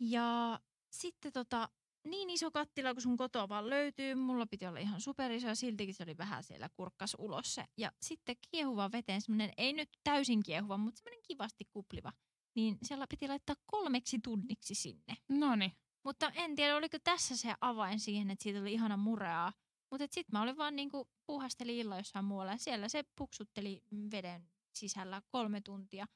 Ja 0.00 0.60
sitten 0.92 1.32
tota, 1.32 1.68
niin 2.04 2.30
iso 2.30 2.50
kattila, 2.50 2.94
kun 2.94 3.02
sun 3.02 3.16
kotoa 3.16 3.48
vaan 3.48 3.70
löytyy. 3.70 4.14
Mulla 4.14 4.46
piti 4.46 4.66
olla 4.66 4.78
ihan 4.78 5.00
superiso 5.00 5.48
ja 5.48 5.54
siltikin 5.54 5.94
se 5.94 6.02
oli 6.02 6.16
vähän 6.18 6.42
siellä 6.42 6.68
kurkkas 6.68 7.16
ulos 7.18 7.54
se. 7.54 7.64
Ja 7.76 7.92
sitten 8.02 8.36
kiehuva 8.50 8.92
veteen 8.92 9.20
semmoinen, 9.20 9.52
ei 9.56 9.72
nyt 9.72 9.88
täysin 10.04 10.42
kiehuva, 10.42 10.76
mutta 10.76 10.98
semmoinen 10.98 11.22
kivasti 11.28 11.64
kupliva. 11.70 12.12
Niin 12.54 12.78
siellä 12.82 13.06
piti 13.08 13.28
laittaa 13.28 13.56
kolmeksi 13.66 14.18
tunniksi 14.24 14.74
sinne. 14.74 15.16
Noniin. 15.28 15.72
Mutta 16.04 16.30
en 16.34 16.56
tiedä, 16.56 16.76
oliko 16.76 16.98
tässä 17.04 17.36
se 17.36 17.54
avain 17.60 18.00
siihen, 18.00 18.30
että 18.30 18.42
siitä 18.42 18.60
oli 18.60 18.72
ihana 18.72 18.96
mureaa. 18.96 19.52
Mutta 19.90 20.06
sitten 20.10 20.32
mä 20.32 20.42
olin 20.42 20.56
vaan 20.56 20.76
niinku 20.76 21.08
puhastelin 21.26 21.76
illa 21.76 21.96
jossain 21.96 22.24
muualla 22.24 22.52
ja 22.52 22.58
siellä 22.58 22.88
se 22.88 23.04
puksutteli 23.18 23.82
veden 24.10 24.50
sisällä 24.74 25.22
kolme 25.28 25.60
tuntia. 25.60 26.06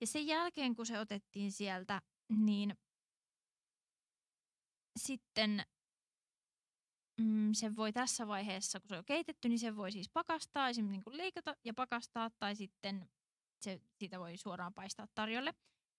Ja 0.00 0.06
sen 0.06 0.26
jälkeen, 0.26 0.76
kun 0.76 0.86
se 0.86 0.98
otettiin 0.98 1.52
sieltä, 1.52 2.02
niin 2.28 2.76
sitten 4.96 5.66
mm, 7.20 7.52
se 7.52 7.76
voi 7.76 7.92
tässä 7.92 8.26
vaiheessa, 8.26 8.80
kun 8.80 8.88
se 8.88 8.98
on 8.98 9.04
keitetty, 9.04 9.48
niin 9.48 9.58
se 9.58 9.76
voi 9.76 9.92
siis 9.92 10.08
pakastaa, 10.08 10.68
esimerkiksi 10.68 10.92
niin 10.92 11.04
kuin 11.04 11.16
leikata 11.16 11.56
ja 11.64 11.74
pakastaa, 11.74 12.30
tai 12.30 12.56
sitten 12.56 13.08
se, 13.60 13.80
siitä 13.98 14.20
voi 14.20 14.36
suoraan 14.36 14.74
paistaa 14.74 15.06
tarjolle. 15.14 15.54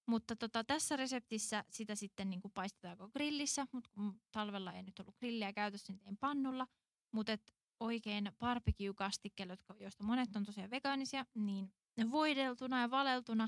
Mutta 0.07 0.35
tota, 0.35 0.63
tässä 0.63 0.95
reseptissä 0.95 1.63
sitä 1.69 1.95
sitten 1.95 2.29
niin 2.29 2.41
kuin 2.41 2.51
paistetaanko 2.51 3.09
grillissä, 3.09 3.67
mutta 3.71 3.89
kun 3.93 4.21
talvella 4.31 4.73
ei 4.73 4.83
nyt 4.83 4.99
ollut 4.99 5.17
grilliä 5.17 5.53
käytössä, 5.53 5.93
niin 5.93 5.99
tein 5.99 6.17
pannulla. 6.17 6.67
Mutta 7.11 7.37
oikein 7.79 8.31
barbecue-kastikkeella, 8.39 9.53
jotka- 9.53 9.75
joista 9.79 10.03
monet 10.03 10.35
on 10.35 10.43
tosiaan 10.43 10.69
vegaanisia, 10.69 11.25
niin 11.33 11.71
voideltuna 12.11 12.81
ja 12.81 12.91
valeltuna, 12.91 13.47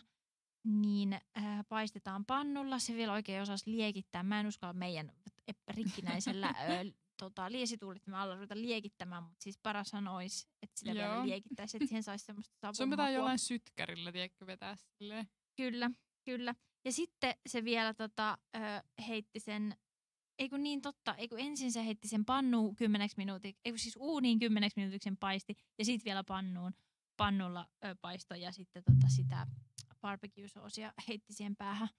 niin 0.67 1.13
äh, 1.13 1.65
paistetaan 1.69 2.25
pannulla. 2.25 2.80
Se 2.80 2.95
vielä 2.95 3.13
oikein 3.13 3.41
osasi 3.41 3.71
liekittää. 3.71 4.23
Mä 4.23 4.39
en 4.39 4.47
uskalla 4.47 4.73
meidän 4.73 5.12
rikkinäisellä 5.67 6.47
ö, 6.47 6.91
tota, 7.19 7.51
liesituulittimen 7.51 8.19
alla 8.19 8.36
ruveta 8.36 8.56
liekittämään, 8.56 9.23
mutta 9.23 9.43
siis 9.43 9.58
paras 9.58 9.91
olisi, 10.12 10.47
että 10.62 10.80
sitä 10.80 10.93
vielä 10.93 11.13
Joo. 11.13 11.25
liekittäisi, 11.25 11.77
että 11.77 11.88
siihen 11.88 12.03
saisi 12.03 12.25
semmoista 12.25 12.56
Sun 12.73 12.89
pitää 12.89 13.06
savun 13.06 13.15
jollain 13.15 13.39
sytkärillä, 13.39 14.12
tiedätkö, 14.12 14.47
vetää 14.47 14.75
silleen. 14.75 15.30
Kyllä, 15.56 15.91
kyllä. 16.25 16.56
Ja 16.86 16.91
sitten 16.91 17.08
sitten 17.32 17.41
se 17.47 17.63
vielä 17.63 17.93
tota, 17.93 18.38
ö, 18.56 18.60
heitti 19.08 19.39
sen, 19.39 19.75
ei 20.39 20.49
kun 20.49 20.63
niin 20.63 20.82
totta, 20.82 21.15
ei 21.15 21.27
kun 21.27 21.39
ensin 21.39 21.71
se 21.71 21.86
heitti 21.86 22.08
sen 22.08 22.25
pannuun 22.25 22.75
kymmeneksi 22.75 23.17
minuutiksi, 23.17 23.62
ei 23.65 23.71
kun 23.71 23.80
siis 23.80 23.95
uuniin 23.99 24.39
kymmeneksi 24.39 24.80
minuutiksi 24.80 25.03
sen 25.03 25.17
paisti 25.17 25.56
ja 25.77 25.86
sitten 25.86 26.06
vielä 26.06 26.23
pannuun, 26.23 26.73
pannulla 27.17 27.67
ö, 27.86 27.95
paisto 28.01 28.36
ja 28.36 28.51
sitten 28.51 28.84
tota 28.84 29.10
sitä 29.10 29.47
barbecue-soosia 30.08 30.93
heitti 31.08 31.34
siihen 31.34 31.56
päähän 31.56 31.89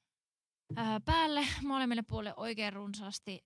ö, 0.70 0.82
päälle 1.04 1.46
molemmille 1.72 2.02
puolille 2.02 2.34
oikein 2.36 2.72
runsaasti. 2.72 3.44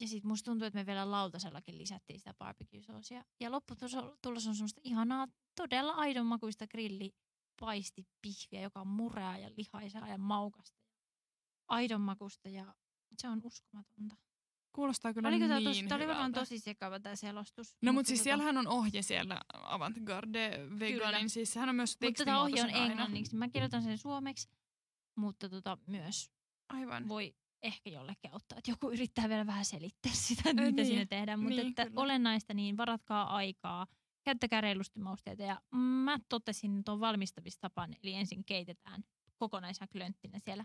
Ja 0.00 0.08
sitten 0.08 0.28
musta 0.28 0.50
tuntuu, 0.50 0.66
että 0.66 0.78
me 0.78 0.86
vielä 0.86 1.10
lautasellakin 1.10 1.78
lisättiin 1.78 2.18
sitä 2.18 2.34
barbecue-soosia. 2.34 3.24
Ja 3.40 3.50
lopputulos 3.50 4.46
on 4.46 4.54
semmoista 4.54 4.80
ihanaa, 4.84 5.28
todella 5.56 5.92
aidonmakuista 5.92 6.66
grillipaistipihviä, 6.66 8.60
joka 8.60 8.80
on 8.80 8.88
murea 8.88 9.38
ja 9.38 9.50
lihaisaa 9.56 10.08
ja 10.08 10.18
maukasta. 10.18 10.80
Aidonmakusta 11.68 12.48
ja 12.48 12.74
se 13.18 13.28
on 13.28 13.40
uskomatonta. 13.44 14.16
Kuulostaa 14.76 15.14
kyllä 15.14 15.28
Oliko 15.28 15.46
niin 15.46 15.64
tosi, 15.64 15.82
tää 15.86 15.96
oli 15.96 16.08
varmaan 16.08 16.32
tosi 16.32 16.58
sekava 16.58 17.00
tämä 17.00 17.16
selostus. 17.16 17.76
No 17.82 17.92
mutta 17.92 18.08
siis 18.08 18.20
tota- 18.20 18.24
siellähän 18.24 18.58
on 18.58 18.68
ohje 18.68 19.02
siellä 19.02 19.40
Avantgarde 19.54 20.50
Veganin, 20.78 20.94
Kyllä. 21.16 21.28
siis 21.28 21.52
sehän 21.52 21.68
on 21.68 21.74
myös 21.76 21.96
Mutta 22.04 22.24
tämä 22.24 22.42
ohje 22.42 22.62
on 22.62 22.74
aina. 22.74 22.86
englanniksi. 22.86 23.36
Mä 23.36 23.48
kirjoitan 23.48 23.82
sen 23.82 23.98
suomeksi, 23.98 24.48
mutta 25.16 25.48
tota 25.48 25.78
myös 25.86 26.30
Aivan. 26.68 27.08
voi 27.08 27.34
ehkä 27.62 27.90
jollekin 27.90 28.32
auttaa, 28.32 28.58
että 28.58 28.70
joku 28.70 28.90
yrittää 28.90 29.28
vielä 29.28 29.46
vähän 29.46 29.64
selittää 29.64 30.12
sitä, 30.14 30.50
että 30.50 30.62
Ö, 30.62 30.66
mitä 30.66 30.82
niin. 30.82 30.86
siinä 30.86 31.06
tehdään. 31.06 31.40
Mutta 31.40 31.56
Niin, 31.56 31.68
että 31.68 31.86
kyllä. 31.86 32.00
olennaista, 32.00 32.54
niin 32.54 32.76
varatkaa 32.76 33.36
aikaa, 33.36 33.86
käyttäkää 34.24 34.60
reilusti 34.60 35.00
mausteita. 35.00 35.42
Ja 35.42 35.60
mä 35.76 36.18
totesin 36.28 36.84
tuon 36.84 37.00
valmistamistapan, 37.00 37.94
eli 38.02 38.14
ensin 38.14 38.44
keitetään 38.44 39.04
kokonaisen 39.36 39.88
klönttinä 39.92 40.38
siellä 40.38 40.64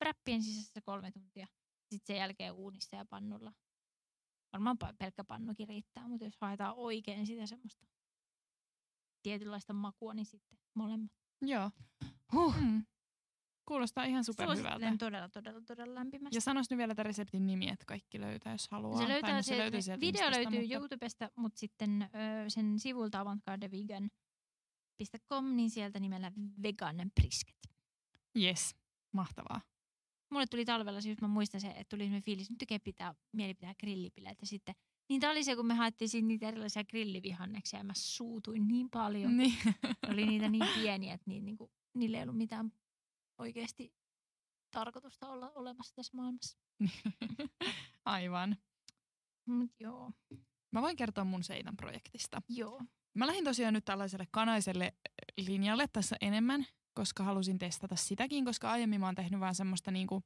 räppien 0.00 0.42
sisässä 0.42 0.80
kolme 0.80 1.10
tuntia. 1.10 1.46
Sitten 1.90 2.06
sen 2.06 2.16
jälkeen 2.16 2.52
uunissa 2.52 2.96
ja 2.96 3.04
pannulla. 3.04 3.52
Varmaan 4.52 4.76
pelkkä 4.98 5.24
pannukin 5.24 5.68
riittää, 5.68 6.08
mutta 6.08 6.24
jos 6.24 6.36
haetaan 6.40 6.74
oikein 6.76 7.26
sitä 7.26 7.46
semmoista 7.46 7.86
tietynlaista 9.22 9.72
makua, 9.72 10.14
niin 10.14 10.26
sitten 10.26 10.58
molemmat. 10.74 11.12
Joo. 11.42 11.70
Huh. 12.32 12.60
Mm. 12.60 12.84
Kuulostaa 13.68 14.04
ihan 14.04 14.24
superhyvältä. 14.24 14.96
Todella, 14.98 15.28
todella, 15.28 15.60
todella 15.60 15.94
lämpimästi. 15.94 16.36
Ja 16.36 16.40
sanois 16.40 16.70
nyt 16.70 16.78
vielä 16.78 16.94
tämän 16.94 17.06
reseptin 17.06 17.46
nimi, 17.46 17.68
että 17.68 17.84
kaikki 17.86 18.20
löytää, 18.20 18.52
jos 18.52 18.68
haluaa. 18.70 18.98
Se 18.98 19.04
Tai 19.04 19.12
löytää 19.12 19.36
no, 19.36 19.42
se, 19.42 19.58
löytyy 19.58 19.82
sieltä 19.82 20.00
video 20.00 20.26
Instasta, 20.26 20.36
löytyy 20.36 20.60
mutta... 20.60 20.74
YouTubesta, 20.74 21.30
mutta 21.36 21.58
sitten 21.58 22.02
ö, 22.02 22.06
sen 22.48 22.78
sivulta 22.78 23.20
avantgardevegan.com, 23.20 25.56
niin 25.56 25.70
sieltä 25.70 26.00
nimellä 26.00 26.32
vegan 26.62 26.96
brisket. 27.20 27.56
Yes, 28.36 28.76
mahtavaa. 29.12 29.60
Mulle 30.30 30.46
tuli 30.46 30.64
talvella, 30.64 31.00
siis 31.00 31.20
mä 31.20 31.28
muistan 31.28 31.60
se, 31.60 31.68
että 31.68 31.84
tuli 31.88 32.02
semmoinen 32.02 32.22
fiilis, 32.22 32.50
nyt 32.50 32.58
tekee 32.58 32.78
pitää, 32.78 33.14
mieli 33.32 33.54
pitää 33.54 33.74
grillipileitä 33.74 34.46
sitten. 34.46 34.74
Niin 35.08 35.20
tää 35.20 35.30
oli 35.30 35.44
se, 35.44 35.56
kun 35.56 35.66
me 35.66 35.74
haettiin 35.74 36.08
siinä 36.08 36.28
niitä 36.28 36.48
erilaisia 36.48 36.84
grillivihanneksia 36.84 37.80
ja 37.80 37.84
mä 37.84 37.92
suutuin 37.96 38.68
niin 38.68 38.90
paljon. 38.90 39.36
Niin. 39.36 39.54
Oli 40.08 40.26
niitä 40.26 40.48
niin 40.48 40.66
pieniä, 40.82 41.14
että 41.14 41.30
niin, 41.30 41.44
niin 41.44 41.56
kuin, 41.56 41.70
niillä 41.94 42.16
ei 42.16 42.22
ollut 42.22 42.36
mitään 42.36 42.72
oikeasti 43.38 43.94
tarkoitusta 44.70 45.28
olla 45.28 45.50
olemassa 45.54 45.94
tässä 45.94 46.16
maailmassa. 46.16 46.58
Aivan. 48.04 48.56
Mut 49.46 49.70
joo, 49.80 50.12
Mä 50.72 50.82
voin 50.82 50.96
kertoa 50.96 51.24
mun 51.24 51.44
seitan 51.44 51.76
projektista. 51.76 52.42
joo. 52.48 52.82
Mä 53.14 53.26
lähdin 53.26 53.44
tosiaan 53.44 53.74
nyt 53.74 53.84
tällaiselle 53.84 54.26
kanaiselle 54.30 54.94
linjalle 55.36 55.88
tässä 55.92 56.16
enemmän, 56.20 56.66
koska 56.98 57.24
halusin 57.24 57.58
testata 57.58 57.96
sitäkin, 57.96 58.44
koska 58.44 58.70
aiemmin 58.70 59.00
mä 59.00 59.06
oon 59.06 59.14
tehnyt 59.14 59.40
vaan 59.40 59.54
semmoista 59.54 59.90
niinku 59.90 60.22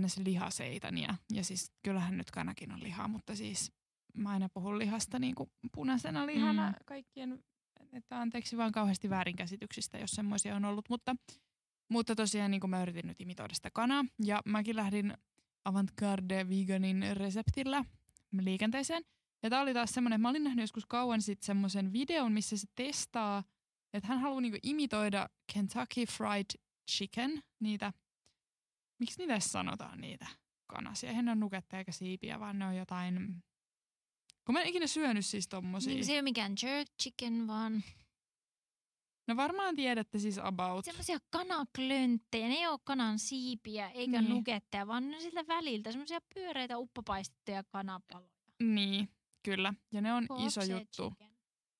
ns. 0.00 0.16
lihaseitania. 0.18 1.14
Ja 1.32 1.44
siis 1.44 1.72
kyllähän 1.82 2.16
nyt 2.18 2.30
kanakin 2.30 2.72
on 2.72 2.82
lihaa, 2.82 3.08
mutta 3.08 3.36
siis 3.36 3.72
mä 4.14 4.30
aina 4.30 4.48
puhun 4.54 4.78
lihasta 4.78 5.18
niinku 5.18 5.50
punaisena 5.74 6.26
lihana 6.26 6.68
Mm. 6.68 6.74
kaikkien, 6.86 7.44
että 7.92 8.20
anteeksi 8.20 8.56
vaan 8.56 8.72
kauheasti 8.72 9.10
väärinkäsityksistä, 9.10 9.98
jos 9.98 10.10
semmoisia 10.10 10.56
on 10.56 10.64
ollut. 10.64 10.88
Mutta, 10.88 11.16
mutta 11.90 12.14
tosiaan 12.16 12.50
niin 12.50 12.70
mä 12.70 12.82
yritin 12.82 13.06
nyt 13.06 13.20
imitoida 13.20 13.54
sitä 13.54 13.70
kanaa 13.70 14.04
ja 14.24 14.42
mäkin 14.44 14.76
lähdin 14.76 15.14
Avantgarde 15.64 16.48
Veganin 16.48 17.04
reseptillä 17.16 17.84
liikenteeseen. 18.40 19.02
Ja 19.42 19.50
tää 19.50 19.60
oli 19.60 19.74
taas 19.74 19.90
semmoinen, 19.90 20.20
mä 20.20 20.28
olin 20.28 20.44
nähnyt 20.44 20.62
joskus 20.62 20.86
kauan 20.86 21.22
sitten 21.22 21.46
semmoisen 21.46 21.92
videon, 21.92 22.32
missä 22.32 22.56
se 22.56 22.66
testaa, 22.74 23.44
että 23.96 24.08
hän 24.08 24.18
haluaa 24.18 24.40
niinku 24.40 24.58
imitoida 24.62 25.28
Kentucky 25.52 26.06
Fried 26.06 26.46
Chicken, 26.90 27.42
niitä, 27.60 27.92
miksi 28.98 29.18
niitä 29.18 29.40
sanotaan 29.40 30.00
niitä 30.00 30.26
kanasia? 30.66 31.08
Eihän 31.10 31.24
ne 31.24 31.30
ole 31.30 31.40
nuketta 31.40 31.78
eikä 31.78 31.92
siipiä, 31.92 32.40
vaan 32.40 32.58
ne 32.58 32.66
on 32.66 32.76
jotain, 32.76 33.42
kun 34.44 34.52
mä 34.52 34.60
en 34.60 34.68
ikinä 34.68 34.86
syönyt 34.86 35.26
siis 35.26 35.48
tommosia. 35.48 35.92
Niin, 35.94 36.04
se 36.04 36.12
ei 36.12 36.16
ole 36.18 36.22
mikään 36.22 36.54
jerk 36.62 36.88
chicken, 37.02 37.46
vaan 37.46 37.84
No 39.26 39.36
varmaan 39.36 39.76
tiedätte 39.76 40.18
siis 40.18 40.38
about. 40.38 40.84
semmoisia 40.84 41.18
kanaklönttejä. 41.30 42.48
Ne 42.48 42.54
ei 42.54 42.66
ole 42.66 42.78
kanan 42.84 43.18
siipiä 43.18 43.88
eikä 43.90 44.20
Niin. 44.22 44.30
nuketteja, 44.30 44.86
vaan 44.86 45.10
ne 45.10 45.16
on 45.16 45.22
siltä 45.22 45.46
väliltä 45.46 45.92
semmoisia 45.92 46.20
pyöreitä 46.34 46.78
uppopaistettuja 46.78 47.64
kanapaloja. 47.64 48.30
Niin, 48.62 49.08
kyllä. 49.42 49.74
Ja 49.92 50.00
ne 50.00 50.12
on 50.12 50.24
iso 50.24 50.34
Poached 50.34 50.70
juttu. 50.80 51.08
chicken. 51.10 51.35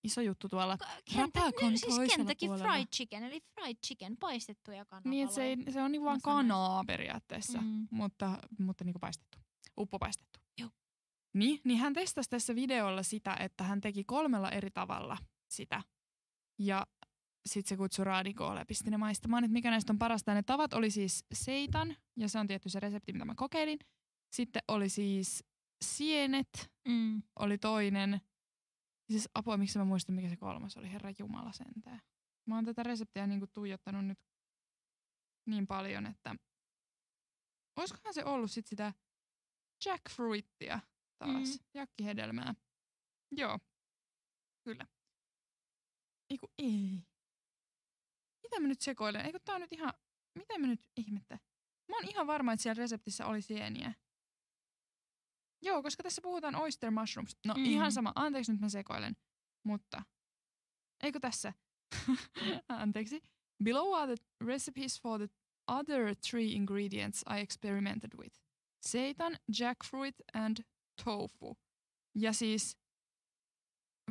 Iso 0.07 0.21
juttu 0.21 0.49
tuolla. 0.49 0.79
Rapakon 1.17 1.73
no, 1.73 1.79
siis 1.79 1.95
Kentucky 2.17 2.47
puolella. 2.47 2.69
Fried 2.73 2.87
Chicken, 2.87 3.23
eli 3.23 3.41
fried 3.55 3.77
chicken, 3.87 4.17
paistettuja 4.17 4.85
kanapaloja. 4.85 5.11
Niin, 5.11 5.29
se, 5.29 5.43
ei, 5.45 5.57
se 5.71 5.83
on 5.83 5.93
niin 5.93 6.05
vaan 6.05 6.21
kanaa 6.23 6.85
periaatteessa, 6.87 7.61
Mm. 7.61 7.89
mutta, 7.91 8.39
mutta 8.59 8.85
niin 8.85 8.93
kuin 8.93 9.01
paistettu. 9.01 9.39
Uppopaistettu. 9.79 10.41
Joo. 10.59 10.71
Niin, 11.35 11.61
niin 11.65 11.79
hän 11.79 11.93
testasi 11.95 12.31
tässä 12.31 12.55
videolla 12.55 13.03
sitä, 13.03 13.37
että 13.41 13.65
hän 13.65 13.81
teki 13.81 14.05
kolmella 14.05 14.51
eri 14.51 14.71
tavalla 14.71 15.17
sitä. 15.49 15.83
Ja 16.59 16.87
sitten 17.47 17.69
se 17.69 17.77
kutsui 17.77 18.05
raadikoolle 18.05 18.61
ja 18.61 18.67
pisti 18.67 18.91
ne 18.91 18.97
maistamaan, 18.97 19.45
että 19.45 19.53
mikä 19.53 19.71
näistä 19.71 19.93
on 19.93 19.99
parasta. 19.99 20.35
Ne 20.35 20.43
tavat 20.43 20.73
oli 20.73 20.91
siis 20.91 21.25
seitan, 21.35 21.97
ja 22.17 22.29
se 22.29 22.39
on 22.39 22.47
tietty 22.47 22.69
se 22.69 22.81
resepti, 22.81 23.13
mitä 23.13 23.25
mä 23.25 23.35
kokeilin. 23.35 23.79
Sitten 24.35 24.63
oli 24.69 24.89
siis 24.89 25.45
sienet, 25.85 26.71
Mm. 26.89 27.23
oli 27.39 27.59
toinen. 27.59 28.21
Siis 29.11 29.29
apua, 29.35 29.57
miksi 29.57 29.79
mä 29.79 29.85
muistan, 29.85 30.15
mikä 30.15 30.29
se 30.29 30.37
kolmas 30.37 30.77
oli, 30.77 30.93
herra 30.93 31.11
Jumala 31.19 31.53
sentään. 31.53 32.01
Mä 32.47 32.55
oon 32.55 32.65
tätä 32.65 32.83
reseptiä 32.83 33.27
niinku 33.27 33.47
tuijottanut 33.47 34.07
nyt 34.07 34.19
niin 35.47 35.67
paljon, 35.67 36.07
että 36.07 36.35
olisikohan 37.77 38.15
se 38.15 38.25
ollut 38.25 38.51
sit 38.51 38.67
sitä 38.67 38.93
jackfruittia 39.85 40.81
taas, 41.19 41.49
Mm. 41.59 41.65
jakkihedelmää. 41.75 42.55
Joo, 43.37 43.59
kyllä. 44.65 44.87
Eiku 46.31 46.53
ei. 46.59 47.07
Mitä 48.43 48.61
mä 48.61 48.69
nyt 48.69 48.81
sekoilen? 48.81 49.27
Eikö 49.27 49.39
tää 49.45 49.55
on 49.55 49.61
nyt 49.61 49.73
ihan, 49.73 49.93
mitä 50.35 50.59
mä 50.59 50.67
nyt 50.67 50.91
ihmettä? 50.97 51.39
Mä 51.89 51.97
oon 51.97 52.09
ihan 52.09 52.27
varma, 52.27 52.53
että 52.53 52.63
siellä 52.63 52.81
reseptissä 52.81 53.27
oli 53.27 53.43
sieniä. 53.43 53.95
Joo, 55.67 55.83
koska 55.83 56.03
tässä 56.03 56.23
puhutaan 56.23 56.55
oyster 56.55 56.91
mushrooms. 56.91 57.37
No 57.47 57.55
mm. 57.55 57.61
Mm. 57.61 57.67
ihan 57.67 57.93
sama, 57.93 58.13
anteeksi 58.15 58.53
nyt 58.53 58.61
mä 58.61 58.69
sekoilen. 58.69 59.17
Mutta, 59.63 60.03
eikö 61.03 61.21
tässä? 61.21 61.53
anteeksi. 62.69 63.21
Below 63.65 63.95
are 63.95 64.17
the 64.17 64.25
recipes 64.47 65.01
for 65.03 65.19
the 65.19 65.29
other 65.69 66.15
three 66.31 66.45
ingredients 66.47 67.25
I 67.37 67.41
experimented 67.41 68.11
with. 68.19 68.37
Seitan, 68.87 69.37
jackfruit 69.59 70.15
and 70.35 70.57
tofu. 71.05 71.57
Ja 72.15 72.33
siis 72.33 72.77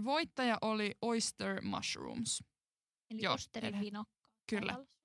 voittaja 0.04 0.58
oli 0.62 0.96
oyster 1.02 1.62
mushrooms. 1.62 2.44
Eli 3.12 3.22
Joo, 3.22 3.34
osterivinokka. 3.34 4.30
kyllä. 4.50 4.72
tavallaan. 4.74 4.96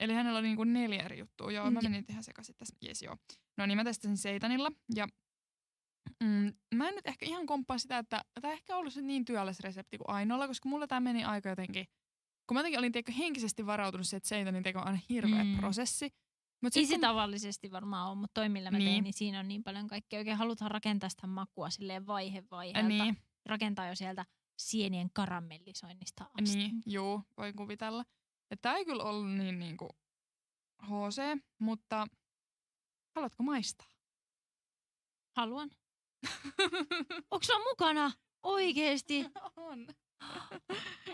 Eli 0.00 0.12
hänellä 0.14 0.38
oli 0.38 0.46
niinku 0.48 0.64
neljä 0.64 1.02
eri 1.02 1.18
juttua. 1.18 1.52
Joo, 1.52 1.70
mä 1.70 1.80
Mm. 1.80 1.84
menin 1.90 2.04
ihan 2.08 2.22
sekaisin 2.24 2.54
tässä. 2.58 2.76
Jes, 2.80 3.02
joo. 3.02 3.16
No 3.56 3.66
niin, 3.66 3.76
mä 3.78 3.84
testasin 3.84 4.16
seitanilla. 4.16 4.70
Ja 4.94 5.08
mm, 6.22 6.52
mä 6.74 6.88
en 6.88 6.94
nyt 6.94 7.06
ehkä 7.06 7.26
ihan 7.26 7.46
komppaa 7.46 7.78
sitä, 7.78 7.98
että 7.98 8.24
tämä 8.40 8.52
ehkä 8.54 8.76
ollut 8.76 8.92
se 8.92 9.02
niin 9.02 9.24
työläs 9.24 9.60
resepti 9.60 9.98
kuin 9.98 10.10
ainoalla, 10.10 10.46
koska 10.48 10.68
mulla 10.68 10.86
tämä 10.86 11.00
meni 11.00 11.24
aika 11.24 11.48
jotenkin... 11.48 11.86
Kun 12.46 12.54
mä 12.54 12.58
jotenkin 12.58 12.78
olin 12.78 12.92
tiedätkö, 12.92 13.12
henkisesti 13.12 13.66
varautunut 13.66 14.06
siihen, 14.06 14.16
että 14.16 14.28
seitanin 14.28 14.62
teko 14.62 14.78
on 14.78 14.86
aina 14.86 14.98
hirveä 15.08 15.44
Mm. 15.44 15.56
prosessi. 15.56 16.10
Mut 16.62 16.76
Ei 16.76 16.86
se 16.86 16.94
kun, 16.94 17.00
tavallisesti 17.00 17.70
varmaan 17.70 18.08
ole, 18.10 18.18
mutta 18.18 18.40
toi 18.40 18.48
millä 18.48 18.70
mä 18.70 18.78
Niin. 18.78 18.90
tein, 18.90 19.04
niin 19.04 19.12
siinä 19.14 19.40
on 19.40 19.48
niin 19.48 19.62
paljon 19.64 19.86
kaikkea. 19.88 20.18
Oikein 20.18 20.36
halutaan 20.36 20.70
rakentaa 20.70 21.08
sitä 21.08 21.26
makua 21.26 21.70
silleen 21.70 22.06
vaihe 22.06 22.44
vaiheelta. 22.50 22.88
niin, 22.88 23.16
Rakentaa 23.46 23.86
jo 23.86 23.94
sieltä 23.94 24.26
sienien 24.58 25.10
karamellisoinnista 25.12 26.24
asti. 26.42 26.56
niin, 26.58 26.82
juu, 26.86 27.22
voin 27.36 27.56
kuvitella. 27.56 28.04
Tämä 28.62 28.76
ei 28.76 28.84
kyllä 28.84 29.02
ollut 29.02 29.30
niin 29.30 29.58
niinku 29.58 29.88
HC, 30.82 31.42
mutta 31.58 32.06
haluatko 33.14 33.42
maistaa? 33.42 33.86
Haluan. 35.36 35.70
Onko 37.30 37.42
sulla 37.44 37.64
mukana? 37.70 38.12
Oikeesti? 38.42 39.26
on. 39.56 39.86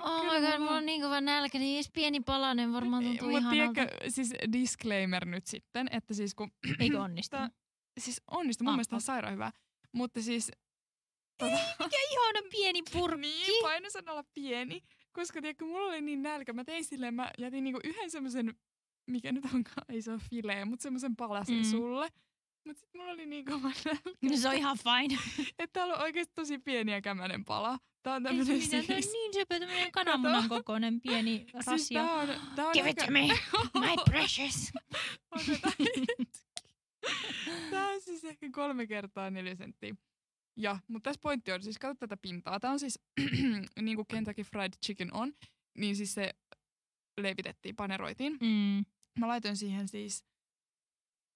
Oh 0.02 0.20
Kyllä 0.20 0.32
my 0.34 0.40
god, 0.40 0.42
mulla 0.46 0.58
mulla 0.58 0.76
on. 0.76 0.86
niin 0.86 1.02
kova 1.02 1.20
nälkä, 1.20 1.58
niin 1.58 1.76
edes 1.76 1.90
pieni 1.92 2.20
palanen 2.20 2.72
varmaan 2.72 3.04
tuntuu 3.04 3.30
Mutta 3.30 3.50
tiedätkö, 3.50 3.86
siis 4.08 4.32
disclaimer 4.52 5.24
nyt 5.24 5.46
sitten, 5.46 5.88
että 5.90 6.14
siis 6.14 6.34
kun... 6.34 6.50
Eikö 6.80 7.00
onnistunut? 7.00 7.50
Tää- 7.52 7.58
siis 8.00 8.22
onnistu, 8.30 8.64
mun 8.64 8.70
Ah, 8.70 8.76
mielestä 8.76 8.96
on 8.96 9.00
sairaan 9.00 9.34
hyvä. 9.34 9.52
Mutta 9.92 10.22
siis... 10.22 10.50
Tota, 11.38 11.58
Mikä 11.84 11.96
ihana 12.12 12.48
pieni 12.50 12.82
purkki. 12.92 13.20
niin, 13.20 13.62
painosanalla 13.62 14.24
pieni. 14.34 14.82
Koska 15.12 15.40
tiedätkö, 15.40 15.64
mulla 15.64 15.86
oli 15.86 16.00
niin 16.00 16.22
nälkä. 16.22 16.52
Mä 16.52 16.64
tein 16.64 16.84
silleen, 16.84 17.14
mä 17.14 17.30
jätin 17.38 17.64
niinku 17.64 17.80
yhden 17.84 18.10
semmoisen, 18.10 18.54
mikä 19.06 19.32
nyt 19.32 19.44
onkaan, 19.54 19.84
ei 19.88 20.02
se 20.02 20.12
ole 20.12 20.20
filee, 20.30 20.64
mutta 20.64 20.82
semmoisen 20.82 21.16
palasen 21.16 21.56
mm. 21.56 21.64
sulle. 21.64 22.08
Mutta 22.68 22.80
sitten 22.80 23.00
mulla 23.00 23.12
oli 23.12 23.26
niin 23.26 23.44
kova 23.44 23.68
nälkä, 23.84 24.10
No 24.22 24.36
se 24.36 24.48
on 24.48 24.54
ihan 24.54 24.78
fine. 24.78 25.20
että 25.58 25.72
täällä 25.72 25.94
on 25.94 26.00
oikeasti 26.02 26.32
tosi 26.34 26.58
pieni 26.58 26.92
ja 26.92 27.00
kämänen 27.00 27.44
pala. 27.44 27.78
Tää 28.02 28.14
on 28.14 28.26
Ei 28.26 28.32
se 28.32 28.38
tämmönen 28.38 28.62
mitään, 28.62 28.86
tää 28.86 28.96
on 28.96 29.02
siis... 29.02 29.12
niin 29.12 29.34
söpö, 29.34 29.60
tämmönen 29.60 29.92
kananmunan 29.92 30.48
kokoinen 30.48 31.00
pieni 31.00 31.46
Siis 31.52 31.66
rasio. 31.66 32.02
tää 32.02 32.12
on, 32.14 32.28
tää 32.54 32.66
on 32.66 32.72
Give 32.72 32.90
it 32.90 32.98
aika- 32.98 33.06
to 33.06 33.12
me, 33.12 33.28
my 33.86 33.94
precious. 34.10 34.72
Tää 37.70 37.88
on 37.88 38.00
siis 38.00 38.24
ehkä 38.24 38.48
kolme 38.52 38.86
kertaa 38.86 39.30
neljä 39.30 39.54
senttiä. 39.54 39.94
Ja, 40.56 40.78
mutta 40.88 41.10
tässä 41.10 41.20
pointti 41.22 41.52
on, 41.52 41.62
siis 41.62 41.78
katso 41.78 41.94
tätä 41.98 42.16
pintaa. 42.16 42.60
Tää 42.60 42.70
on 42.70 42.80
siis, 42.80 42.98
niin 43.82 43.96
kuin 43.96 44.06
Kentucky 44.06 44.42
Fried 44.42 44.72
Chicken 44.84 45.14
on, 45.14 45.32
niin 45.78 45.96
siis 45.96 46.14
se 46.14 46.34
leivitettiin, 47.20 47.76
paneroitiin. 47.76 48.32
Mm. 48.32 48.84
Mä 49.20 49.28
laitoin 49.28 49.56
siihen 49.56 49.88
siis 49.88 50.24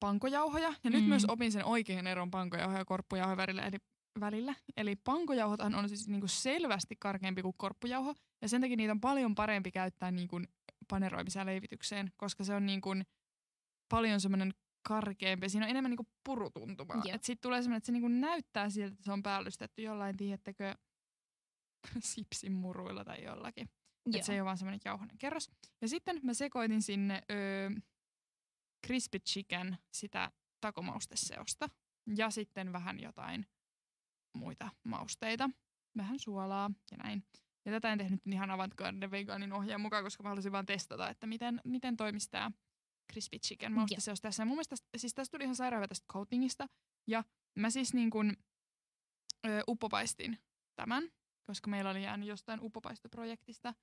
pankojauhoja. 0.02 0.74
Ja 0.84 0.90
nyt 0.90 1.02
Mm. 1.02 1.08
myös 1.08 1.24
opin 1.28 1.52
sen 1.52 1.64
oikean 1.64 2.06
eron 2.06 2.30
pankojauhoja 2.30 2.78
ja 2.78 2.84
korppujauhoja 2.84 3.36
välillä. 3.36 3.62
Eli, 3.66 3.76
välillä. 4.20 4.54
eli 4.76 4.96
pankojauhothan 4.96 5.74
on 5.74 5.88
siis 5.88 6.08
niinku 6.08 6.28
selvästi 6.28 6.96
karkeampi 6.98 7.42
kuin 7.42 7.54
korppujauho. 7.56 8.14
Ja 8.42 8.48
sen 8.48 8.60
takia 8.60 8.76
niitä 8.76 8.92
on 8.92 9.00
paljon 9.00 9.34
parempi 9.34 9.70
käyttää 9.72 10.10
niinku 10.10 10.40
paneroimiseen 10.88 11.46
leivitykseen, 11.46 12.12
koska 12.16 12.44
se 12.44 12.54
on 12.54 12.66
niinku 12.66 12.90
paljon 13.88 14.20
semmoinen 14.20 14.54
karkeampi. 14.88 15.48
Siinä 15.48 15.66
on 15.66 15.70
enemmän 15.70 15.90
niinku 15.90 16.06
purutuntumaa. 16.24 16.96
Joo. 17.04 17.14
Et 17.14 17.24
sit 17.24 17.40
tulee 17.40 17.62
semmoinen, 17.62 17.76
että 17.76 17.86
se 17.86 17.92
niinku 17.92 18.08
näyttää 18.08 18.70
siltä, 18.70 18.92
että 18.92 19.04
se 19.04 19.12
on 19.12 19.22
päällystetty 19.22 19.82
jollain, 19.82 20.16
tiedättekö, 20.16 20.74
sipsin 22.00 22.52
muruilla 22.52 23.04
tai 23.04 23.24
jollakin. 23.24 23.68
Joo. 24.06 24.16
Et 24.18 24.24
se 24.24 24.32
ei 24.32 24.40
ole 24.40 24.46
vaan 24.46 24.58
semmoinen 24.58 24.80
jauhonen 24.84 25.18
kerros. 25.18 25.50
Ja 25.80 25.88
sitten 25.88 26.20
mä 26.22 26.34
sekoitin 26.34 26.82
sinne 26.82 27.22
öö, 27.30 27.70
crispy 28.86 29.18
chicken, 29.18 29.78
sitä 29.92 30.30
takomausteseosta. 30.60 31.68
Ja 32.16 32.30
sitten 32.30 32.72
vähän 32.72 33.00
jotain 33.00 33.46
muita 34.36 34.70
mausteita. 34.84 35.50
Vähän 35.96 36.18
suolaa 36.18 36.70
ja 36.90 36.96
näin. 36.96 37.24
Ja 37.64 37.72
tätä 37.72 37.92
en 37.92 37.98
tehnyt 37.98 38.20
ihan 38.26 38.50
avantgarde 38.50 39.10
vegaanin 39.10 39.52
ohjeen 39.52 39.80
mukaan, 39.80 40.04
koska 40.04 40.22
mä 40.22 40.28
halusin 40.28 40.52
vaan 40.52 40.66
testata, 40.66 41.08
että 41.08 41.26
miten, 41.26 41.60
miten 41.64 41.96
toimisi 41.96 42.30
tämä 42.30 42.50
crispy 43.12 43.38
chicken 43.38 43.72
mausteseos 43.72 44.20
tässä. 44.20 44.42
Ja 44.42 44.46
mun 44.46 44.54
mielestä 44.56 44.76
siis 44.96 45.14
tästä 45.14 45.30
tuli 45.36 45.44
ihan 45.44 45.56
sairaan 45.56 45.88
tästä 45.88 46.06
coatingista. 46.12 46.66
Ja 47.06 47.24
mä 47.58 47.70
siis 47.70 47.94
niin 47.94 48.10
kuin, 48.10 48.36
ö, 49.46 49.62
uppopaistin 49.68 50.38
tämän, 50.76 51.08
koska 51.46 51.70
meillä 51.70 51.90
oli 51.90 52.02
jäänyt 52.02 52.28
jostain 52.28 52.60
uppopaistoprojektista 52.60 53.74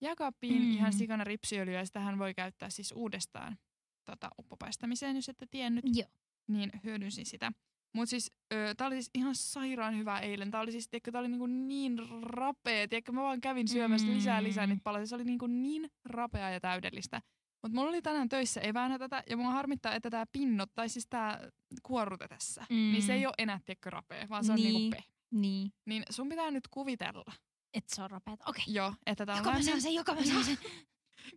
jääkaappiin 0.00 0.62
Mm. 0.62 0.70
ihan 0.70 0.92
sikana 0.92 1.24
ripsiöljyä 1.24 1.78
ja 1.78 1.86
sitähän 1.86 2.18
voi 2.18 2.34
käyttää 2.34 2.70
siis 2.70 2.92
uudestaan 2.92 3.58
tota, 4.04 4.30
uppopaistamiseen, 4.38 5.16
jos 5.16 5.28
ette 5.28 5.46
tiennyt, 5.50 5.84
Joo. 5.94 6.08
niin 6.48 6.70
hyödynsin 6.84 7.26
sitä. 7.26 7.52
Mutta 7.94 8.10
siis 8.10 8.32
tää 8.76 8.86
oli 8.86 8.94
siis 8.94 9.10
ihan 9.14 9.34
sairaan 9.34 9.96
hyvä 9.96 10.18
eilen. 10.18 10.50
Tää 10.50 10.60
oli 10.60 10.72
siis, 10.72 10.88
tiedätkö, 10.88 11.12
tää 11.12 11.20
oli 11.20 11.28
niinku 11.28 11.46
niin 11.46 11.98
rapea. 12.22 12.88
Tiedätkö, 12.88 13.12
mä 13.12 13.22
vaan 13.22 13.40
kävin 13.40 13.68
syömässä 13.68 14.06
Mm. 14.06 14.14
lisää 14.14 14.42
lisää 14.42 14.66
niitä 14.66 14.80
palasia. 14.84 15.06
Se 15.06 15.14
oli 15.14 15.24
niinku 15.24 15.46
niin 15.46 15.90
rapea 16.04 16.50
ja 16.50 16.60
täydellistä. 16.60 17.22
Mutta 17.62 17.76
mulla 17.78 17.88
oli 17.90 18.02
tänään 18.02 18.28
töissä 18.28 18.60
eväänä 18.60 18.98
tätä, 18.98 19.22
ja 19.30 19.36
mua 19.36 19.50
harmittaa, 19.50 19.94
että 19.94 20.10
tämä 20.10 20.24
pinnot, 20.32 20.70
tai 20.74 20.88
siis 20.88 21.06
tämä 21.10 21.40
kuorrute 21.82 22.28
tässä, 22.28 22.66
mm. 22.70 22.76
niin 22.76 23.02
se 23.02 23.12
Mm. 23.12 23.18
ei 23.18 23.26
ole 23.26 23.34
enää, 23.38 23.60
tiedätkö, 23.64 23.90
rapea, 23.90 24.28
vaan 24.28 24.44
se 24.44 24.52
on 24.52 24.56
Niin. 24.56 24.74
niinku 24.74 24.90
pehmeä. 24.96 25.16
Niin, 25.30 25.72
Niin 25.86 26.02
sun 26.10 26.28
pitää 26.28 26.50
nyt 26.50 26.68
kuvitella, 26.68 27.32
että 27.74 27.94
se 27.96 28.02
on 28.02 28.10
rapeata. 28.10 28.44
Okei. 28.46 28.64
joo, 28.68 28.94
että 29.06 29.26
tää 29.26 29.34
on 29.34 29.38
Joka 29.40 29.52
mä 29.52 29.62
saan 29.62 29.80
sen, 29.80 29.94
joka 29.94 30.14
mä 30.14 30.24
saan 30.24 30.44
sen. 30.44 30.58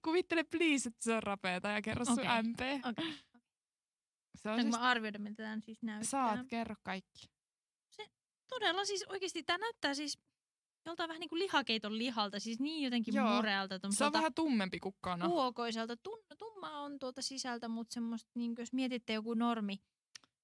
Kuvittele 0.02 0.44
please, 0.44 0.88
että 0.90 1.04
se 1.04 1.14
on 1.14 1.24
rapeeta 1.24 1.68
ja 1.70 1.82
kerro 1.82 2.06
sun 2.06 2.14
Okei. 2.20 2.44
MP. 2.44 2.60
Okei. 2.86 3.14
Se 4.36 4.50
on 4.50 4.56
Saanko 4.56 4.62
siis, 4.62 4.72
mä 4.76 4.82
arvioida, 4.82 5.20
miltä 5.20 5.44
tämä 5.44 5.60
siis 5.66 5.82
näyttää? 5.84 6.10
saat, 6.10 6.48
kerro 6.48 6.76
kaikki. 6.84 7.28
Todella 8.50 8.86
siis 8.86 9.06
oikeasti 9.10 9.44
tämä 9.44 9.58
näyttää 9.58 9.94
siis 9.94 10.20
joltain 10.86 11.08
vähän 11.08 11.20
niin 11.20 11.30
kuin 11.30 11.40
lihakeiton 11.40 11.98
lihalta, 11.98 12.40
siis 12.40 12.60
niin 12.60 12.84
jotenkin 12.84 13.14
Joo. 13.16 13.36
murealta, 13.36 13.80
Se 13.90 14.06
on 14.06 14.14
vähän 14.14 14.34
tummempi 14.34 14.80
kuin 14.80 14.96
kana. 15.02 15.28
huokoiselta. 15.28 15.94
Tun- 15.94 16.36
tummaa 16.38 16.80
on 16.82 17.00
tuolta 17.00 17.22
sisältä, 17.22 17.68
mutta 17.68 17.94
semmoista, 17.94 18.32
niin 18.36 18.56
jos 18.58 18.74
mietitte 18.74 19.14
joku 19.14 19.34
normi 19.34 19.80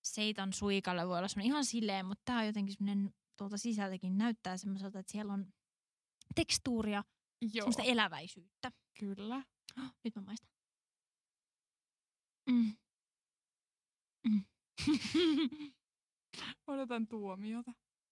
seitan 0.04 0.54
suikalle 0.54 1.08
voi 1.08 1.18
olla 1.18 1.28
semmoinen 1.28 1.52
ihan 1.52 1.66
sileä, 1.66 2.04
mutta 2.04 2.22
tämä 2.26 2.39
on 2.39 2.45
jotenkin 2.45 2.76
semmoinen 2.76 3.14
tuolta 3.38 3.58
sisältäkin 3.58 4.18
näyttää 4.18 4.58
semmoiselta, 4.58 5.00
että 5.00 5.12
siellä 5.12 5.34
on 5.34 5.54
tekstuuria, 6.36 7.04
Joo, 7.41 7.50
semmoista 7.54 7.84
eläväisyyttä. 7.84 8.72
Kyllä. 9.00 9.43
Nyt 10.04 10.16
mä 10.16 10.22
maistan. 10.22 10.50
Mm. 12.50 12.74
Mm. 14.28 14.43
Odotan 16.68 17.08
tuomiota. 17.08 17.72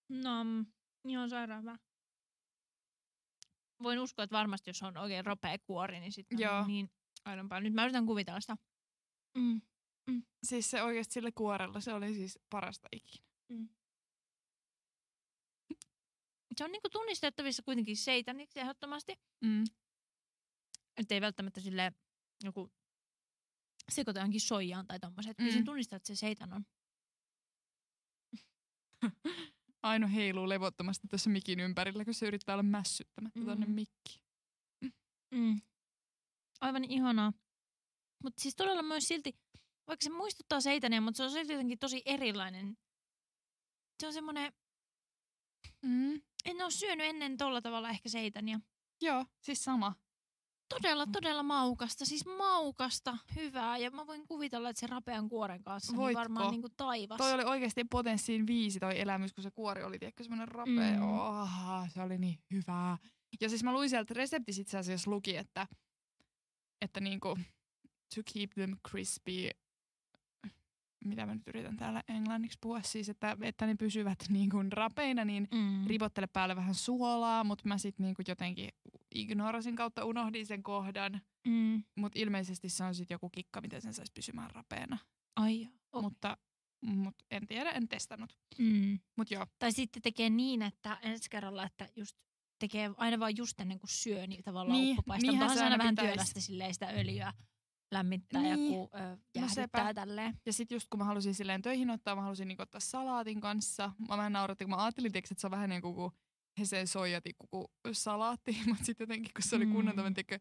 no, 0.10 0.44
mm, 0.44 0.66
ihan 1.08 1.30
sairaan 1.30 1.62
hyvä. 1.62 1.78
Voin 3.84 4.00
uskoa, 4.00 4.24
että 4.24 4.38
varmasti 4.38 4.70
jos 4.70 4.84
on 4.84 4.98
oikein 4.98 5.26
ropea 5.26 5.58
kuori, 5.60 6.00
niin 6.00 6.12
sitten 6.12 6.40
Joo. 6.40 6.58
on 6.58 6.68
niin 6.68 6.90
paljon. 7.24 7.64
Nyt 7.64 7.74
mä 7.74 7.84
yritän 7.84 8.06
kuvitella 8.06 8.42
sitä. 8.42 8.58
Mm. 9.38 9.62
Siis 10.44 10.72
se 10.72 10.84
oikeasti 10.84 11.14
sillä 11.14 11.32
kuorella, 11.36 11.80
se 11.80 11.94
oli 11.94 12.14
siis 12.14 12.40
parasta 12.50 12.88
ikinä. 12.92 13.28
Se 16.58 16.64
on 16.64 16.72
niinku 16.72 16.90
tunnistettavissa 16.90 17.64
kuitenkin 17.64 17.98
seitaniksi 17.98 18.60
ehdottomasti. 18.60 19.16
Mm. 19.42 19.64
Että 20.98 21.14
ei 21.16 21.22
välttämättä 21.22 21.62
sille 21.62 21.94
joku 22.44 22.72
sekoita 23.92 24.20
johonkin 24.20 24.42
soijaan 24.42 24.88
tai 24.88 25.00
tommoset. 25.00 25.38
Mm. 25.38 25.44
Kyllä 25.44 25.52
Mm. 25.52 25.56
sen 25.58 25.66
tunnistaa, 25.66 25.98
että 25.98 26.08
se 26.08 26.16
seitan 26.16 26.54
on. 26.54 26.66
Aino 29.84 30.08
heiluu 30.08 30.50
levottomasti 30.50 31.08
tuossa 31.08 31.30
mikin 31.30 31.60
ympärillä, 31.60 32.06
kun 32.06 32.14
se 32.14 32.28
yrittää 32.28 32.56
olla 32.56 32.64
mässyttämättä 32.64 33.40
mm. 33.40 33.46
tonne 33.46 33.66
mikkiin. 33.66 34.22
Mm. 35.32 35.62
Aivan 36.62 36.84
ihanaa. 36.84 37.34
Mutta 38.24 38.42
siis 38.42 38.56
todella 38.56 38.82
myös 38.84 39.08
silti, 39.08 39.40
vaikka 39.88 40.04
se 40.04 40.10
muistuttaa 40.10 40.62
seitania, 40.62 41.02
mutta 41.02 41.18
se 41.18 41.24
on 41.24 41.32
silti 41.32 41.54
jotenkin 41.54 41.80
tosi 41.80 42.02
erilainen. 42.06 42.78
Se 44.02 44.08
on 44.08 44.14
semmoinen, 44.14 44.54
Mm. 45.86 46.22
en 46.46 46.62
ole 46.62 46.72
syönyt 46.72 47.06
ennen 47.08 47.38
tolla 47.38 47.62
tavalla 47.62 47.90
ehkä 47.90 48.10
seitania. 48.10 48.60
Joo, 49.02 49.26
siis 49.42 49.64
sama. 49.64 49.96
Todella, 50.70 51.06
todella 51.12 51.44
maukasta. 51.44 52.06
Siis 52.06 52.26
maukasta, 52.26 53.18
hyvää. 53.36 53.78
Ja 53.78 53.92
mä 53.92 54.08
voin 54.08 54.28
kuvitella, 54.28 54.70
että 54.70 54.80
se 54.80 54.88
rapean 54.88 55.30
kuoren 55.30 55.64
kanssa 55.64 55.92
niin 55.92 55.98
Voitko? 55.98 56.20
varmaan 56.20 56.52
niinku 56.52 56.70
taivas. 56.78 57.18
Toi 57.18 57.34
oli 57.34 57.44
oikeasti 57.44 57.84
potenssiin 57.84 58.48
viisi 58.48 58.80
toi 58.80 59.00
elämys, 59.00 59.34
kun 59.34 59.44
se 59.44 59.52
kuori 59.52 59.84
oli 59.84 60.00
tiedätkö 60.00 60.24
semmoinen 60.24 60.48
rapea. 60.48 60.98
Mm. 60.98 61.10
Oh, 61.10 61.50
se 61.94 62.02
oli 62.02 62.18
niin 62.18 62.40
hyvää. 62.52 62.98
Ja 63.42 63.50
siis 63.50 63.64
mä 63.64 63.74
luin 63.74 63.90
sieltä 63.90 64.14
reseptissä 64.14 64.62
itse 64.62 64.78
asiassa 64.78 65.12
luki, 65.12 65.38
että, 65.38 65.68
että 66.82 67.00
niinku, 67.00 67.38
to 68.16 68.22
keep 68.34 68.52
them 68.52 68.76
crispy, 68.90 69.50
mitä 71.06 71.26
mä 71.26 71.34
nyt 71.36 71.48
yritän 71.48 71.78
täällä 71.78 72.04
englanniksi 72.08 72.58
puhua 72.62 72.82
siis, 72.82 73.10
että, 73.10 73.38
että 73.42 73.66
ne 73.66 73.76
pysyvät 73.76 74.20
niinku 74.30 74.58
rapeina, 74.72 75.26
niin 75.26 75.48
mm. 75.52 75.88
ripottele 75.88 76.28
päälle 76.28 76.56
vähän 76.56 76.76
suolaa, 76.76 77.44
mutta 77.44 77.68
mä 77.68 77.78
sitten 77.78 78.04
niinku 78.06 78.24
jotenkin 78.28 78.70
ignorasin 79.16 79.76
kautta 79.76 80.06
unohdin 80.06 80.46
sen 80.46 80.64
kohdan. 80.64 81.22
Mm. 81.48 81.84
Mutta 81.96 82.20
ilmeisesti 82.20 82.70
se 82.70 82.84
on 82.84 82.96
sitten 82.96 83.16
joku 83.16 83.30
kikka, 83.30 83.62
miten 83.62 83.82
sen 83.82 83.94
saisi 83.94 84.12
pysymään 84.16 84.52
rapeena. 84.52 84.98
Ai. 85.36 85.68
Oh. 85.92 86.02
Mutta, 86.02 86.38
mut 86.82 87.16
en 87.32 87.48
tiedä, 87.48 87.72
en 87.72 87.88
testannut. 87.88 88.38
Mm. 88.58 89.00
Mutta 89.16 89.34
joo, 89.34 89.46
Tai 89.60 89.72
sitten 89.72 90.02
tekee 90.02 90.30
niin, 90.30 90.62
että 90.62 90.98
ensi 91.02 91.30
kerralla, 91.30 91.64
että 91.64 91.90
just 91.96 92.18
tekee 92.60 92.92
aina 92.98 93.20
vaan 93.20 93.38
just 93.38 93.60
ennen 93.60 93.80
kuin 93.80 93.90
syö, 93.90 94.28
niin 94.28 94.44
tavallaan 94.44 94.80
Niin, 94.80 94.92
uppopaista. 94.92 95.32
Mutta 95.32 95.48
se 95.48 95.54
aina 95.54 95.64
aina 95.64 95.78
vähän 95.78 95.96
työlästä 95.96 96.40
silleen 96.40 96.74
sitä 96.74 96.88
öljyä 96.88 97.34
lämmittää 97.92 98.42
Niin. 98.42 98.52
ja 98.52 98.58
ku, 98.78 98.90
ö, 98.96 99.00
jäähdyttää 99.00 99.48
sepä. 99.48 99.94
tälleen. 99.94 100.40
Ja 100.46 100.54
sitten 100.54 100.76
just 100.76 100.88
kun 100.90 100.98
mä 101.00 101.04
halusin 101.06 101.36
silleen 101.36 101.62
töihin 101.62 101.90
ottaa, 101.90 102.16
mä 102.16 102.22
halusin 102.22 102.48
niinku 102.48 102.64
ottaa 102.64 102.82
salaatin 102.82 103.42
kanssa. 103.42 103.92
Mä 104.10 104.18
vähän 104.18 104.34
naurattiin, 104.34 104.66
kun 104.70 104.78
mä 104.78 104.84
ajattelin, 104.84 105.12
tiiäks, 105.12 105.32
että 105.32 105.42
se 105.42 105.48
on 105.48 105.52
vähän 105.52 105.70
niin 105.70 105.82
kuin 105.82 106.12
heseen 106.60 106.88
soijatikku 106.88 107.48
kuin 107.52 107.68
salaatti, 107.92 108.58
mutta 108.68 108.84
sitten 108.86 109.06
jotenkin 109.06 109.32
kun 109.34 109.44
se 109.44 109.56
oli 109.56 109.66
kunnon 109.66 109.96
Mm. 109.96 110.14
tämmöinen 110.14 110.40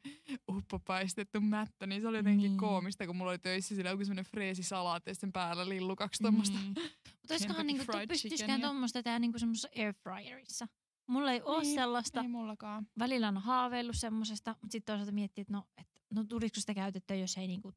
uppopaistettu 0.50 1.40
mättö, 1.40 1.86
niin 1.86 2.00
se 2.00 2.08
oli 2.08 2.16
jotenkin 2.16 2.42
Niin. 2.42 2.50
niin. 2.50 2.58
koomista, 2.58 3.06
kun 3.06 3.16
mulla 3.16 3.30
oli 3.30 3.38
töissä 3.38 3.74
sillä 3.76 3.90
joku 3.90 4.04
semmoinen 4.04 4.24
freesi 4.24 4.62
salaatti 4.62 5.10
ja 5.10 5.14
sitten 5.14 5.32
päällä 5.32 5.68
lillu 5.68 5.96
kaksi 5.96 6.22
tommosta. 6.22 6.58
Mm. 6.58 6.66
Mutta 7.22 7.34
olisikohan 7.34 7.66
niinku, 7.66 7.84
chickenia. 8.14 8.58
tuommoista 8.58 9.02
tehdä 9.02 9.18
niinku 9.18 9.38
semmoisessa 9.38 9.68
airfryerissa? 9.78 10.66
Mulla 11.08 11.32
ei 11.32 11.42
ole 11.42 11.62
Niin, 11.62 11.74
sellaista. 11.74 12.20
Ei 12.22 12.28
mullakaan. 12.28 12.86
Välillä 12.98 13.28
on 13.28 13.38
haaveillut 13.38 13.96
semmosesta, 13.96 14.50
mutta 14.62 14.72
sitten 14.72 14.92
toisaalta 14.92 15.12
miettii, 15.12 15.42
että 15.42 15.52
no, 15.52 15.64
et, 15.78 15.95
no 16.10 16.24
tulisiko 16.24 16.60
sitä 16.60 16.74
käytettyä, 16.74 17.16
jos 17.16 17.36
ei 17.36 17.46
niinku 17.46 17.74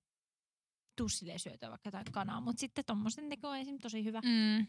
tuu 0.98 1.10
silleen 1.10 1.40
syötyä 1.40 1.70
vaikka 1.70 1.88
jotain 1.88 2.06
kanaa. 2.12 2.42
Mutta 2.42 2.60
sitten 2.60 2.86
tommosen 2.86 3.30
teko 3.30 3.50
on 3.50 3.58
esim. 3.58 3.80
tosi 3.80 4.04
hyvä. 4.04 4.22
Mm, 4.22 4.68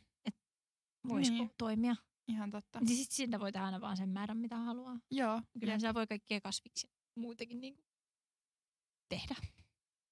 Voisiko 1.08 1.36
Niin. 1.36 1.50
toimia? 1.58 1.96
ihan 2.28 2.50
totta. 2.50 2.80
Niin 2.80 2.96
sitten 2.96 3.16
siitä 3.16 3.40
voi 3.40 3.52
tehdä 3.52 3.66
aina 3.66 3.80
vaan 3.80 3.96
sen 3.96 4.08
määrän, 4.08 4.36
mitä 4.38 4.56
haluaa. 4.56 4.98
Joo, 5.10 5.42
Kyllä 5.60 5.78
siellä 5.78 5.94
voi 5.94 6.06
kaikkia 6.06 6.40
kasviksia 6.40 6.90
muutenkin 7.14 7.60
niinku 7.60 7.82
tehdä. 9.08 9.34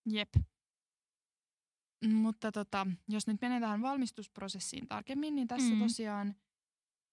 jep. 0.06 0.28
Mutta 2.12 2.52
tota, 2.52 2.86
jos 3.08 3.26
nyt 3.26 3.40
menee 3.40 3.60
tähän 3.60 3.82
valmistusprosessiin 3.82 4.88
tarkemmin, 4.88 5.34
niin 5.34 5.48
tässä 5.48 5.72
Mm. 5.74 5.78
tosiaan... 5.78 6.34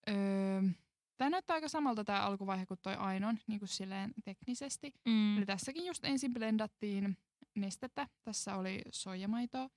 Öö, 0.09 0.61
tämä 1.17 1.29
näyttää 1.29 1.53
aika 1.53 1.67
samalta 1.67 2.03
tämä 2.03 2.21
alkuvaihe 2.21 2.65
kuin 2.65 2.79
toi 2.81 2.95
Ainon, 2.95 3.39
niin 3.47 3.59
kuin 3.59 3.69
silleen 3.69 4.13
teknisesti. 4.23 4.93
Mm. 5.05 5.37
Eli 5.37 5.45
tässäkin 5.45 5.85
just 5.85 6.03
ensin 6.05 6.33
blendattiin 6.33 7.17
nestettä. 7.55 8.07
Tässä 8.23 8.55
oli 8.55 8.81
soijamaitoa 8.91 9.69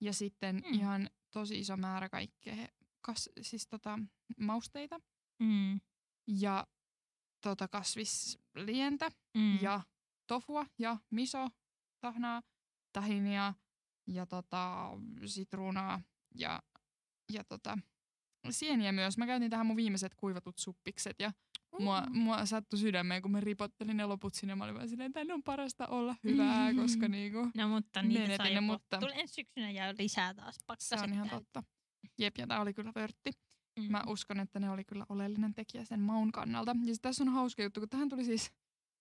ja 0.00 0.12
sitten 0.12 0.56
Mm. 0.56 0.74
ihan 0.74 1.10
tosi 1.30 1.58
iso 1.58 1.76
määrä 1.76 2.08
kaikkea 2.08 2.68
kas, 3.00 3.28
siis 3.42 3.66
tota, 3.66 3.98
mausteita 4.40 5.00
Mm. 5.38 5.80
ja 6.26 6.66
tota, 7.40 7.68
kasvislientä 7.68 9.10
Mm. 9.36 9.58
ja 9.62 9.80
tofua 10.26 10.66
ja 10.78 10.96
miso, 11.10 11.48
tahnaa, 12.00 12.42
tahinia 12.92 13.54
ja 14.06 14.26
tota, 14.26 14.88
sitruunaa 15.26 16.00
ja, 16.34 16.62
ja 17.32 17.44
tota, 17.44 17.78
sieniä 18.50 18.92
myös. 18.92 19.18
Mä 19.18 19.26
käytin 19.26 19.50
tähän 19.50 19.66
mun 19.66 19.76
viimeiset 19.76 20.14
kuivatut 20.14 20.58
suppikset 20.58 21.16
ja 21.20 21.32
mua, 21.80 22.00
Mm. 22.00 22.18
mua 22.18 22.46
sattui 22.46 22.78
sydämeen, 22.78 23.22
kun 23.22 23.30
mä 23.30 23.40
ripottelin 23.40 23.96
ne 23.96 24.06
loput 24.06 24.34
sinne. 24.34 24.54
Mä 24.54 24.64
olin 24.64 24.74
vaan 24.74 24.88
silleen, 24.88 25.12
tänne 25.12 25.34
on 25.34 25.42
parasta 25.42 25.86
olla 25.86 26.14
hyvää, 26.24 26.74
koska 26.74 27.08
niinku, 27.08 27.48
No 27.56 27.68
mutta 27.68 28.02
niitä 28.02 28.36
saa 28.36 28.48
ne, 28.48 28.60
mutta- 28.60 29.00
ensi 29.14 29.34
syksynä 29.34 29.70
ja 29.70 29.94
lisää 29.98 30.34
taas 30.34 30.54
se 30.54 30.60
pakkaset 30.66 31.00
on 31.00 31.12
ihan 31.12 31.30
totta. 31.30 31.62
Jep, 32.18 32.38
ja 32.38 32.46
tää 32.46 32.60
oli 32.60 32.74
kyllä 32.74 32.92
vörtti. 32.94 33.30
Mm. 33.80 33.90
Mä 33.90 34.02
uskon, 34.06 34.40
että 34.40 34.60
ne 34.60 34.70
oli 34.70 34.84
kyllä 34.84 35.06
oleellinen 35.08 35.54
tekijä 35.54 35.84
sen 35.84 36.00
maun 36.00 36.32
kannalta. 36.32 36.76
Ja 36.84 36.94
sit 36.94 37.02
tässä 37.02 37.24
on 37.24 37.28
hauska 37.28 37.62
juttu, 37.62 37.80
kun 37.80 37.88
tähän 37.88 38.08
tuli 38.08 38.24
siis 38.24 38.50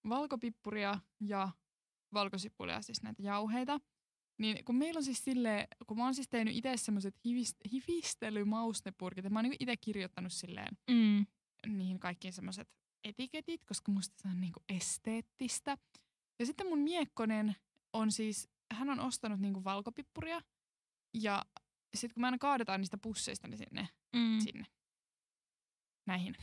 valkopippuria 0.10 1.00
ja 1.20 1.50
valkosipulia, 2.14 2.82
siis 2.82 3.04
näitä 3.04 3.22
jauheita. 3.24 3.80
Niin 4.40 4.66
kun 4.66 4.76
meillä 4.76 4.98
on 4.98 5.04
siis 5.04 5.24
silleen, 5.24 5.68
kun 5.88 5.98
mä 5.98 6.04
oon 6.04 6.16
siis 6.16 6.28
tehnyt 6.30 6.56
itse 6.56 6.78
semmoset 6.78 7.16
hivist- 7.28 7.72
hifistelymaustepurkit, 7.72 9.24
ja 9.24 9.30
mä 9.30 9.40
oon 9.40 9.44
niinku 9.44 9.58
itse 9.60 9.78
kirjoittanut 9.78 10.34
silleen 10.34 10.78
Mm. 10.92 11.26
niihin 11.68 12.00
kaikkiin 12.00 12.34
semmoset 12.34 12.70
etiketit, 13.04 13.66
koska 13.66 13.92
musta 13.92 14.16
se 14.22 14.28
on 14.28 14.42
niinku 14.42 14.60
esteettistä. 14.70 15.78
Ja 16.40 16.46
sitten 16.46 16.68
mun 16.68 16.80
miekkonen 16.80 17.56
on 17.94 18.12
siis, 18.12 18.50
hän 18.74 18.90
on 18.90 19.00
ostanut 19.00 19.40
niinku 19.40 19.64
valkopippuria, 19.64 20.42
ja 21.14 21.46
sitten 21.96 22.14
kun 22.14 22.22
me 22.22 22.28
aina 22.28 22.38
kaadetaan 22.38 22.82
niistä 22.82 22.98
pusseista 22.98 23.48
niin 23.48 23.58
sinne 23.58 23.88
Mm. 24.16 24.40
sinne 24.40 24.66
näihin, 26.06 26.36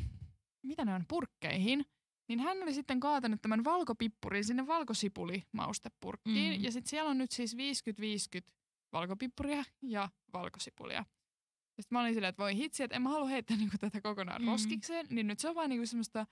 mitä 0.62 0.84
ne 0.84 0.94
on, 0.94 1.04
purkkeihin, 1.08 1.84
niin 2.28 2.40
hän 2.40 2.62
oli 2.62 2.74
sitten 2.74 3.00
kaatanut 3.00 3.42
tämän 3.42 3.64
valkopippurin 3.64 4.44
sinne 4.44 4.66
valkosipulimaustepurkkiin. 4.66 6.58
Mm. 6.60 6.64
Ja 6.64 6.72
sitten 6.72 6.90
siellä 6.90 7.10
on 7.10 7.18
nyt 7.18 7.30
siis 7.30 7.56
50-50 7.56 7.58
valkopippuria 8.92 9.64
ja 9.82 10.08
valkosipulia. 10.32 10.96
Ja 11.76 11.82
sitten 11.82 11.96
mä 11.96 12.00
olin 12.00 12.14
silleen, 12.14 12.28
että 12.28 12.42
voi 12.42 12.56
hitsi, 12.56 12.82
että 12.82 12.96
en 12.96 13.02
mä 13.02 13.08
halua 13.08 13.28
heittää 13.28 13.56
niinku 13.56 13.76
tätä 13.80 14.00
kokonaan 14.00 14.42
Mm. 14.42 14.48
roskikseen. 14.48 15.06
Niin 15.10 15.26
nyt 15.26 15.38
se 15.38 15.48
on 15.48 15.54
vaan 15.54 15.70
niinku 15.70 15.86
semmoista 15.86 16.26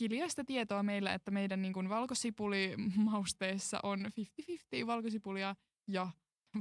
hiljaista 0.00 0.44
tietoa 0.44 0.82
meillä, 0.82 1.14
että 1.14 1.30
meidän 1.30 1.62
niinku 1.62 1.80
valkosipulimausteessa 1.88 3.80
on 3.82 4.06
50-50 4.82 4.86
valkosipulia 4.86 5.56
ja 5.88 6.10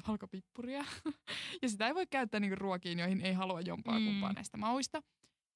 valkopippuria. 0.07 0.85
ja 1.61 1.69
sitä 1.69 1.87
ei 1.87 1.95
voi 1.95 2.07
käyttää 2.07 2.39
niinku 2.39 2.55
ruokiin, 2.55 2.99
joihin 2.99 3.21
ei 3.21 3.33
halua 3.33 3.61
jompaa 3.61 3.99
Mm. 3.99 4.05
kumpaa 4.05 4.33
näistä 4.33 4.57
mauista. 4.57 5.03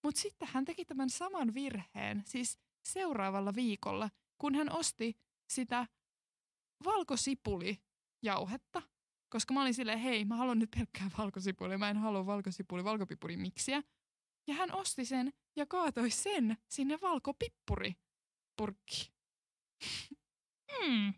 Mutta 0.03 0.21
sitten 0.21 0.47
hän 0.51 0.65
teki 0.65 0.86
tämän 0.86 1.09
saman 1.09 1.53
virheen, 1.53 2.23
siis 2.25 2.57
seuraavalla 2.93 3.55
viikolla, 3.55 4.09
kun 4.37 4.55
hän 4.55 4.71
osti 4.71 5.17
sitä 5.49 5.87
valkosipulijauhetta. 6.85 8.81
Koska 9.29 9.53
mä 9.53 9.61
olin 9.61 9.73
silleen, 9.73 9.99
hei, 9.99 10.25
mä 10.25 10.35
haluan 10.35 10.59
nyt 10.59 10.71
pelkkää 10.75 11.09
valkosipulia, 11.17 11.77
mä 11.77 11.89
en 11.89 11.97
halua 11.97 12.25
valkosipuli, 12.25 12.83
valkopippuri 12.83 13.37
miksiä. 13.37 13.83
Ja 14.47 14.53
hän 14.53 14.75
osti 14.75 15.05
sen 15.05 15.33
ja 15.55 15.65
kaatoi 15.65 16.11
sen 16.11 16.57
sinne 16.69 16.97
valkopippuripurkkiin. 17.01 19.13
Mm. 20.87 21.13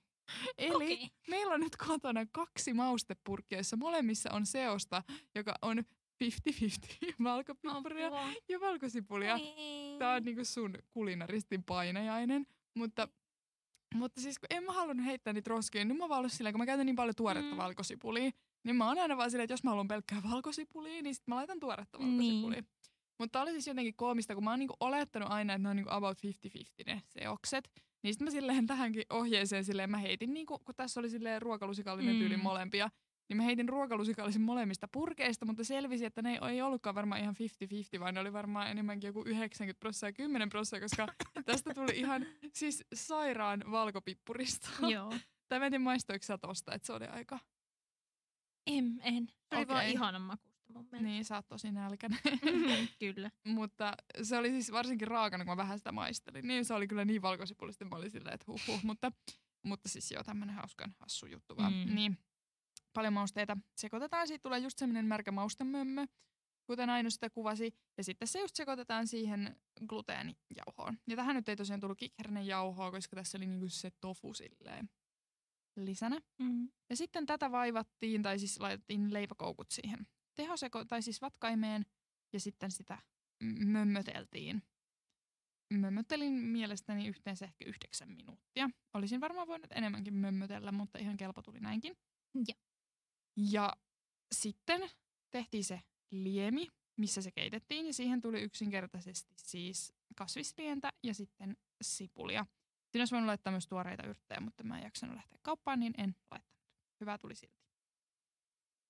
Eli 0.58 0.94
Okei. 0.94 1.10
meillä 1.28 1.54
on 1.54 1.60
nyt 1.60 1.76
kotona 1.76 2.26
kaksi 2.32 2.74
maustepurkkia, 2.74 3.58
joissa 3.58 3.78
molemmissa 3.78 4.30
on 4.34 4.46
seosta, 4.46 5.04
joka 5.36 5.56
on 5.62 5.84
50-50 6.22 7.14
valkopippuria 7.24 8.08
Apua. 8.08 8.30
ja 8.50 8.60
valkosipulia. 8.60 9.36
Ei. 9.36 9.96
Tää 10.00 10.14
on 10.14 10.24
niinku 10.24 10.46
sun 10.46 10.74
kulinaristin 10.92 11.64
painajainen, 11.64 12.46
mutta, 12.76 13.08
mutta 13.96 14.22
siis 14.22 14.40
kun 14.40 14.48
en 14.58 14.64
mä 14.64 14.72
halunnut 14.72 15.06
heittää 15.06 15.34
niitä 15.34 15.50
roskiin, 15.50 15.88
niin 15.88 15.98
mä 15.98 16.10
vaan 16.10 16.20
ollut 16.20 16.32
silleen, 16.32 16.54
kun 16.54 16.60
mä 16.62 16.66
käytän 16.66 16.86
niin 16.86 16.96
paljon 16.96 17.16
tuoretta 17.16 17.52
Mm. 17.52 17.58
valkosipulia, 17.58 18.32
niin 18.64 18.76
mä 18.76 18.88
oon 18.88 19.00
aina 19.00 19.18
vaan 19.18 19.32
silleen, 19.32 19.44
että 19.44 19.54
jos 19.54 19.64
mä 19.64 19.70
haluan 19.70 19.88
pelkkää 19.88 20.22
valkosipulia, 20.32 21.02
niin 21.02 21.16
sit 21.16 21.28
mä 21.28 21.36
laitan 21.36 21.60
tuoretta 21.60 21.98
Niin. 21.98 22.08
valkosipulia. 22.18 22.64
Mutta 23.20 23.42
oli 23.42 23.52
siis 23.52 23.68
jotenkin 23.68 23.96
koomista, 23.96 24.34
kun 24.36 24.44
mä 24.44 24.50
oon 24.50 24.60
niinku 24.60 24.76
olettanut 24.80 25.32
aina, 25.32 25.54
että 25.54 25.64
ne 25.64 25.70
on 25.70 25.76
niinku 25.76 25.92
about 25.94 26.18
50-50 26.24 26.84
ne 26.86 27.02
seokset. 27.08 27.72
Niin 28.04 28.14
sitten 28.14 28.26
mä 28.26 28.32
silleen 28.32 28.68
tähänkin 28.68 29.04
ohjeeseen 29.10 29.66
silleen, 29.66 29.90
mä 29.92 29.98
heitin 29.98 30.34
niinku, 30.34 30.60
kun 30.60 30.76
tässä 30.76 31.00
oli 31.00 31.10
silleen 31.10 31.42
ruokalusikallinen 31.42 32.16
Mm. 32.16 32.20
tyyli 32.20 32.38
molempia, 32.38 32.90
niin 33.32 33.38
mä 33.38 33.44
heitin 33.44 33.70
ruokalusikallisen 33.70 34.42
molemmista 34.42 34.88
purkeista, 34.92 35.46
mutta 35.46 35.64
selvisi, 35.64 36.06
että 36.06 36.22
ne 36.22 36.40
ei 36.50 36.62
ollutkaan 36.62 36.96
varmaan 36.96 37.22
ihan 37.22 37.36
50-50, 37.98 38.00
vaan 38.00 38.14
ne 38.14 38.20
oli 38.20 38.34
varmaan 38.34 38.72
enemmänkin 38.72 39.08
joku 39.08 39.24
90 39.26 39.80
prosenttia 39.80 40.24
ja 40.24 40.28
10 40.28 40.50
prosenttia, 40.50 40.90
koska 40.90 41.08
tästä 41.46 41.74
tuli 41.74 41.92
ihan 42.00 42.26
siis 42.54 42.84
sairaan 42.94 43.64
valkopippurista. 43.72 44.70
Joo. 44.88 45.14
Tai 45.50 45.60
mä 45.60 45.66
en 45.66 45.72
tiedä 45.72 45.84
maistoiko 45.84 46.24
sä 46.24 46.38
tosta, 46.38 46.74
että 46.74 46.86
se 46.86 46.94
oli 46.94 47.06
aika, 47.06 47.40
En, 48.68 49.02
en. 49.04 49.28
Se 49.50 49.58
oli 49.58 49.68
vaan 49.68 49.88
ihanan 49.88 50.22
makusta 50.22 50.74
mun 50.74 50.84
mielestä. 50.92 51.08
niin 51.08 51.26
sä 51.26 51.36
oot 51.36 51.48
tosi 51.48 51.72
nälkäinen. 51.72 52.20
Mhm, 52.26 52.88
Kyllä. 53.00 53.32
mutta 53.46 53.94
se 54.24 54.38
oli 54.38 54.50
siis 54.50 54.72
varsinkin 54.72 55.08
raakana, 55.08 55.46
kun 55.46 55.52
mä 55.52 55.58
vähän 55.58 55.78
sitä 55.78 55.92
maistelin. 55.92 56.48
Niin 56.48 56.66
se 56.66 56.74
oli 56.74 56.88
kyllä 56.88 57.06
niin 57.06 57.22
valkosipulista, 57.22 57.86
mä 57.86 57.96
olin 57.96 58.12
silleen, 58.12 58.34
että 58.34 58.46
huh, 58.48 58.62
huh. 58.68 58.84
Mutta, 58.84 59.12
mutta 59.64 59.90
siis 59.90 60.12
joo, 60.12 60.24
tämmönen 60.24 60.56
hauskan 60.56 60.96
hassu 61.00 61.26
juttu 61.26 61.58
vaan. 61.58 61.74
Mm. 61.74 61.96
Niin, 61.96 62.18
paljon 62.94 63.14
mausteita 63.14 63.58
sekoitetaan, 63.78 64.28
siitä 64.28 64.42
tulee 64.42 64.60
just 64.60 64.78
semmoinen 64.78 65.06
märkä 65.06 65.32
maustemömmö, 65.32 66.06
kuten 66.66 66.90
Aino 66.90 67.10
sitä 67.10 67.30
kuvasi. 67.30 67.76
Ja 67.98 68.04
sitten 68.04 68.28
se 68.28 68.40
just 68.40 68.56
sekoitetaan 68.56 69.08
siihen 69.08 69.56
gluteenijauhoon. 69.88 70.98
Ja 71.08 71.16
tähän 71.16 71.36
nyt 71.36 71.50
ei 71.50 71.56
tosiaan 71.56 71.80
tullut 71.80 71.98
kikhernejauhoa, 71.98 72.92
koska 72.92 73.16
tässä 73.16 73.38
oli 73.38 73.46
niinku 73.46 73.70
se 73.70 73.92
tofu 74.02 74.34
silleen 74.34 74.90
lisänä. 75.76 76.22
Mm. 76.40 76.70
Ja 76.90 76.96
sitten 76.96 77.26
tätä 77.26 77.52
vaivattiin, 77.52 78.22
tai 78.22 78.40
siis 78.40 78.60
laitettiin 78.60 79.14
leipäkoukut 79.14 79.72
siihen 79.72 80.08
tehoseko, 80.36 80.86
tai 80.86 81.02
siis 81.02 81.22
vatkaimeen, 81.22 81.86
ja 82.34 82.40
sitten 82.40 82.72
sitä 82.72 82.98
mömmöteltiin. 83.66 84.64
Mömmöttelin 85.74 86.34
mielestäni 86.34 87.08
yhteensä 87.08 87.46
ehkä 87.46 87.66
yhdeksän 87.66 88.12
minuuttia. 88.12 88.70
Olisin 88.94 89.22
varmaan 89.22 89.48
voinut 89.48 89.72
enemmänkin 89.72 90.14
mömmötellä, 90.14 90.72
mutta 90.72 91.00
ihan 91.00 91.18
kelpo 91.18 91.42
tuli 91.42 91.60
näinkin. 91.60 91.98
Ja. 92.48 92.56
Ja 93.36 93.74
sitten 94.32 94.90
tehtiin 95.32 95.64
se 95.64 95.82
liemi, 96.12 96.68
missä 96.98 97.22
se 97.22 97.32
keitettiin, 97.32 97.86
ja 97.86 97.94
siihen 97.94 98.22
tuli 98.22 98.42
yksinkertaisesti 98.42 99.34
siis 99.38 99.94
kasvislientä 100.16 100.94
ja 101.04 101.14
sitten 101.14 101.58
sipulia. 101.82 102.46
Siinä 102.92 103.02
olisi 103.02 103.12
voinut 103.12 103.28
laittaa 103.28 103.52
myös 103.52 103.68
tuoreita 103.68 104.08
yrttejä, 104.08 104.40
mutta 104.40 104.64
mä 104.64 104.78
en 104.78 104.84
jaksanut 104.84 105.16
lähteä 105.16 105.40
kauppaan, 105.42 105.80
niin 105.80 105.94
en 105.98 106.16
laittanut. 106.32 106.62
Hyvää 107.00 107.18
tuli 107.18 107.36
silti. 107.36 107.62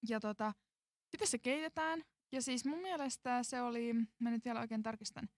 Ja 0.10 0.20
tota, 0.20 0.54
sitten 1.10 1.28
se 1.28 1.38
keitetään. 1.40 2.04
Ja 2.32 2.42
siis 2.42 2.66
mun 2.66 2.82
mielestä 2.82 3.44
se 3.44 3.62
oli, 3.62 3.94
mä 4.20 4.32
nyt 4.32 4.46
vielä 4.46 4.60
oikein 4.60 4.84
tarkistan, 4.84 5.30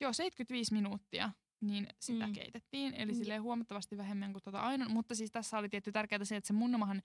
joo 0.00 0.12
75 0.12 0.74
minuuttia 0.74 1.30
niin 1.62 1.88
sitä 2.00 2.26
Mm. 2.26 2.30
mm. 2.30 2.34
keitettiin. 2.34 2.94
Eli 2.94 3.10
Jep. 3.10 3.18
silleen 3.18 3.42
huomattavasti 3.42 3.96
vähemmän 3.96 4.32
kuin 4.32 4.42
tuota 4.42 4.60
aina. 4.60 4.88
Mutta 4.88 5.14
siis 5.14 5.30
tässä 5.30 5.58
oli 5.58 5.68
tietty 5.68 5.92
tärkeää 5.92 6.24
se, 6.24 6.36
että 6.36 6.46
se 6.46 6.52
munamahan 6.52 7.02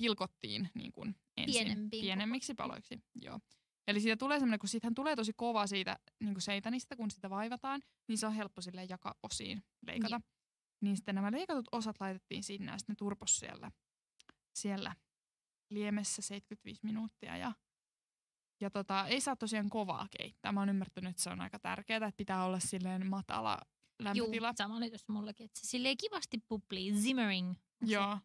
pilkottiin 0.00 0.70
niin 0.74 0.92
kuin 0.92 1.16
ensin 1.36 1.64
Pienempiin 1.64 2.02
pienemmiksi 2.02 2.54
paloiksi. 2.54 3.02
Joo. 3.14 3.40
Eli 3.86 4.00
siitä 4.00 4.16
tulee 4.16 4.38
semmoinen, 4.38 4.58
kun 4.58 4.68
siitähän 4.68 4.94
tulee 4.94 5.16
tosi 5.16 5.32
kova 5.36 5.66
siitä 5.66 5.98
niin 6.20 6.34
kuin 6.34 6.42
seitanista, 6.42 6.96
kun 6.96 7.10
sitä 7.10 7.30
vaivataan, 7.30 7.82
niin 8.08 8.18
se 8.18 8.26
on 8.26 8.32
helppo 8.32 8.60
sille 8.60 8.84
jakaa 8.84 9.14
osiin, 9.22 9.62
leikata. 9.86 10.20
Niin 10.80 10.96
sitten 10.96 11.14
nämä 11.14 11.32
leikatut 11.32 11.68
osat 11.72 11.96
laitettiin 12.00 12.42
sinne 12.42 12.72
ja 12.72 12.78
sitten 12.78 12.92
ne 12.92 12.96
turpos 12.96 13.38
siellä, 13.38 13.70
siellä 14.54 14.94
liemessä 15.70 16.22
75 16.22 16.80
minuuttia. 16.82 17.36
Ja 17.36 17.52
Ja 18.60 18.70
tota, 18.70 19.06
ei 19.06 19.20
saa 19.20 19.36
tosiaan 19.36 19.70
kovaa 19.70 20.08
keittää. 20.18 20.52
Mä 20.52 20.60
oon 20.60 20.68
ymmärtänyt, 20.68 21.10
että 21.10 21.22
se 21.22 21.30
on 21.30 21.40
aika 21.40 21.58
tärkeää, 21.58 21.96
että 21.96 22.16
pitää 22.16 22.44
olla 22.44 22.60
silleen 22.60 23.06
matala 23.06 23.58
lämpötila. 23.98 24.46
Juu, 24.46 24.54
sama 24.56 24.76
oli 24.76 24.90
tuossa 24.90 25.12
mullakin, 25.12 25.44
että 25.44 25.60
se 25.60 25.66
silleen 25.66 25.96
kivasti 25.96 26.38
puplii, 26.48 26.94
zimmering. 26.94 27.54
se 27.84 27.92
Joo, 27.92 28.18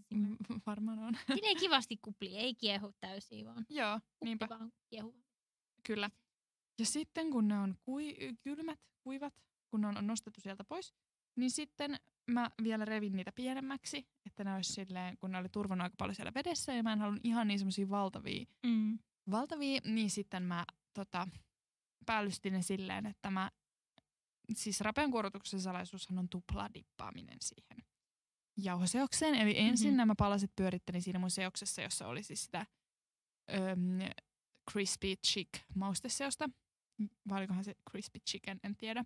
varmaan 0.66 0.98
on. 0.98 1.14
Silleen 1.34 1.56
kivasti 1.56 1.96
kuplii, 1.96 2.36
ei 2.36 2.54
kiehu 2.54 2.92
täysin, 3.00 3.46
vaan 3.46 3.66
Joo, 3.68 4.00
kupli 4.00 4.24
niinpä, 4.28 4.46
vaan 4.50 4.72
kiehu. 4.90 5.14
kyllä. 5.86 6.10
Ja 6.78 6.86
sitten 6.86 7.30
kun 7.30 7.48
ne 7.48 7.58
on 7.58 7.74
kui, 7.82 8.16
kylmät, 8.42 8.80
kuivat, 9.04 9.34
kun 9.70 9.80
ne 9.80 9.86
on 9.88 10.06
nostettu 10.06 10.40
sieltä 10.40 10.64
pois, 10.64 10.94
niin 11.36 11.50
sitten 11.50 11.96
mä 12.30 12.50
vielä 12.62 12.84
revin 12.84 13.16
niitä 13.16 13.32
pienemmäksi, 13.32 14.08
että 14.26 14.44
ne 14.44 14.54
olisi 14.54 14.72
silleen, 14.72 15.18
kun 15.18 15.32
ne 15.32 15.38
oli 15.38 15.48
turvannut 15.48 15.82
aika 15.84 15.96
paljon 15.98 16.14
siellä 16.14 16.34
vedessä 16.34 16.72
ja 16.74 16.82
mä 16.82 16.92
en 16.92 16.98
halunnut 17.00 17.24
ihan 17.26 17.48
niin 17.48 17.58
semmoisia 17.58 17.88
valtavia, 17.88 18.44
Mm. 18.66 18.98
valtavia, 19.30 19.80
niin 19.84 20.10
sitten 20.10 20.42
mä 20.42 20.64
tota, 20.94 21.28
päällystin 22.06 22.52
ne 22.52 22.62
silleen, 22.62 23.06
että 23.06 23.30
mä, 23.30 23.50
siis 24.54 24.80
rapean 24.80 25.10
kuorotuksen 25.10 25.60
salaisuushan 25.60 26.18
on 26.18 26.28
tupladippaaminen 26.28 27.38
siihen 27.40 27.84
jauhoseokseen. 28.56 29.34
Eli 29.34 29.58
ensin 29.58 29.90
Mhm. 29.90 29.96
nämä 29.96 30.14
palaset 30.18 30.50
pyörittelin 30.56 31.02
siinä 31.02 31.18
mun 31.18 31.30
seoksessa, 31.30 31.82
jossa 31.82 32.06
oli 32.06 32.22
siis 32.22 32.44
sitä 32.44 32.66
öm, 33.54 33.98
crispy 34.72 35.14
chick 35.26 35.50
mausteseosta. 35.74 36.50
Vai 37.28 37.38
olikohan 37.38 37.64
se 37.64 37.74
crispy 37.90 38.18
chicken, 38.30 38.60
en 38.64 38.76
tiedä. 38.76 39.04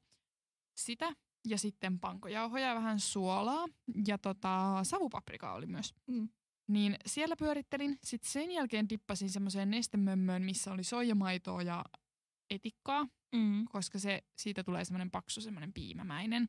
Sitä 0.76 1.12
ja 1.48 1.58
sitten 1.58 2.00
pankojauhoja 2.00 2.68
ja 2.68 2.74
vähän 2.74 3.00
suolaa 3.00 3.66
ja 4.06 4.18
tota, 4.18 4.80
savupaprikaa 4.82 5.52
oli 5.54 5.66
myös. 5.66 5.94
Mm. 6.06 6.28
Niin 6.68 6.96
siellä 7.06 7.36
pyörittelin. 7.36 7.98
Sitten 8.04 8.30
sen 8.30 8.50
jälkeen 8.50 8.88
dippasin 8.88 9.30
semmoiseen 9.30 9.70
nestemömmöön, 9.70 10.42
missä 10.42 10.72
oli 10.72 10.84
soijamaitoa 10.84 11.62
ja 11.62 11.84
etikkaa, 12.50 13.08
Mm. 13.32 13.64
koska 13.72 13.98
se, 13.98 14.22
siitä 14.36 14.64
tulee 14.64 14.84
semmoinen 14.84 15.10
paksu, 15.10 15.40
semmoinen 15.40 15.72
piimämäinen, 15.72 16.48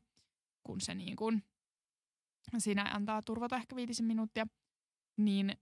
kun 0.62 0.80
se 0.80 0.94
niin 0.94 1.16
kuin, 1.16 1.42
siinä 2.58 2.84
antaa 2.94 3.22
turvata 3.22 3.56
ehkä 3.56 3.76
viitisen 3.76 4.06
minuuttia. 4.06 4.46
Niin, 5.18 5.56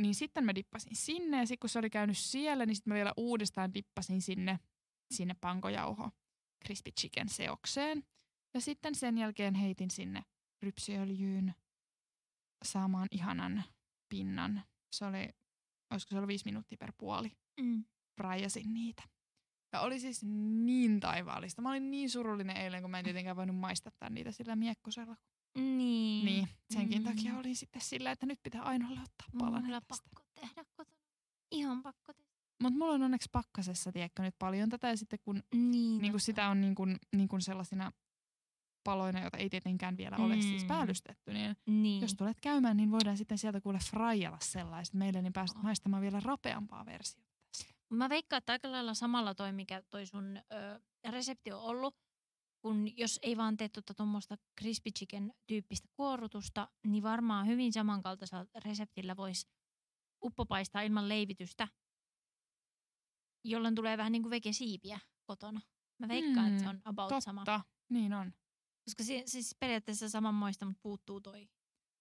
niin 0.00 0.14
sitten 0.14 0.44
mä 0.44 0.54
dippasin 0.54 0.96
sinne 0.96 1.36
ja 1.36 1.46
sitten 1.46 1.60
kun 1.60 1.68
se 1.68 1.78
oli 1.78 1.90
käynyt 1.90 2.18
siellä, 2.18 2.66
niin 2.66 2.76
sitten 2.76 2.90
mä 2.90 2.94
vielä 2.94 3.12
uudestaan 3.16 3.74
dippasin 3.74 4.22
sinne, 4.22 4.58
sinne 5.14 5.34
pankojauho 5.40 6.10
crispy 6.64 6.90
chicken 7.00 7.28
seokseen. 7.28 8.02
Ja 8.54 8.60
sitten 8.60 8.94
sen 8.94 9.18
jälkeen 9.18 9.54
heitin 9.54 9.90
sinne 9.90 10.24
rypsiöljyyn 10.62 11.54
saamaan 12.64 13.08
ihanan 13.10 13.64
pinnan. 14.08 14.62
Se 14.92 15.04
oli, 15.04 15.28
olisiko 15.90 16.10
se 16.10 16.16
ollut 16.16 16.28
viisi 16.28 16.44
minuuttia 16.44 16.78
per 16.78 16.92
puoli. 16.98 17.32
Mm. 17.60 17.84
Rajasin 18.18 18.74
niitä. 18.74 19.02
Ja 19.72 19.80
oli 19.80 20.00
siis 20.00 20.24
niin 20.64 21.00
taivaallista. 21.00 21.62
Mä 21.62 21.70
olin 21.70 21.90
niin 21.90 22.10
surullinen 22.10 22.56
eilen, 22.56 22.82
kun 22.82 22.90
mä 22.90 22.98
en 22.98 23.04
tietenkään 23.04 23.36
voinut 23.36 23.56
maistattaa 23.56 24.10
niitä 24.10 24.32
sillä 24.32 24.56
miekkosella. 24.56 25.16
Niin. 25.58 26.24
Niin, 26.24 26.48
senkin 26.74 27.02
Mm. 27.02 27.04
takia 27.08 27.38
olin 27.38 27.56
sitten 27.56 27.82
sillä, 27.82 28.10
että 28.10 28.26
nyt 28.26 28.42
pitää 28.42 28.62
ainoalle 28.62 29.00
ottaa 29.00 29.26
on 29.34 29.38
palanen 29.38 29.62
kyllä 29.64 29.80
tästä. 29.88 30.08
pakko 30.14 30.22
tehdä 30.34 30.64
kotona. 30.76 30.96
Ihan 31.50 31.82
pakko 31.82 32.12
tehdä. 32.12 32.30
Mutta 32.62 32.78
mulla 32.78 32.92
on 32.94 33.02
onneksi 33.02 33.28
pakkasessa, 33.32 33.92
tiedätkö, 33.92 34.22
nyt 34.22 34.34
paljon 34.38 34.68
tätä. 34.68 34.88
Ja 34.88 34.96
sitten 34.96 35.18
kun 35.24 35.42
Niin, 35.54 35.72
niin 35.72 36.12
totta. 36.12 36.18
sitä 36.24 36.48
on 36.48 36.60
niin 36.60 36.74
kuin, 36.74 36.96
niin 37.16 37.28
kuin 37.28 37.42
sellaisina 37.42 37.92
paloina, 38.84 39.20
joita 39.20 39.38
ei 39.38 39.50
tietenkään 39.50 39.96
vielä 39.96 40.16
ole 40.16 40.40
siis 40.42 40.62
Mm. 40.62 40.68
päällystetty, 40.68 41.32
niin 41.32 41.56
Niin. 41.66 42.02
jos 42.02 42.14
tulet 42.14 42.40
käymään, 42.40 42.76
niin 42.76 42.90
voidaan 42.90 43.16
sitten 43.16 43.38
sieltä 43.38 43.60
kuule 43.60 43.78
frajalla 43.90 44.38
sellaiset 44.42 44.94
meille, 44.94 45.22
niin 45.22 45.32
pääset 45.32 45.56
Oh. 45.56 45.62
maistamaan 45.62 46.02
vielä 46.02 46.20
rapeampaa 46.20 46.86
versiota. 46.86 47.30
Mä 47.90 48.08
veikkaan, 48.08 48.38
että 48.38 48.52
aika 48.52 48.70
lailla 48.72 48.94
samalla 48.94 49.34
toi, 49.34 49.52
mikä 49.52 49.82
toi 49.90 50.06
sun 50.06 50.36
ö, 50.36 50.80
resepti 51.10 51.52
on 51.52 51.60
ollut, 51.60 51.96
kun 52.62 52.98
jos 52.98 53.18
ei 53.22 53.36
vaan 53.36 53.56
tee 53.56 53.68
tuota 53.68 53.94
tuommoista 53.94 54.36
crispy 54.60 54.90
chicken 54.90 55.32
tyyppistä 55.46 55.88
kuorutusta, 55.96 56.68
niin 56.86 57.02
varmaan 57.02 57.46
hyvin 57.46 57.72
samankaltaisella 57.72 58.46
reseptillä 58.64 59.16
voisi 59.16 59.48
uppopaistaa 60.24 60.82
ilman 60.82 61.08
leivitystä, 61.08 61.68
jolloin 63.44 63.74
tulee 63.74 63.96
vähän 63.98 64.12
niin 64.12 64.22
kuin 64.22 64.30
vegesiipiä 64.30 64.98
kotona. 65.24 65.60
Mä 65.98 66.08
veikkaan, 66.08 66.48
että 66.48 66.58
se 66.58 66.64
Mm, 66.64 66.70
on 66.70 66.80
about 66.84 67.08
Totta, 67.08 67.20
sama. 67.20 67.44
niin 67.88 68.12
on. 68.14 68.32
Koska 68.84 69.04
se, 69.04 69.22
siis 69.26 69.56
periaatteessa 69.60 70.08
samanmoista, 70.08 70.66
mutta 70.66 70.80
puuttuu 70.82 71.20
toi 71.20 71.48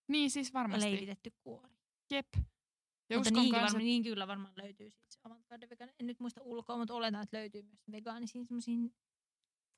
Niin 0.08 0.32
siis 0.32 0.54
varmasti. 0.54 0.92
leivitetty 0.92 1.32
kuori. 1.44 1.76
Jep. 2.12 2.28
Ja 3.10 3.18
mutta 3.18 3.32
niin, 3.32 3.52
kans, 3.52 3.64
varma, 3.64 3.80
niin 3.80 4.04
kyllä 4.04 4.28
varmaan 4.28 4.54
löytyy 4.58 4.92
siis 4.92 5.20
avantgarde 5.24 5.70
vegan. 5.70 5.90
En 6.00 6.08
nyt 6.08 6.20
muista 6.20 6.42
ulkoa, 6.44 6.78
mutta 6.78 6.94
oletan, 6.94 7.22
että 7.24 7.38
löytyy 7.38 7.62
myös 7.62 7.84
vegaanisiin 7.92 8.46
semmoisiin 8.48 8.96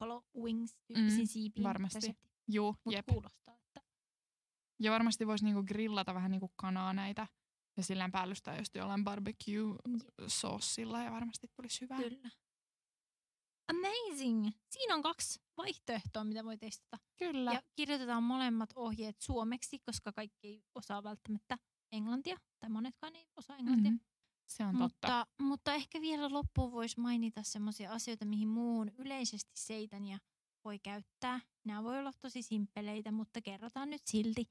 follow 0.02 0.24
wings 0.44 0.74
tyyppisiin 0.88 1.22
Mm, 1.22 1.28
siipiin 1.28 1.64
varmasti. 1.64 1.96
resepti. 2.00 2.30
juu, 2.48 2.76
Mutta 2.86 2.98
jep. 2.98 3.06
kuulostaa, 3.06 3.56
että 3.56 3.82
Ja 4.80 4.92
varmasti 4.92 5.28
voisi 5.28 5.46
niinku 5.46 5.64
grillata 5.64 6.14
vähän 6.14 6.32
niinku 6.32 6.52
kanaa 6.56 6.94
näitä 6.94 7.28
ja 7.78 7.84
sillä 7.84 8.10
päällystää 8.12 8.58
just 8.58 8.76
jollain 8.76 9.04
barbecue-sossilla 9.04 11.04
ja 11.04 11.12
varmasti 11.12 11.48
tulisi 11.56 11.82
hyvää. 11.82 11.98
kyllä. 11.98 12.30
Amazing! 13.70 14.50
Siinä 14.70 14.96
on 14.96 15.02
kaksi 15.02 15.40
vaihtoehtoa, 15.58 16.24
mitä 16.24 16.44
voi 16.44 16.58
testata. 16.58 16.98
Kyllä. 17.18 17.54
Ja 17.54 17.62
kirjoitetaan 17.76 18.24
molemmat 18.24 18.70
ohjeet 18.76 19.22
suomeksi, 19.22 19.80
koska 19.80 20.12
kaikki 20.12 20.48
ei 20.48 20.64
osaa 20.76 21.04
välttämättä 21.04 21.58
englantia, 21.92 22.38
tai 22.60 22.70
monetkaan 22.70 23.16
ei 23.16 23.28
osaa 23.36 23.58
englantia. 23.58 23.92
Mhm. 23.92 24.02
Se 24.58 24.66
on 24.66 24.78
totta. 24.78 25.08
Mutta, 25.08 25.26
mutta 25.40 25.74
ehkä 25.74 26.02
vielä 26.02 26.30
loppuun 26.34 26.72
voisi 26.72 27.00
mainita 27.00 27.44
sellaisia 27.44 27.92
asioita, 27.92 28.26
mihin 28.26 28.48
muuhun 28.48 28.92
yleisesti 28.98 29.52
seitania 29.56 30.18
voi 30.66 30.80
käyttää. 30.80 31.40
Nämä 31.66 31.84
voi 31.84 32.00
olla 32.00 32.12
tosi 32.22 32.42
simppeleitä, 32.42 33.12
mutta 33.12 33.42
kerrotaan 33.42 33.90
nyt 33.90 34.02
silti, 34.06 34.46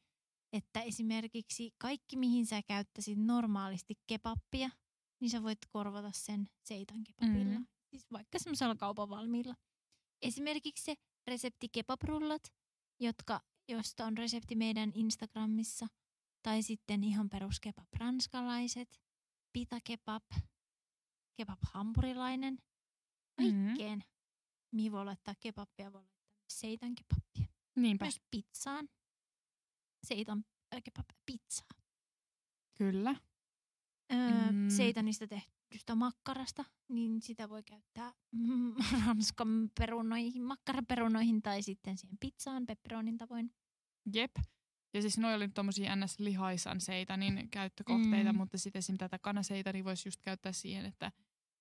että 0.53 0.81
esimerkiksi 0.83 1.71
kaikki, 1.79 2.17
mihin 2.17 2.47
sä 2.47 2.63
käyttäisit 2.63 3.19
normaalisti 3.19 3.95
kebappia, 4.07 4.71
niin 5.21 5.31
sä 5.31 5.43
voit 5.43 5.59
korvata 5.69 6.11
sen 6.15 6.49
seitan 6.63 7.05
kebabilla. 7.05 7.59
Mhm. 7.59 7.65
Siis 7.91 8.07
vaikka 8.13 8.39
semmoisella 8.39 8.75
kaupan 8.75 9.09
valmiilla. 9.09 9.55
Esimerkiksi 10.23 10.85
se 10.85 10.95
resepti 11.27 11.69
kebabrullat, 11.69 12.43
jotka, 13.01 13.41
josta 13.69 14.07
on 14.07 14.19
resepti 14.19 14.57
meidän 14.57 14.93
Instagramissa. 14.95 15.87
Tai 16.43 16.63
sitten 16.63 17.05
ihan 17.05 17.31
perus 17.31 17.61
kebab 17.61 17.89
ranskalaiset, 17.99 19.01
pita 19.53 19.81
kebab, 19.85 20.23
kebab 21.37 21.59
hampurilainen. 21.63 22.59
Mhm. 23.41 23.67
Kaikkeen, 23.67 24.05
mihin 24.75 24.93
voi 24.93 25.05
laittaa 25.05 25.35
kebabia, 25.41 25.93
voi 25.93 26.03
laittaa 26.03 26.31
seitan 26.51 26.95
kebabia. 26.95 27.55
Niinpä. 27.77 28.05
Myös 28.05 28.21
pizzaan. 28.31 28.89
Seitan 30.07 30.45
äh, 30.75 30.83
kebab 30.83 31.07
pizzaa. 31.27 31.69
Kyllä. 32.79 33.11
Öö, 34.13 34.51
Mm. 34.53 34.69
Seitanista 34.71 35.27
tehtystä 35.27 35.95
makkarasta, 35.95 36.65
niin 36.89 37.23
sitä 37.23 37.49
voi 37.49 37.63
käyttää 37.63 38.13
mm, 38.33 38.75
ranskan 39.07 39.71
perunoihin, 39.79 40.43
makkaraperunoihin 40.43 41.43
tai 41.43 41.63
sitten 41.63 41.99
siihen 41.99 42.19
pizzaan 42.21 42.67
pepperonin 42.67 43.19
tavoin. 43.19 43.55
Jep. 44.15 44.31
Ja 44.95 45.01
siis 45.01 45.19
noi 45.19 45.35
oli 45.35 45.49
tommosia 45.49 45.97
ns-lihaisan 45.97 46.81
seitanin 46.81 47.49
käyttökohteita, 47.51 48.33
Mm. 48.33 48.37
mutta 48.37 48.59
sitten 48.59 48.79
esim. 48.79 48.99
tätä 48.99 49.19
kanaseitani 49.19 49.85
voisi 49.85 50.09
just 50.09 50.21
käyttää 50.23 50.53
siihen, 50.53 50.87
että 50.87 51.13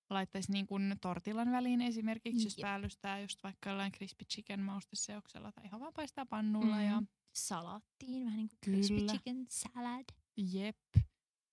laittaisi 0.09 0.51
niin 0.51 0.67
kuin 0.67 0.95
tortillan 1.01 1.51
väliin 1.51 1.81
esimerkiksi, 1.81 2.43
jos 2.45 2.57
Jep. 2.57 2.61
päällystää 2.61 3.19
just 3.19 3.43
vaikka 3.43 3.69
jollain 3.69 3.91
crispy 3.91 4.25
chicken 4.25 4.59
mausteseoksella 4.59 5.51
tai 5.51 5.65
ihan 5.65 5.79
vaan 5.81 5.93
paistaa 5.93 6.25
pannulla 6.25 6.75
Mm. 6.75 6.85
ja 6.85 7.03
Salaattiin, 7.35 8.25
vähän 8.25 8.37
niin 8.37 8.49
kuin 8.49 8.59
crispy 8.65 8.95
Kyllä. 8.97 9.11
chicken 9.11 9.45
salad. 9.49 10.05
jep. 10.37 10.77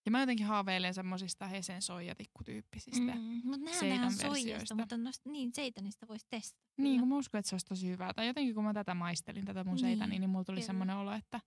Ja 0.07 0.11
mä 0.11 0.21
jotenkin 0.21 0.47
haaveilen 0.47 0.95
semmosista 0.95 1.47
hesen 1.47 1.83
soijatikkutyyppisistä. 1.83 3.15
Mm. 3.15 3.41
Mutta 3.45 3.65
nämä 3.65 3.81
tehdään 3.81 4.13
soijasta, 4.13 4.75
mutta 4.75 4.97
noista, 4.97 5.31
niin 5.31 5.51
seitanista 5.55 6.09
voisi 6.09 6.27
testata. 6.31 6.65
Niin, 6.77 7.01
kun 7.01 7.09
mä 7.09 7.17
uskon, 7.17 7.39
että 7.39 7.49
se 7.49 7.55
olisi 7.55 7.67
tosi 7.67 7.89
hyvää. 7.89 8.15
Tai 8.15 8.27
jotenkin 8.27 8.55
kun 8.55 8.65
mä 8.65 8.75
tätä 8.75 8.95
maistelin, 8.95 9.45
tätä 9.45 9.65
mun 9.65 9.75
Niin, 9.75 9.81
seitani, 9.81 10.19
niin 10.19 10.31
mulla 10.31 10.45
tuli 10.45 10.57
kyllä. 10.57 10.67
semmoinen 10.67 10.97
olo, 10.97 11.13
että 11.13 11.41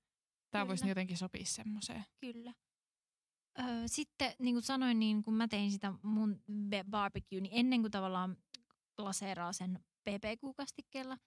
tämä 0.51 0.67
voisi 0.67 0.89
jotenkin 0.89 1.17
sopia 1.17 1.45
semmoiseen. 1.45 2.05
Kyllä. 2.19 2.53
Öö, 3.59 3.65
sitten 3.85 4.33
niin 4.39 4.55
kuin 4.55 4.63
sanoin, 4.63 4.99
niin 4.99 5.23
kun 5.23 5.33
mä 5.33 5.47
tein 5.47 5.71
sitä 5.71 5.93
mun 6.03 6.41
be- 6.69 6.85
barbecue, 6.89 7.39
niin 7.41 7.51
ennen 7.55 7.81
kuin 7.81 7.91
tavallaan 7.91 8.37
laseeraa 8.97 9.53
sen 9.53 9.79
PPQ-kastikkeella 10.09 11.17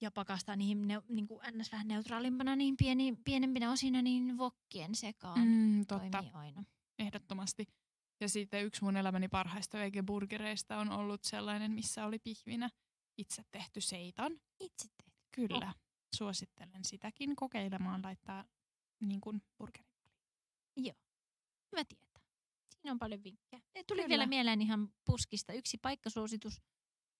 ja 0.00 0.10
pakastaa 0.10 0.56
niihin 0.56 0.88
ne, 0.88 1.02
niin 1.08 1.26
kuin 1.26 1.40
ns. 1.52 1.72
vähän 1.72 1.88
neutraalimpana 1.88 2.56
niin 2.56 2.76
pieni, 2.76 3.16
pienempinä 3.24 3.70
osina, 3.72 4.02
niin 4.02 4.38
vokkien 4.38 4.94
sekaan 4.94 5.40
Mm, 5.48 5.86
totta, 5.86 6.10
toimii 6.10 6.30
aina. 6.34 6.64
ehdottomasti. 6.98 7.66
Ja 8.20 8.28
sitten 8.28 8.64
yksi 8.64 8.84
mun 8.84 8.96
elämäni 8.96 9.28
parhaista 9.28 9.78
vegeburgereista 9.78 10.78
on 10.78 10.90
ollut 10.90 11.24
sellainen, 11.24 11.72
missä 11.72 12.06
oli 12.06 12.18
pihvinä 12.18 12.70
itse 13.18 13.42
tehty 13.50 13.80
seitan. 13.80 14.32
Itse 14.60 14.88
tehty. 14.88 15.20
Kyllä, 15.34 15.72
suosittelen 16.16 16.84
sitäkin 16.84 17.36
kokeilemaan, 17.36 18.02
laittaa 18.02 18.44
niin 19.00 19.20
kuin 19.20 19.42
burgerin. 19.58 19.90
Joo. 20.76 20.94
Hyvä 21.72 21.84
tietää. 21.84 22.22
Siinä 22.70 22.92
on 22.92 22.98
paljon 22.98 23.24
vinkkejä. 23.24 23.62
Ja 23.74 23.84
Tuli 23.88 23.98
Kyllä. 23.98 24.08
vielä 24.08 24.26
mieleen 24.26 24.62
ihan 24.62 24.88
puskista 25.04 25.52
yksi 25.52 25.78
paikkasuositus. 25.82 26.62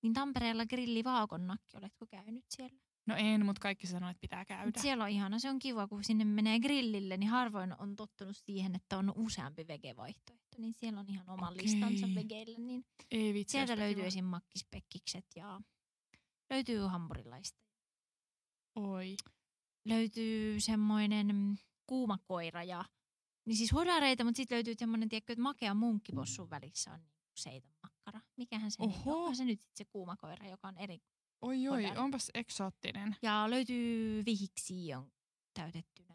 Niin 0.03 0.13
Tampereella 0.15 0.67
grilli 0.67 1.05
Vaakonnakki, 1.05 1.77
oletko 1.77 2.07
käynyt 2.07 2.45
siellä? 2.51 2.79
No 3.07 3.15
en, 3.17 3.47
mutta 3.47 3.61
kaikki 3.61 3.87
sanoo, 3.87 4.11
että 4.11 4.21
pitää 4.21 4.45
käydä. 4.45 4.65
Mut 4.65 4.77
siellä 4.77 5.05
on 5.05 5.11
ihana, 5.11 5.39
se 5.39 5.51
on 5.51 5.59
kiva, 5.59 5.89
kun 5.89 6.05
sinne 6.05 6.25
menee 6.25 6.61
grillille, 6.61 7.17
niin 7.17 7.31
harvoin 7.31 7.81
on 7.81 7.97
tottunut 7.97 8.37
siihen, 8.37 8.75
että 8.75 8.99
on 8.99 9.13
useampi 9.17 9.67
vegevaihtoehto. 9.69 10.57
Niin 10.59 10.75
siellä 10.75 11.01
on 11.01 11.09
ihan 11.09 11.29
oma 11.31 11.49
Okei. 11.49 11.63
listansa 11.63 12.07
vegeille, 12.15 12.59
niin 12.59 12.85
Ei 13.11 13.35
vitsi, 13.35 13.53
sieltä 13.53 13.77
löytyy 13.77 13.95
kiva. 13.95 14.07
esim. 14.07 14.25
makkispekkikset 14.25 15.27
ja 15.37 15.61
löytyy 16.51 16.81
hampurilaista. 16.81 17.66
Oi. 18.77 19.17
Löytyy 19.85 20.61
semmoinen 20.61 21.27
mm, 21.27 21.57
kuuma 21.87 22.19
koira 22.25 22.63
ja 22.63 22.85
niin 23.47 23.57
siis 23.57 23.73
hodareita, 23.73 24.25
mutta 24.25 24.37
sitten 24.37 24.57
löytyy 24.57 24.75
semmoinen, 24.79 25.09
tiedätkö, 25.09 25.33
että 25.33 25.43
makea 25.43 25.75
munkkipossun 25.75 26.51
välissä 26.51 26.93
on 26.93 27.01
niinku 27.01 27.17
seiton 27.37 27.73
makkara. 27.83 28.21
Mikähän 28.37 28.71
se 28.71 28.87
nyt 28.87 28.97
on? 28.97 29.15
Oho. 29.15 29.35
Se 29.35 29.45
nyt 29.45 29.61
sit 29.61 29.77
se 29.77 29.85
kuuma 29.85 30.17
koira, 30.17 30.49
joka 30.49 30.69
on 30.69 30.79
eri. 30.79 30.99
Oi 31.43 31.69
oi, 31.69 31.85
Hodan. 31.85 31.99
onpas 31.99 32.31
eksoottinen. 32.35 33.17
Ja 33.23 33.51
löytyy 33.51 34.25
vihiksi 34.25 34.95
on 34.95 35.13
täytettynä. 35.55 36.06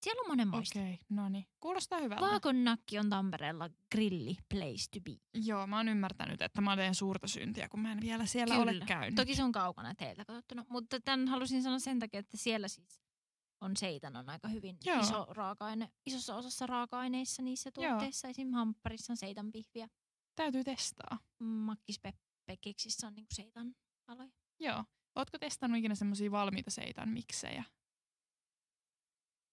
Siellä 0.00 0.20
on 0.20 0.28
monenmoista. 0.28 0.78
Okei, 0.78 0.98
no 1.08 1.28
niin. 1.28 1.46
Kuulostaa 1.60 1.98
hyvältä. 2.00 2.20
Vaakonnakki 2.26 2.98
on 2.98 3.10
Tampereella 3.10 3.70
grilli 3.92 4.36
place 4.48 4.84
to 4.92 5.00
be. 5.00 5.40
Joo, 5.44 5.66
mä 5.66 5.76
oon 5.76 5.88
ymmärtänyt, 5.88 6.42
että 6.42 6.60
mä 6.60 6.76
teen 6.76 6.94
suurta 6.94 7.26
syntiä, 7.28 7.68
kun 7.68 7.80
mä 7.80 7.92
en 7.92 8.00
vielä 8.00 8.26
siellä 8.26 8.58
ole 8.58 8.72
Kyllä. 8.72 8.86
käynyt. 8.86 9.14
Toki 9.14 9.34
se 9.36 9.44
on 9.44 9.52
kaukana 9.52 9.94
teiltä 9.94 10.24
katsottuna, 10.24 10.64
mutta 10.68 11.00
tämän 11.00 11.28
halusin 11.28 11.62
sanoa 11.62 11.78
sen 11.78 11.98
takia, 11.98 12.20
että 12.20 12.36
siellä 12.36 12.68
siis 12.68 13.00
on 13.60 13.76
seitan 13.76 14.16
on 14.16 14.28
aika 14.28 14.48
hyvin 14.48 14.76
Joo. 14.84 15.00
iso 15.00 15.26
raaka-aine, 15.30 15.90
isossa 16.06 16.36
osassa 16.36 16.66
raaka-aineissa 16.66 17.42
niissä 17.42 17.70
Joo. 17.76 17.88
tuotteissa. 17.90 18.28
Esim. 18.28 18.52
hampparissa 18.52 19.12
on 19.12 19.16
seitan 19.16 19.52
pihviä, 19.52 19.88
Täytyy 20.36 20.64
testaa. 20.64 21.18
makkispekkiksissä 21.38 23.06
on 23.06 23.14
niinku 23.14 23.34
seitan 23.34 23.74
aloja. 24.06 24.30
Joo. 24.58 24.84
Ootko 25.14 25.38
testannut 25.38 25.78
ikinä 25.78 25.94
semmosia 25.94 26.30
valmiita 26.30 26.70
seitan 26.70 27.08
miksejä? 27.08 27.64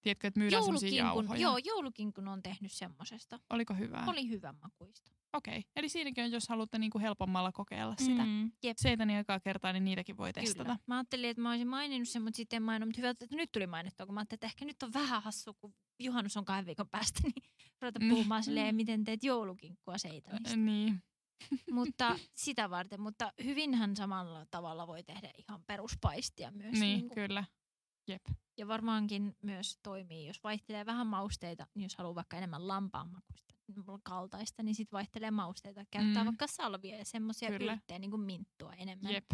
Tiedätkö, 0.02 0.28
että 0.28 0.40
myydään 0.40 0.62
Joulukinkun, 0.64 0.98
jauhoja? 0.98 1.42
joo, 1.42 1.58
joulukinkun 1.58 2.28
on 2.28 2.44
tehnyt 2.44 2.72
semmosesta. 2.72 3.40
Oliko 3.50 3.74
hyvää? 3.74 4.06
Oli 4.08 4.30
hyvän 4.30 4.56
makuista. 4.62 5.12
Okei. 5.34 5.64
Eli 5.76 5.90
siinäkin 5.90 6.24
on, 6.24 6.32
jos 6.32 6.50
haluatte 6.50 6.78
niinku 6.78 7.00
helpommalla 7.00 7.52
kokeilla 7.52 7.96
sitä. 7.98 8.24
Mm. 8.24 8.30
Mm, 8.30 8.52
jep. 8.64 8.78
Seitani 8.78 9.16
aikaa 9.16 9.40
kertaa, 9.40 9.74
niin 9.74 9.86
niitäkin 9.86 10.18
voi 10.18 10.34
testata. 10.34 10.64
Kyllä. 10.64 10.78
Mä 10.88 10.96
ajattelin, 10.98 11.30
että 11.30 11.42
mä 11.42 11.50
olisin 11.50 11.68
maininnut 11.68 12.10
sen, 12.10 12.22
mutta 12.22 12.38
sitten 12.38 12.58
en 12.58 12.64
maininnut. 12.64 12.88
Mutta 12.88 13.02
hyvä, 13.02 13.10
että 13.10 13.26
nyt 13.32 13.52
tuli 13.52 13.68
mainittua, 13.68 14.06
kun 14.06 14.16
mä 14.16 14.20
ajattelin, 14.22 14.38
että 14.38 14.48
ehkä 14.48 14.66
nyt 14.66 14.84
on 14.84 14.94
vähän 14.94 15.24
hassu, 15.24 15.54
kun 15.54 15.74
juhannus 16.00 16.38
on 16.38 16.46
kahden 16.46 16.66
viikon 16.66 16.90
päästä, 16.90 17.20
niin 17.24 17.44
ruveta 17.82 18.00
Niin. 18.00 18.10
puhumaan 18.10 18.44
silleen, 18.44 18.76
miten 18.76 19.04
teet 19.04 19.24
joulukinkkua 19.24 19.98
seitanista. 19.98 20.54
Ä, 20.54 20.56
Niin. 20.56 21.04
mutta 21.72 22.20
sitä 22.36 22.70
varten, 22.70 23.02
mutta 23.02 23.34
hyvinhän 23.44 23.96
samalla 23.96 24.46
tavalla 24.52 24.88
voi 24.88 25.04
tehdä 25.04 25.32
ihan 25.38 25.64
peruspaistia 25.68 26.52
myös. 26.52 26.72
Niin, 26.80 26.82
niinku. 27.00 27.16
kyllä. 27.16 27.44
Jep. 28.08 28.22
Ja 28.58 28.68
varmaankin 28.68 29.36
myös 29.42 29.80
toimii, 29.84 30.28
jos 30.28 30.44
vaihtelee 30.44 30.86
vähän 30.86 31.08
mausteita, 31.08 31.68
niin 31.76 31.84
jos 31.84 31.96
haluaa 31.96 32.16
vaikka 32.16 32.38
enemmän 32.38 32.68
lampaanmakuista 32.68 33.54
kaltaista, 34.04 34.64
niin 34.64 34.76
sitten 34.76 34.98
vaihtelee 34.98 35.32
mausteita. 35.32 35.86
Käyttää 35.92 36.24
Mm. 36.24 36.26
vaikka 36.28 36.48
salvia 36.48 36.98
ja 36.98 37.06
semmoisia 37.06 37.50
Kyllä. 37.50 37.74
yrttejä, 37.74 38.00
niin 38.00 38.12
kuin 38.12 38.22
minttua 38.22 38.74
enemmän. 38.74 39.14
Jep. 39.14 39.26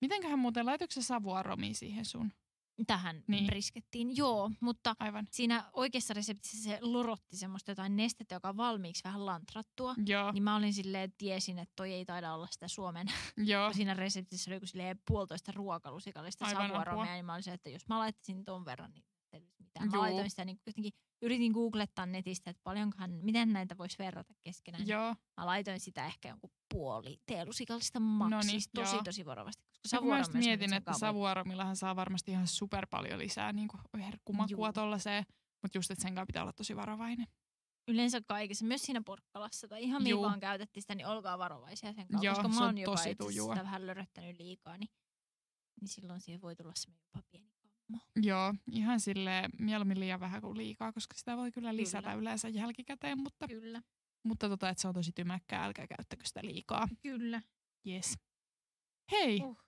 Mitenköhän 0.00 0.38
muuten, 0.38 0.66
laitoiko 0.66 0.92
se 0.92 1.02
savuaromi 1.02 1.74
siihen 1.74 2.04
sun? 2.04 2.32
Tähän 2.86 3.22
Niin. 3.26 3.46
briskettiin, 3.46 4.16
joo, 4.16 4.50
mutta 4.60 4.94
Aivan. 4.98 5.26
siinä 5.30 5.70
oikeassa 5.72 6.14
reseptissä 6.14 6.62
se 6.70 6.78
lorotti 6.80 7.36
semmoista 7.36 7.70
jotain 7.70 7.96
nestettä, 7.96 8.34
joka 8.34 8.48
on 8.48 8.56
valmiiksi 8.56 9.04
vähän 9.04 9.26
lantrattua. 9.26 9.94
Joo, 10.06 10.32
Niin 10.32 10.42
mä 10.42 10.56
olin 10.56 10.74
silleen, 10.74 11.12
tiesin, 11.18 11.58
että 11.58 11.72
toi 11.76 11.92
ei 11.92 12.04
taida 12.04 12.34
olla 12.34 12.46
sitä 12.50 12.68
Suomen. 12.68 13.06
joo. 13.52 13.72
Siinä 13.72 13.94
reseptissä 13.94 14.50
oli 14.50 14.56
joku 14.56 14.66
silleen 14.66 15.00
puolitoista 15.08 15.52
ruokalusikallista 15.54 16.50
savuaromia, 16.50 17.12
niin 17.12 17.24
mä 17.24 17.32
olin 17.32 17.42
se, 17.42 17.52
että 17.52 17.70
jos 17.70 17.88
mä 17.88 17.98
laittaisin 17.98 18.44
ton 18.44 18.64
verran, 18.64 18.90
niin 18.94 19.04
mitään. 19.80 20.00
Mä 20.00 20.04
laitoin 20.06 20.30
sitä 20.30 20.44
niin 20.44 20.58
jotenkin, 20.66 20.92
yritin 21.22 21.52
googlettaa 21.52 22.06
netistä, 22.06 22.50
että 22.50 22.60
paljonkohan, 22.64 23.10
miten 23.10 23.52
näitä 23.52 23.78
voisi 23.78 23.98
verrata 23.98 24.34
keskenään. 24.42 24.88
Joo. 24.88 25.16
Mä 25.36 25.46
laitoin 25.46 25.80
sitä 25.80 26.06
ehkä 26.06 26.28
jonkun 26.28 26.50
puoli 26.74 27.18
teelusikallista 27.26 28.00
maksis, 28.00 28.46
Noniin, 28.46 28.62
tosi 28.74 28.96
joo. 28.96 29.02
tosi 29.02 29.24
varovasti. 29.26 29.62
Koska 29.82 29.96
No, 29.96 30.02
mä 30.02 30.18
just 30.18 30.26
savuaromia 30.32 30.48
mietin, 30.48 30.74
että 30.74 30.92
savuaromillahan 30.92 31.76
saa 31.76 31.96
varmasti 31.96 32.30
ihan 32.30 32.46
super 32.46 32.86
paljon 32.90 33.18
lisää 33.18 33.52
niin 33.52 33.68
herkkumakua 33.98 34.66
Juu. 34.66 34.72
tollaseen. 34.72 35.24
Mutta 35.62 35.78
just, 35.78 35.90
että 35.90 36.02
sen 36.02 36.14
kanssa 36.14 36.26
pitää 36.26 36.42
olla 36.42 36.52
tosi 36.52 36.76
varovainen. 36.76 37.26
Yleensä 37.88 38.20
kaikessa, 38.26 38.64
myös 38.64 38.82
siinä 38.82 39.02
porkkalassa 39.06 39.68
tai 39.68 39.82
ihan 39.82 40.02
mihin 40.02 40.20
vaan 40.20 40.40
käytettiin 40.40 40.82
sitä, 40.82 40.94
niin 40.94 41.06
olkaa 41.06 41.38
varovaisia 41.38 41.92
sen 41.92 42.08
kanssa. 42.08 42.26
Joo, 42.26 42.34
koska 42.34 42.48
mä 42.48 42.56
on 42.56 42.62
oon 42.62 42.78
jopa 42.78 43.02
itse 43.02 43.32
sitä 43.32 43.62
vähän 43.62 43.86
löröttänyt 43.86 44.38
liikaa, 44.38 44.78
niin, 44.78 44.88
niin 45.80 45.88
silloin 45.88 46.20
siihen 46.20 46.40
voi 46.40 46.56
tulla 46.56 46.72
semmoinen 46.76 47.04
jopa 47.14 47.26
pieni 47.30 47.51
kammo. 47.92 48.04
Joo, 48.22 48.54
ihan 48.72 49.00
sille 49.00 49.48
mieluummin 49.58 50.00
liian 50.00 50.20
vähän 50.20 50.40
kuin 50.40 50.56
liikaa, 50.56 50.92
koska 50.92 51.14
sitä 51.16 51.36
voi 51.36 51.52
kyllä 51.52 51.76
lisätä 51.76 52.02
Kyllä. 52.08 52.20
yleensä 52.20 52.48
jälkikäteen, 52.48 53.18
mutta, 53.18 53.48
Kyllä. 53.48 53.82
mutta 54.22 54.48
tota, 54.48 54.68
että 54.68 54.82
se 54.82 54.88
on 54.88 54.94
tosi 54.94 55.12
tymäkkää, 55.12 55.64
älkää 55.64 55.86
käyttäkö 55.86 56.24
sitä 56.26 56.40
liikaa. 56.44 56.88
Kyllä. 57.02 57.42
Yes. 57.86 58.18
Hei, 59.10 59.40
Uh. 59.40 59.58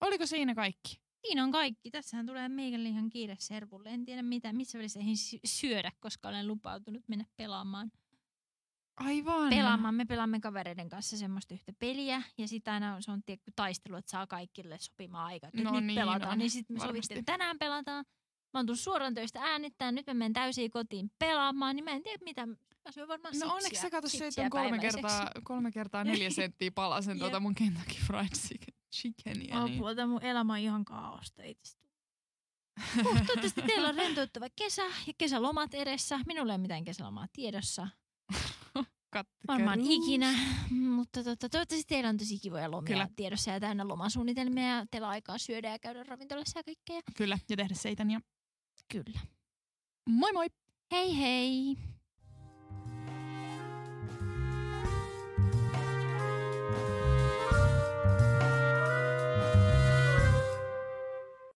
oliko 0.00 0.26
siinä 0.26 0.54
kaikki? 0.54 1.00
Siinä 1.26 1.44
on 1.44 1.52
kaikki. 1.52 1.90
Tässähän 1.90 2.26
tulee 2.26 2.48
meikälle 2.48 2.88
ihan 2.88 3.10
kiire 3.10 3.36
servulle. 3.38 3.90
En 3.90 4.04
tiedä 4.04 4.22
mitä, 4.22 4.52
missä 4.52 4.78
välissä 4.78 5.00
eihin 5.00 5.16
sy- 5.16 5.40
syödä, 5.44 5.92
koska 6.00 6.28
olen 6.28 6.46
lupautunut 6.46 7.02
mennä 7.08 7.24
pelaamaan. 7.36 7.90
Aivan. 9.00 9.50
Pelaamaan. 9.50 9.94
Me 9.94 10.04
pelaamme 10.04 10.40
kavereiden 10.40 10.88
kanssa 10.88 11.16
semmoista 11.16 11.54
yhtä 11.54 11.72
peliä. 11.78 12.22
Ja 12.38 12.48
sitten 12.48 12.74
aina 12.74 12.94
on, 12.94 13.02
se 13.02 13.10
on 13.10 13.22
tietty 13.22 13.52
taistelu, 13.56 13.96
että 13.96 14.10
saa 14.10 14.26
kaikille 14.26 14.78
sopimaan 14.80 15.26
aika. 15.26 15.46
Että 15.46 15.62
No 15.62 15.72
nyt 15.72 15.84
niin 15.84 15.98
pelataan. 16.00 16.32
on, 16.32 16.38
Niin 16.38 16.50
sitten 16.50 16.76
me 16.76 16.80
sovittiin, 16.86 17.18
että 17.18 17.32
tänään 17.32 17.58
pelataan. 17.58 18.04
Mä 18.54 18.58
oon 18.58 18.66
tullut 18.66 18.80
suoraan 18.80 19.14
töistä 19.14 19.40
äänittää. 19.42 19.92
Nyt 19.92 20.06
mä 20.06 20.14
menen 20.14 20.32
täysin 20.32 20.70
kotiin 20.70 21.10
pelaamaan. 21.18 21.76
Niin 21.76 21.84
mä 21.84 21.90
en 21.90 22.02
tiedä 22.02 22.24
mitä. 22.24 22.46
Mä 22.46 23.08
varmaan 23.08 23.32
No 23.34 23.38
sipsiä, 23.38 23.52
onneksi 23.52 23.80
sä 23.80 23.90
kato 23.90 24.08
sipsiä 24.08 24.30
syöt 24.30 24.50
kolme 24.50 24.78
kertaa, 24.78 25.30
kolme 25.44 25.70
kertaa 25.72 26.04
neljä 26.04 26.30
senttiä 26.30 26.70
palasen 26.70 27.18
tuota 27.20 27.40
mun 27.40 27.54
Kentucky 27.54 27.94
Fried 28.06 28.28
Chicken- 28.36 28.74
Chickenia. 28.94 29.64
Niin. 29.64 29.74
Apua, 29.76 29.94
tämä 29.94 30.06
mun 30.06 30.22
elämä 30.24 30.52
on 30.52 30.58
ihan 30.58 30.84
kaaosta 30.84 31.42
itse. 31.42 31.78
Huh, 32.96 33.04
toivottavasti 33.04 33.62
teillä 33.62 33.88
on 33.88 33.94
rentouttava 33.94 34.46
kesä 34.56 34.82
ja 35.06 35.12
kesälomat 35.18 35.74
edessä. 35.74 36.20
Minulla 36.26 36.52
ei 36.52 36.56
ole 36.56 36.62
mitään 36.62 36.84
kesälomaa 36.84 37.26
tiedossa. 37.32 37.88
Varmaan 39.48 39.78
Katkeruus. 39.78 40.06
ikinä, 40.06 40.34
mutta 40.96 41.24
tota, 41.24 41.48
toivottavasti 41.48 41.88
teillä 41.88 42.08
on 42.08 42.16
tosi 42.16 42.38
kivoja 42.38 42.70
lomia 42.70 42.88
Kyllä. 42.88 43.08
Tiedossa 43.16 43.50
ja 43.50 43.60
täynnä 43.60 43.88
lomasuunnitelmia 43.88 44.64
ja 44.64 44.86
teillä 44.90 45.08
aikaa 45.08 45.38
syödä 45.38 45.70
ja 45.70 45.78
käydä 45.78 46.02
ravintolassa 46.02 46.58
ja 46.58 46.64
kaikkea. 46.64 47.00
Kyllä, 47.16 47.38
ja 47.48 47.56
tehdä 47.56 47.74
seitania. 47.74 48.20
Kyllä. 48.92 49.20
Moi 50.08 50.32
moi! 50.32 50.46
Hei 50.92 51.18
hei! 51.18 51.76